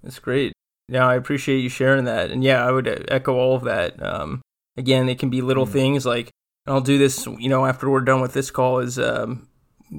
That's 0.01 0.21
great. 0.21 0.53
Yeah, 0.89 1.09
I 1.09 1.17
appreciate 1.17 1.59
you 1.59 1.69
sharing 1.69 2.05
that. 2.05 2.31
And 2.31 2.45
yeah, 2.45 2.65
I 2.65 2.71
would 2.71 3.07
echo 3.11 3.35
all 3.35 3.57
of 3.57 3.65
that. 3.65 4.01
Um, 4.01 4.43
again, 4.77 5.09
it 5.09 5.19
can 5.19 5.29
be 5.29 5.43
little 5.43 5.65
mm-hmm. 5.65 5.73
things 5.73 6.07
like 6.07 6.31
I'll 6.69 6.81
do 6.81 6.99
this, 6.99 7.27
you 7.27 7.49
know, 7.49 7.67
after 7.67 7.91
we're 7.91 8.01
done 8.03 8.21
with 8.21 8.33
this 8.33 8.53
call 8.53 8.79
is 8.79 8.97
um, 8.97 9.49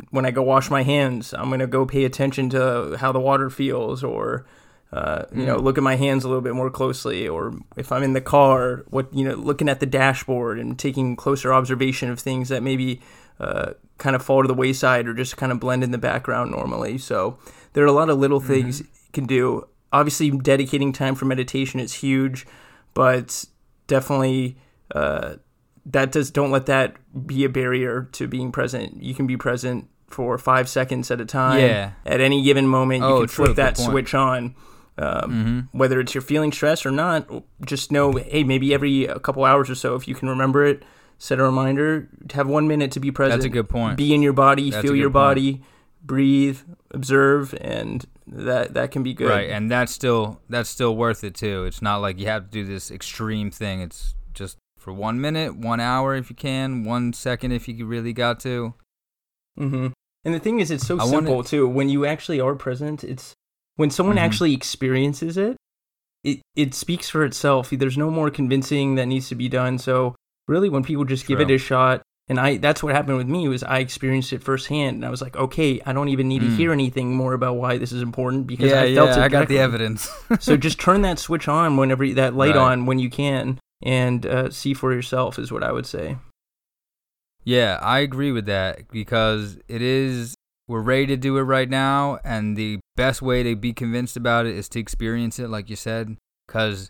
when 0.10 0.26
I 0.26 0.32
go 0.32 0.42
wash 0.42 0.70
my 0.70 0.84
hands, 0.84 1.34
I'm 1.34 1.50
going 1.50 1.60
to 1.60 1.68
go 1.68 1.86
pay 1.86 2.06
attention 2.06 2.50
to 2.52 2.98
how 3.00 3.12
the 3.12 3.20
water 3.20 3.50
feels 3.50 4.04
or 4.04 4.46
uh, 4.94 5.24
you 5.34 5.46
know, 5.46 5.58
mm. 5.58 5.64
look 5.64 5.78
at 5.78 5.84
my 5.84 5.96
hands 5.96 6.26
a 6.26 6.28
little 6.28 6.42
bit 6.42 6.54
more 6.54 6.70
closely, 6.70 7.26
or 7.26 7.54
if 7.78 7.94
I'm 7.94 8.04
in 8.04 8.12
the 8.12 8.20
car, 8.20 8.84
what 8.90 9.14
you 9.14 9.24
know, 9.24 9.36
looking 9.36 9.70
at 9.70 9.80
the 9.80 9.86
dashboard 9.86 10.60
and 10.60 10.78
taking 10.78 11.16
closer 11.16 11.54
observation 11.54 12.10
of 12.10 12.20
things 12.20 12.50
that 12.50 12.62
maybe 12.62 13.02
uh, 13.40 13.72
kind 13.98 14.18
of 14.18 14.24
fall 14.24 14.42
to 14.42 14.50
the 14.50 14.54
wayside 14.54 15.08
or 15.08 15.14
just 15.14 15.38
kind 15.38 15.52
of 15.52 15.62
blend 15.62 15.84
in 15.84 15.92
the 15.92 15.98
background 15.98 16.52
normally. 16.52 16.98
So 16.98 17.38
there 17.72 17.86
are 17.86 17.88
a 17.88 17.94
lot 17.94 18.10
of 18.10 18.20
little 18.20 18.42
things 18.42 18.82
mm-hmm. 18.82 18.92
you 19.06 19.12
can 19.14 19.26
do. 19.28 19.68
Obviously, 19.94 20.30
dedicating 20.30 20.92
time 20.92 21.16
for 21.16 21.24
meditation 21.24 21.80
is 21.80 21.94
huge, 21.94 22.46
but 22.94 23.46
definitely 23.88 24.58
uh, 24.94 25.36
that 25.86 26.12
does 26.12 26.30
don't 26.32 26.52
let 26.52 26.66
that 26.68 26.96
be 27.28 27.44
a 27.44 27.50
barrier 27.50 28.08
to 28.14 28.28
being 28.28 28.52
present. 28.52 29.02
You 29.02 29.14
can 29.14 29.28
be 29.28 29.38
present 29.38 29.88
for 30.10 30.38
five 30.38 30.68
seconds 30.70 31.10
at 31.12 31.22
a 31.22 31.26
time. 31.26 31.60
Yeah. 31.60 31.92
At 32.06 32.20
any 32.22 32.44
given 32.44 32.68
moment, 32.68 33.02
you 33.04 33.08
Oh, 33.10 33.20
can 33.20 33.28
true, 33.30 33.46
flip 33.46 33.56
that 33.58 33.78
point. 33.78 33.90
switch 33.92 34.14
on. 34.14 34.56
Um, 34.98 35.70
Whether 35.72 36.00
it's 36.00 36.14
you're 36.14 36.22
feeling 36.22 36.52
stressed 36.52 36.86
or 36.86 36.92
not, 36.92 37.28
just 37.66 37.92
know, 37.92 38.12
hey, 38.12 38.44
maybe 38.44 38.74
every 38.74 39.06
a 39.06 39.20
couple 39.20 39.46
hours 39.46 39.70
or 39.70 39.76
so, 39.76 39.96
if 39.96 40.08
you 40.08 40.14
can 40.14 40.30
remember 40.30 40.66
it, 40.66 40.84
set 41.18 41.40
a 41.40 41.44
reminder. 41.44 42.10
Have 42.34 42.48
one 42.48 42.68
minute 42.68 42.92
to 42.92 43.00
be 43.00 43.10
present. 43.10 43.40
That's 43.42 43.46
a 43.46 43.50
good 43.50 43.70
point. 43.70 43.98
Be 43.98 44.14
in 44.14 44.22
your 44.22 44.34
body, 44.34 44.70
That's 44.70 44.82
feel 44.84 44.96
your 44.96 45.08
point. 45.08 45.14
body, 45.14 45.62
breathe, 46.04 46.60
observe, 46.92 47.56
and 47.62 48.06
that 48.28 48.74
that 48.76 48.92
can 48.92 49.02
be 49.02 49.14
good. 49.14 49.30
Right, 49.30 49.50
and 49.50 49.72
that's 49.72 49.92
still 49.94 50.40
that's 50.50 50.70
still 50.70 50.96
worth 50.96 51.24
it 51.24 51.36
too. 51.36 51.64
It's 51.66 51.82
not 51.82 51.98
like 51.98 52.20
you 52.20 52.28
have 52.28 52.46
to 52.46 52.52
do 52.52 52.66
this 52.66 52.92
extreme 52.92 53.50
thing. 53.50 53.82
It's 53.82 54.14
just 54.34 54.58
for 54.82 54.92
one 54.92 55.22
minute, 55.22 55.56
one 55.56 55.80
hour 55.80 56.16
if 56.16 56.32
you 56.32 56.36
can, 56.36 56.84
one 56.84 57.14
second 57.14 57.52
if 57.52 57.68
you 57.68 57.86
really 57.86 58.14
got 58.14 58.40
to. 58.40 58.74
Mm-hmm. 59.60 59.88
And 60.26 60.34
the 60.34 60.40
thing 60.40 60.60
is, 60.60 60.72
it's 60.72 60.86
so 60.88 61.00
I 61.00 61.06
simple 61.06 61.44
too. 61.44 61.68
When 61.68 61.88
you 61.88 62.06
actually 62.06 62.40
are 62.40 62.56
present, 62.56 63.04
it's 63.04 63.34
when 63.76 63.92
someone 63.92 64.18
Mhm. 64.18 64.22
actually 64.22 64.54
experiences 64.54 65.38
it, 65.38 65.56
it 66.24 66.40
it 66.56 66.74
speaks 66.74 67.10
for 67.10 67.24
itself. 67.24 67.70
There's 67.70 67.98
no 67.98 68.10
more 68.10 68.30
convincing 68.32 68.96
that 68.96 69.06
needs 69.06 69.30
to 69.30 69.36
be 69.36 69.48
done. 69.50 69.78
So 69.78 70.16
really, 70.48 70.68
when 70.70 70.84
people 70.84 71.06
just 71.06 71.28
give 71.28 71.40
it 71.40 71.52
a 71.52 71.58
shot, 71.58 72.02
and 72.28 72.40
I 72.40 72.58
that's 72.58 72.82
what 72.84 72.96
happened 72.96 73.18
with 73.18 73.28
me 73.28 73.48
was 73.48 73.64
I 73.64 73.80
experienced 73.80 74.34
it 74.34 74.44
firsthand, 74.44 74.96
and 74.98 75.06
I 75.06 75.10
was 75.10 75.22
like, 75.22 75.36
okay, 75.36 75.80
I 75.86 75.94
don't 75.94 76.10
even 76.10 76.28
need 76.28 76.40
to 76.42 76.48
Mm. 76.48 76.58
hear 76.58 76.72
anything 76.72 77.16
more 77.16 77.34
about 77.34 77.58
why 77.58 77.78
this 77.78 77.92
is 77.92 78.02
important 78.02 78.48
because 78.48 78.72
yeah, 78.72 78.82
I 78.82 78.96
felt 78.96 79.10
yeah, 79.12 79.20
it. 79.22 79.26
I 79.26 79.30
got 79.30 79.48
the 79.48 79.60
evidence. 79.60 80.10
so 80.40 80.58
just 80.58 80.80
turn 80.80 81.02
that 81.04 81.20
switch 81.20 81.48
on 81.48 81.78
whenever 81.78 82.08
that 82.14 82.36
light 82.36 82.56
Right. 82.56 82.62
on 82.72 82.86
when 82.86 83.00
you 83.00 83.10
can, 83.10 83.60
and 83.84 84.26
uh, 84.26 84.50
see 84.50 84.74
for 84.74 84.94
yourself 84.94 85.40
is 85.40 85.52
what 85.52 85.64
I 85.64 85.72
would 85.72 85.86
say. 85.86 86.18
Yeah, 87.44 87.80
I 87.82 88.00
agree 88.00 88.32
with 88.32 88.46
that 88.46 88.90
because 88.92 89.58
it 89.68 89.82
is 89.82 90.36
we're 90.68 90.82
ready 90.82 91.08
to 91.08 91.18
do 91.18 91.38
it 91.38 91.42
right 91.42 91.70
now 91.70 92.20
and 92.24 92.56
the 92.56 92.80
best 92.96 93.22
way 93.22 93.44
to 93.44 93.56
be 93.56 93.74
convinced 93.74 94.16
about 94.16 94.46
it 94.46 94.56
is 94.56 94.70
to 94.70 94.80
experience 94.80 95.40
it 95.40 95.50
like 95.50 95.70
you 95.70 95.76
said 95.76 96.18
cuz 96.48 96.90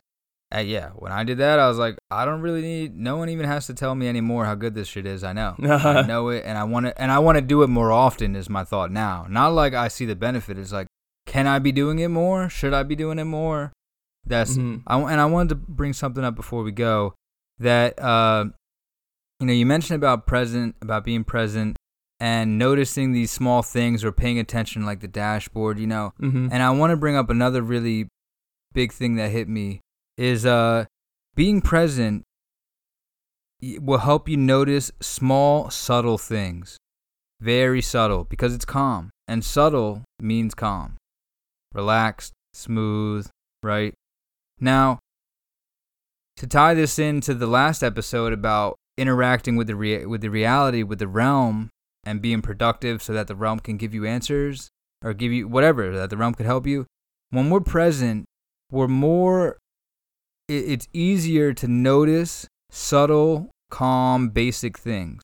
uh, 0.54 0.60
yeah, 0.60 0.90
when 0.90 1.14
I 1.14 1.24
did 1.24 1.38
that 1.38 1.60
I 1.60 1.70
was 1.70 1.78
like 1.78 1.96
I 2.10 2.26
don't 2.26 2.42
really 2.42 2.62
need 2.62 2.98
no 2.98 3.16
one 3.16 3.30
even 3.30 3.46
has 3.46 3.68
to 3.68 3.74
tell 3.74 3.96
me 3.96 4.10
anymore 4.10 4.46
how 4.46 4.56
good 4.56 4.76
this 4.76 4.90
shit 4.90 5.06
is. 5.06 5.24
I 5.24 5.32
know. 5.32 5.56
I 5.64 6.02
know 6.02 6.28
it 6.30 6.44
and 6.46 6.58
I 6.58 6.66
want 6.66 6.88
to 6.88 7.02
and 7.02 7.12
I 7.12 7.20
want 7.20 7.38
to 7.38 7.42
do 7.42 7.64
it 7.64 7.68
more 7.68 7.92
often 7.92 8.36
is 8.36 8.50
my 8.50 8.66
thought 8.66 8.92
now. 8.92 9.26
Not 9.30 9.54
like 9.54 9.74
I 9.74 9.88
see 9.88 10.06
the 10.06 10.16
benefit 10.16 10.58
it's 10.58 10.74
like 10.74 10.88
can 11.26 11.48
I 11.48 11.60
be 11.60 11.72
doing 11.72 12.00
it 12.00 12.10
more? 12.10 12.50
Should 12.50 12.74
I 12.74 12.84
be 12.84 12.96
doing 12.96 13.20
it 13.20 13.26
more? 13.26 13.72
That's 14.26 14.58
Mhm. 14.58 14.84
I, 14.88 15.00
and 15.00 15.20
I 15.22 15.26
wanted 15.26 15.50
to 15.50 15.56
bring 15.56 15.94
something 15.94 16.24
up 16.24 16.36
before 16.36 16.64
we 16.64 16.72
go 16.72 17.16
that 17.60 18.00
uh, 18.02 18.46
you 19.40 19.48
know 19.48 19.54
you 19.54 19.66
mentioned 19.66 19.96
about 19.98 20.26
present 20.28 20.76
about 20.82 21.04
being 21.04 21.24
present 21.24 21.78
and 22.20 22.58
noticing 22.60 23.12
these 23.14 23.32
small 23.32 23.64
things 23.64 24.04
or 24.06 24.12
paying 24.12 24.38
attention 24.38 24.86
like 24.86 25.00
the 25.00 25.08
dashboard 25.08 25.80
you 25.80 25.88
know? 25.88 26.14
Hmm 26.20 26.48
and 26.52 26.62
I 26.64 26.70
want 26.72 26.92
to 26.92 26.98
bring 26.98 27.16
up 27.16 27.30
another 27.30 27.62
really 27.62 28.08
big 28.74 28.92
thing 28.94 29.16
that 29.16 29.32
hit 29.32 29.48
me 29.50 29.82
is 30.18 30.46
uh 30.46 30.86
being 31.36 31.62
present 31.62 32.24
will 33.80 34.00
help 34.00 34.28
you 34.28 34.38
notice 34.38 34.92
small 35.02 35.70
subtle 35.70 36.18
things. 36.18 36.78
Very 37.40 37.82
subtle 37.82 38.24
because 38.24 38.54
it's 38.54 38.66
calm 38.66 39.10
and 39.28 39.44
subtle 39.44 40.04
means 40.20 40.54
calm. 40.54 40.98
Relaxed 41.74 42.34
smooth 42.54 43.28
right 43.64 43.94
now 44.62 45.00
to 46.38 46.48
tie 46.48 46.74
this 46.74 46.98
into 46.98 47.34
the 47.34 47.48
last 47.48 47.84
episode 47.84 48.34
about 48.34 48.76
interacting 48.98 49.56
with 49.56 49.68
the 49.68 49.76
rea- 49.76 50.06
with 50.06 50.22
the 50.22 50.30
reality 50.30 50.84
with 50.84 51.00
the 51.00 51.08
realm 51.08 51.70
and 52.04 52.22
being 52.22 52.42
productive 52.42 53.02
so 53.02 53.14
that 53.14 53.28
the 53.28 53.36
realm 53.36 53.60
can 53.60 53.78
give 53.78 53.94
you 53.94 54.06
answers 54.06 54.70
or 55.04 55.14
give 55.14 55.32
you 55.32 55.48
whatever 55.48 55.96
that 55.98 56.10
the 56.10 56.18
realm 56.18 56.34
could 56.34 56.46
help 56.46 56.66
you 56.68 56.86
when 57.30 57.50
we're 57.50 57.60
present 57.60 58.26
we're 58.72 58.88
more 58.88 59.58
it, 60.48 60.66
it's 60.68 60.88
easier 60.94 61.54
to 61.54 61.68
notice 61.68 62.48
subtle 62.70 63.50
calm 63.70 64.30
basic 64.30 64.78
things. 64.78 65.22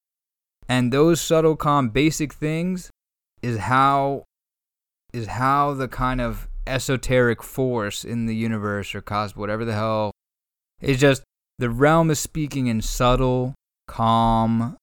And 0.70 0.92
those 0.92 1.22
subtle 1.22 1.56
calm 1.56 1.90
basic 1.90 2.34
things 2.34 2.90
is 3.42 3.58
how 3.58 4.24
is 5.14 5.28
how 5.28 5.74
the 5.74 5.88
kind 5.88 6.20
of 6.20 6.48
esoteric 6.68 7.44
force 7.44 8.04
in 8.04 8.26
the 8.26 8.36
universe 8.36 8.94
or 8.94 9.02
cosmos 9.02 9.38
whatever 9.38 9.66
the 9.66 9.74
hell. 9.74 10.12
It's 10.82 11.00
just 11.00 11.24
the 11.58 11.70
realm 11.70 12.12
is 12.12 12.20
speaking 12.20 12.68
in 12.68 12.82
subtle 12.82 13.56
calm 13.88 14.78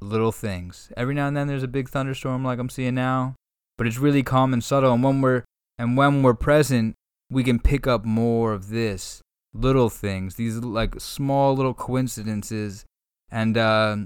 little 0.00 0.32
things. 0.32 0.92
Every 0.96 1.14
now 1.14 1.28
and 1.28 1.36
then 1.36 1.48
there's 1.48 1.62
a 1.62 1.68
big 1.68 1.88
thunderstorm 1.88 2.44
like 2.44 2.58
i'm 2.58 2.68
seeing 2.68 2.94
now 2.94 3.34
but 3.76 3.86
it's 3.86 3.98
really 3.98 4.22
calm 4.22 4.52
and 4.52 4.62
subtle. 4.62 4.92
And 4.92 5.02
when 5.02 5.20
we're 5.20 5.44
and 5.78 5.96
when 5.96 6.22
we're 6.22 6.34
present 6.34 6.94
we 7.30 7.42
can 7.42 7.58
pick 7.58 7.86
up 7.86 8.04
more 8.04 8.52
of 8.52 8.68
this 8.68 9.20
little 9.52 9.88
things 9.88 10.36
these 10.36 10.56
like 10.58 11.00
small 11.00 11.54
little 11.54 11.74
coincidences. 11.74 12.84
And 13.30 13.58
uh, 13.58 13.96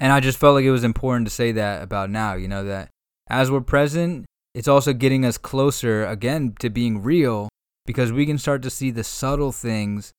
and 0.00 0.12
i 0.12 0.20
just 0.20 0.38
felt 0.38 0.54
like 0.54 0.64
it 0.64 0.70
was 0.70 0.84
important 0.84 1.26
to 1.26 1.34
say 1.34 1.52
that 1.52 1.82
about 1.82 2.10
now 2.10 2.34
you 2.34 2.48
know 2.48 2.64
that 2.64 2.90
as 3.28 3.50
we're 3.50 3.60
present 3.60 4.26
it's 4.58 4.66
also 4.66 4.92
getting 4.92 5.24
us 5.24 5.38
closer 5.38 6.04
again 6.04 6.52
to 6.58 6.68
being 6.68 7.00
real 7.00 7.48
because 7.86 8.10
we 8.10 8.26
can 8.26 8.38
start 8.38 8.60
to 8.60 8.70
see 8.70 8.90
the 8.90 9.04
subtle 9.04 9.52
things 9.52 10.12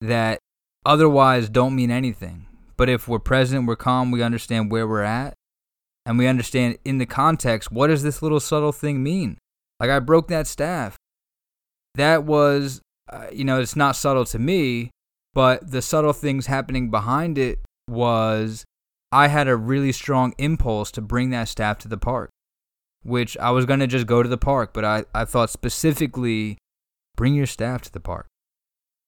that 0.00 0.38
otherwise 0.86 1.50
don't 1.50 1.76
mean 1.76 1.90
anything. 1.90 2.46
But 2.78 2.88
if 2.88 3.06
we're 3.06 3.18
present 3.18 3.66
we're 3.66 3.76
calm 3.76 4.10
we 4.10 4.22
understand 4.22 4.72
where 4.72 4.88
we're 4.88 5.02
at 5.02 5.34
and 6.06 6.16
we 6.18 6.26
understand 6.26 6.78
in 6.86 6.96
the 6.96 7.04
context 7.04 7.70
what 7.70 7.88
does 7.88 8.02
this 8.02 8.22
little 8.22 8.40
subtle 8.40 8.72
thing 8.72 9.02
mean? 9.02 9.36
Like 9.78 9.90
i 9.90 9.98
broke 9.98 10.28
that 10.28 10.46
staff. 10.46 10.96
That 11.96 12.24
was 12.24 12.80
uh, 13.12 13.26
you 13.30 13.44
know 13.44 13.60
it's 13.60 13.76
not 13.76 13.96
subtle 13.96 14.24
to 14.24 14.38
me 14.38 14.90
but 15.34 15.70
the 15.70 15.82
subtle 15.82 16.14
things 16.14 16.46
happening 16.46 16.90
behind 16.90 17.36
it 17.36 17.58
was 17.86 18.64
i 19.12 19.28
had 19.28 19.46
a 19.46 19.56
really 19.56 19.92
strong 19.92 20.32
impulse 20.38 20.90
to 20.92 21.02
bring 21.02 21.28
that 21.30 21.48
staff 21.48 21.76
to 21.80 21.88
the 21.88 21.98
park 21.98 22.30
which 23.02 23.36
i 23.38 23.50
was 23.50 23.66
going 23.66 23.80
to 23.80 23.86
just 23.86 24.06
go 24.06 24.22
to 24.22 24.28
the 24.28 24.38
park 24.38 24.72
but 24.72 24.84
I, 24.84 25.04
I 25.14 25.24
thought 25.24 25.50
specifically 25.50 26.58
bring 27.16 27.34
your 27.34 27.46
staff 27.46 27.82
to 27.82 27.92
the 27.92 28.00
park 28.00 28.26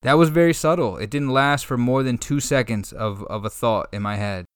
that 0.02 0.14
was 0.14 0.28
very 0.28 0.54
subtle 0.54 0.96
it 0.96 1.10
didn't 1.10 1.30
last 1.30 1.64
for 1.66 1.76
more 1.76 2.02
than 2.02 2.18
two 2.18 2.40
seconds 2.40 2.92
of, 2.92 3.22
of 3.24 3.44
a 3.44 3.50
thought 3.50 3.88
in 3.92 4.02
my 4.02 4.16
head 4.16 4.46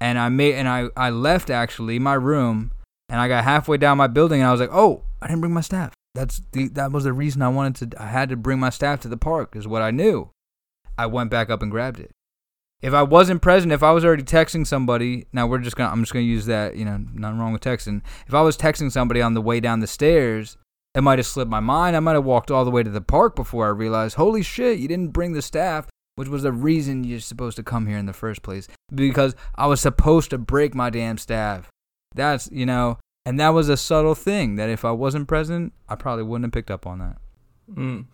and 0.00 0.18
I 0.18 0.28
made 0.28 0.54
and 0.54 0.68
I, 0.68 0.88
I 0.96 1.10
left 1.10 1.50
actually 1.50 1.98
my 1.98 2.14
room 2.14 2.72
and 3.08 3.20
I 3.20 3.28
got 3.28 3.44
halfway 3.44 3.76
down 3.76 3.98
my 3.98 4.06
building 4.06 4.40
and 4.40 4.48
I 4.48 4.52
was 4.52 4.60
like, 4.60 4.72
oh, 4.72 5.02
I 5.22 5.28
didn't 5.28 5.40
bring 5.40 5.54
my 5.54 5.60
staff. 5.60 5.92
That's 6.14 6.42
the 6.52 6.68
that 6.68 6.92
was 6.92 7.04
the 7.04 7.12
reason 7.12 7.42
I 7.42 7.48
wanted 7.48 7.92
to. 7.92 8.02
I 8.02 8.06
had 8.06 8.28
to 8.28 8.36
bring 8.36 8.60
my 8.60 8.70
staff 8.70 9.00
to 9.00 9.08
the 9.08 9.16
park 9.16 9.56
is 9.56 9.66
what 9.66 9.82
I 9.82 9.90
knew. 9.90 10.30
I 10.96 11.06
went 11.06 11.30
back 11.30 11.50
up 11.50 11.62
and 11.62 11.70
grabbed 11.70 12.00
it. 12.00 12.10
If 12.84 12.94
I 12.94 13.02
wasn't 13.02 13.42
present, 13.42 13.72
if 13.72 13.82
I 13.82 13.92
was 13.92 14.04
already 14.04 14.22
texting 14.22 14.66
somebody, 14.66 15.26
now 15.32 15.46
we're 15.46 15.58
just 15.58 15.74
gonna 15.74 15.90
I'm 15.90 16.02
just 16.02 16.12
gonna 16.12 16.24
use 16.24 16.46
that. 16.46 16.76
You 16.76 16.84
know, 16.84 16.98
nothing 17.14 17.38
wrong 17.38 17.52
with 17.52 17.62
texting. 17.62 18.02
If 18.26 18.34
I 18.34 18.42
was 18.42 18.56
texting 18.56 18.92
somebody 18.92 19.22
on 19.22 19.34
the 19.34 19.40
way 19.40 19.58
down 19.58 19.80
the 19.80 19.86
stairs, 19.86 20.56
it 20.94 21.00
might 21.00 21.18
have 21.18 21.26
slipped 21.26 21.50
my 21.50 21.60
mind. 21.60 21.96
I 21.96 22.00
might 22.00 22.12
have 22.12 22.24
walked 22.24 22.50
all 22.50 22.64
the 22.64 22.70
way 22.70 22.82
to 22.82 22.90
the 22.90 23.00
park 23.00 23.34
before 23.34 23.66
I 23.66 23.70
realized, 23.70 24.16
holy 24.16 24.42
shit, 24.42 24.78
you 24.78 24.86
didn't 24.86 25.08
bring 25.08 25.32
the 25.32 25.42
staff 25.42 25.88
which 26.16 26.28
was 26.28 26.42
the 26.42 26.52
reason 26.52 27.04
you're 27.04 27.20
supposed 27.20 27.56
to 27.56 27.62
come 27.62 27.86
here 27.86 27.98
in 27.98 28.06
the 28.06 28.12
first 28.12 28.42
place 28.42 28.68
because 28.94 29.34
I 29.56 29.66
was 29.66 29.80
supposed 29.80 30.30
to 30.30 30.38
break 30.38 30.74
my 30.74 30.90
damn 30.90 31.18
staff. 31.18 31.68
That's, 32.14 32.48
you 32.52 32.66
know, 32.66 32.98
and 33.26 33.40
that 33.40 33.50
was 33.50 33.68
a 33.68 33.76
subtle 33.76 34.14
thing 34.14 34.56
that 34.56 34.70
if 34.70 34.84
I 34.84 34.92
wasn't 34.92 35.28
present, 35.28 35.72
I 35.88 35.96
probably 35.96 36.24
wouldn't 36.24 36.46
have 36.46 36.52
picked 36.52 36.70
up 36.70 36.86
on 36.86 36.98
that. 37.00 37.16
Mm. 37.72 38.06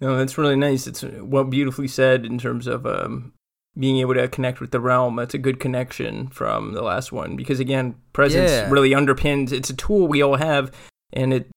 No, 0.00 0.16
that's 0.16 0.38
really 0.38 0.56
nice. 0.56 0.86
It's 0.86 1.02
well 1.02 1.44
beautifully 1.44 1.88
said 1.88 2.24
in 2.24 2.38
terms 2.38 2.66
of 2.66 2.86
um, 2.86 3.32
being 3.78 3.98
able 3.98 4.14
to 4.14 4.26
connect 4.28 4.60
with 4.60 4.70
the 4.72 4.80
realm. 4.80 5.16
That's 5.16 5.34
a 5.34 5.38
good 5.38 5.60
connection 5.60 6.28
from 6.28 6.72
the 6.72 6.82
last 6.82 7.12
one 7.12 7.36
because 7.36 7.60
again, 7.60 7.94
presence 8.12 8.50
Yeah. 8.50 8.70
really 8.70 8.90
underpins. 8.90 9.52
It's 9.52 9.70
a 9.70 9.76
tool 9.76 10.08
we 10.08 10.22
all 10.22 10.36
have, 10.36 10.72
and 11.12 11.32
it 11.32 11.48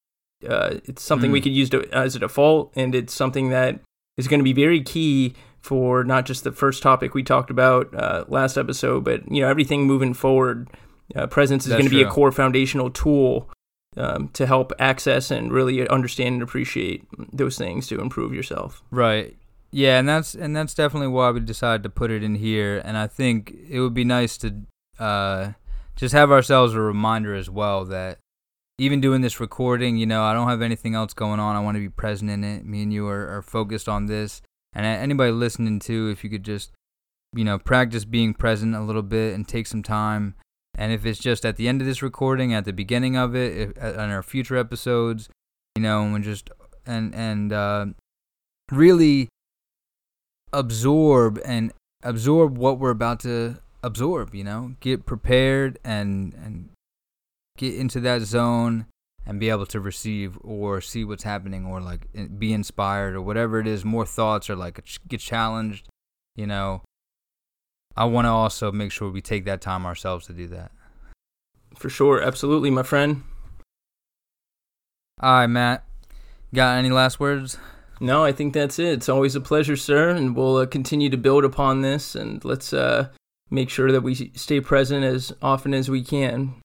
uh, 0.47 0.79
it's 0.85 1.03
something 1.03 1.31
we 1.31 1.39
Mm. 1.39 1.43
could 1.43 1.51
use 1.53 1.69
to, 1.69 1.83
as 1.93 2.15
a 2.15 2.19
default, 2.19 2.71
and 2.75 2.95
it's 2.95 3.13
something 3.13 3.49
that 3.49 3.79
is 4.17 4.27
going 4.27 4.39
to 4.39 4.43
be 4.43 4.53
very 4.53 4.81
key 4.81 5.35
for 5.61 6.03
not 6.03 6.25
just 6.25 6.43
the 6.43 6.51
first 6.51 6.81
topic 6.81 7.13
we 7.13 7.21
talked 7.21 7.51
about 7.51 7.93
uh, 7.93 8.25
last 8.27 8.57
episode, 8.57 9.03
but 9.03 9.21
you 9.31 9.41
know 9.41 9.47
everything 9.47 9.83
moving 9.85 10.13
forward. 10.15 10.67
Uh, 11.15 11.27
presence 11.27 11.65
is 11.67 11.73
going 11.73 11.83
to 11.85 11.91
be 11.91 12.01
a 12.01 12.09
core 12.09 12.31
foundational 12.31 12.89
tool 12.89 13.49
um, 13.97 14.29
to 14.29 14.47
help 14.47 14.71
access 14.79 15.29
and 15.29 15.51
really 15.51 15.87
understand 15.89 16.33
and 16.35 16.41
appreciate 16.43 17.03
those 17.31 17.57
things 17.57 17.85
to 17.87 17.99
improve 17.99 18.33
yourself. 18.33 18.81
Right. 18.89 19.35
Yeah, 19.71 19.99
and 19.99 20.07
that's 20.07 20.35
and 20.35 20.55
that's 20.55 20.73
definitely 20.73 21.07
why 21.07 21.31
we 21.31 21.39
decided 21.39 21.83
to 21.83 21.89
put 21.89 22.11
it 22.11 22.23
in 22.23 22.35
here. 22.35 22.81
And 22.83 22.97
I 22.97 23.07
think 23.07 23.55
it 23.69 23.79
would 23.79 23.93
be 23.93 24.03
nice 24.03 24.37
to 24.39 24.55
uh, 24.99 25.51
just 25.95 26.13
have 26.13 26.31
ourselves 26.31 26.73
a 26.73 26.81
reminder 26.81 27.33
as 27.33 27.49
well 27.49 27.85
that 27.85 28.19
even 28.77 28.99
doing 28.99 29.21
this 29.21 29.39
recording, 29.39 29.97
you 29.97 30.05
know, 30.05 30.23
I 30.23 30.33
don't 30.33 30.49
have 30.49 30.61
anything 30.61 30.95
else 30.95 31.13
going 31.13 31.39
on. 31.39 31.55
I 31.55 31.59
want 31.61 31.75
to 31.75 31.81
be 31.81 31.89
present 31.89 32.29
in 32.31 32.43
it. 32.43 32.65
Me 32.65 32.83
and 32.83 32.91
you 32.91 33.07
are, 33.07 33.27
are 33.37 33.41
focused 33.41 33.87
on 33.87 34.07
this. 34.07 34.41
And 34.73 34.85
anybody 34.85 35.31
listening 35.31 35.79
too, 35.79 36.09
if 36.09 36.23
you 36.23 36.29
could 36.29 36.43
just, 36.43 36.71
you 37.35 37.43
know, 37.43 37.59
practice 37.59 38.05
being 38.05 38.33
present 38.33 38.75
a 38.75 38.81
little 38.81 39.03
bit 39.03 39.35
and 39.35 39.47
take 39.47 39.67
some 39.67 39.83
time 39.83 40.35
And 40.77 40.91
if 40.91 41.05
it's 41.05 41.19
just 41.19 41.45
at 41.45 41.57
the 41.57 41.67
end 41.67 41.81
of 41.81 41.87
this 41.87 42.01
recording, 42.01 42.53
at 42.53 42.65
the 42.65 42.73
beginning 42.73 43.17
of 43.17 43.35
it, 43.35 43.57
if, 43.57 43.83
on 43.83 44.09
our 44.09 44.23
future 44.23 44.57
episodes, 44.57 45.29
you 45.75 45.83
know, 45.83 46.03
and 46.03 46.23
just 46.23 46.49
and 46.85 47.13
and 47.13 47.51
uh, 47.51 47.85
really 48.71 49.27
absorb 50.53 51.39
and 51.45 51.71
absorb 52.03 52.57
what 52.57 52.79
we're 52.79 52.91
about 52.91 53.19
to 53.21 53.57
absorb. 53.83 54.33
You 54.35 54.43
know, 54.43 54.75
get 54.79 55.05
prepared 55.05 55.79
and 55.83 56.33
and 56.33 56.69
get 57.57 57.75
into 57.75 57.99
that 58.01 58.21
zone 58.21 58.85
and 59.25 59.39
be 59.39 59.49
able 59.49 59.67
to 59.67 59.79
receive 59.79 60.37
or 60.41 60.81
see 60.81 61.03
what's 61.03 61.23
happening 61.23 61.65
or 61.65 61.79
like 61.79 62.07
be 62.39 62.53
inspired 62.53 63.15
or 63.15 63.21
whatever 63.21 63.59
it 63.59 63.67
is 63.67 63.85
more 63.85 64.05
thoughts 64.05 64.49
or 64.49 64.55
like 64.55 64.83
get 65.07 65.19
challenged 65.19 65.87
you 66.35 66.47
know? 66.47 66.81
I 67.95 68.05
want 68.05 68.25
to 68.25 68.29
also 68.29 68.71
make 68.71 68.91
sure 68.91 69.09
we 69.09 69.21
take 69.21 69.45
that 69.45 69.61
time 69.61 69.85
ourselves 69.85 70.25
to 70.27 70.33
do 70.33 70.47
that. 70.47 70.71
For 71.75 71.89
sure. 71.89 72.21
Absolutely 72.21 72.69
my 72.69 72.83
friend. 72.83 73.23
All 75.19 75.33
right 75.33 75.47
matt. 75.47 75.83
Got 76.53 76.77
any 76.77 76.89
last 76.89 77.19
words 77.19 77.57
no 78.01 78.25
i 78.25 78.31
think 78.31 78.53
that's 78.53 78.79
it 78.79 78.87
it's 78.87 79.09
always 79.09 79.35
a 79.35 79.41
pleasure 79.41 79.77
sir 79.77 80.09
and 80.09 80.35
we'll 80.35 80.57
uh, 80.57 80.65
continue 80.65 81.09
to 81.09 81.17
build 81.17 81.45
upon 81.45 81.81
this 81.81 82.15
and 82.15 82.43
let's 82.43 82.73
uh, 82.73 83.07
make 83.49 83.69
sure 83.69 83.91
that 83.91 84.01
we 84.01 84.13
stay 84.35 84.59
present 84.59 85.03
as 85.05 85.31
often 85.41 85.73
as 85.73 85.89
we 85.89 86.03
can 86.03 86.55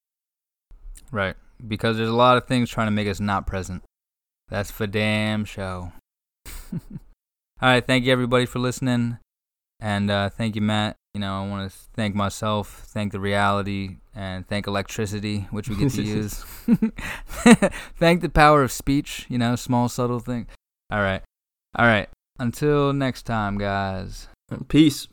right 1.12 1.36
because 1.64 1.96
there's 1.96 2.08
a 2.08 2.14
lot 2.14 2.36
of 2.36 2.46
things 2.46 2.70
trying 2.70 2.86
to 2.86 2.92
make 2.92 3.08
us 3.08 3.20
not 3.20 3.46
present. 3.46 3.82
That's 4.48 4.70
for 4.70 4.86
damn 4.86 5.44
show. 5.44 5.92
All 6.72 6.80
right, 7.62 7.86
thank 7.86 8.04
you 8.04 8.12
everybody 8.12 8.46
for 8.46 8.58
listening, 8.58 9.18
and 9.80 10.10
uh, 10.10 10.28
thank 10.28 10.54
you, 10.54 10.60
Matt. 10.60 10.96
You 11.14 11.20
know, 11.20 11.42
I 11.42 11.48
want 11.48 11.70
to 11.70 11.76
thank 11.94 12.14
myself, 12.14 12.84
thank 12.88 13.12
the 13.12 13.20
reality, 13.20 13.96
and 14.14 14.46
thank 14.46 14.66
electricity, 14.66 15.48
which 15.50 15.68
we 15.68 15.76
get 15.76 15.92
to 15.92 16.02
use. 16.04 16.44
thank 17.96 18.20
the 18.20 18.28
power 18.28 18.62
of 18.62 18.70
speech. 18.70 19.26
You 19.28 19.38
know, 19.38 19.56
small 19.56 19.88
subtle 19.88 20.20
thing. 20.20 20.46
All 20.90 21.00
right, 21.00 21.22
all 21.76 21.86
right. 21.86 22.08
Until 22.38 22.92
next 22.92 23.22
time, 23.22 23.58
guys. 23.58 24.28
Peace. 24.68 25.08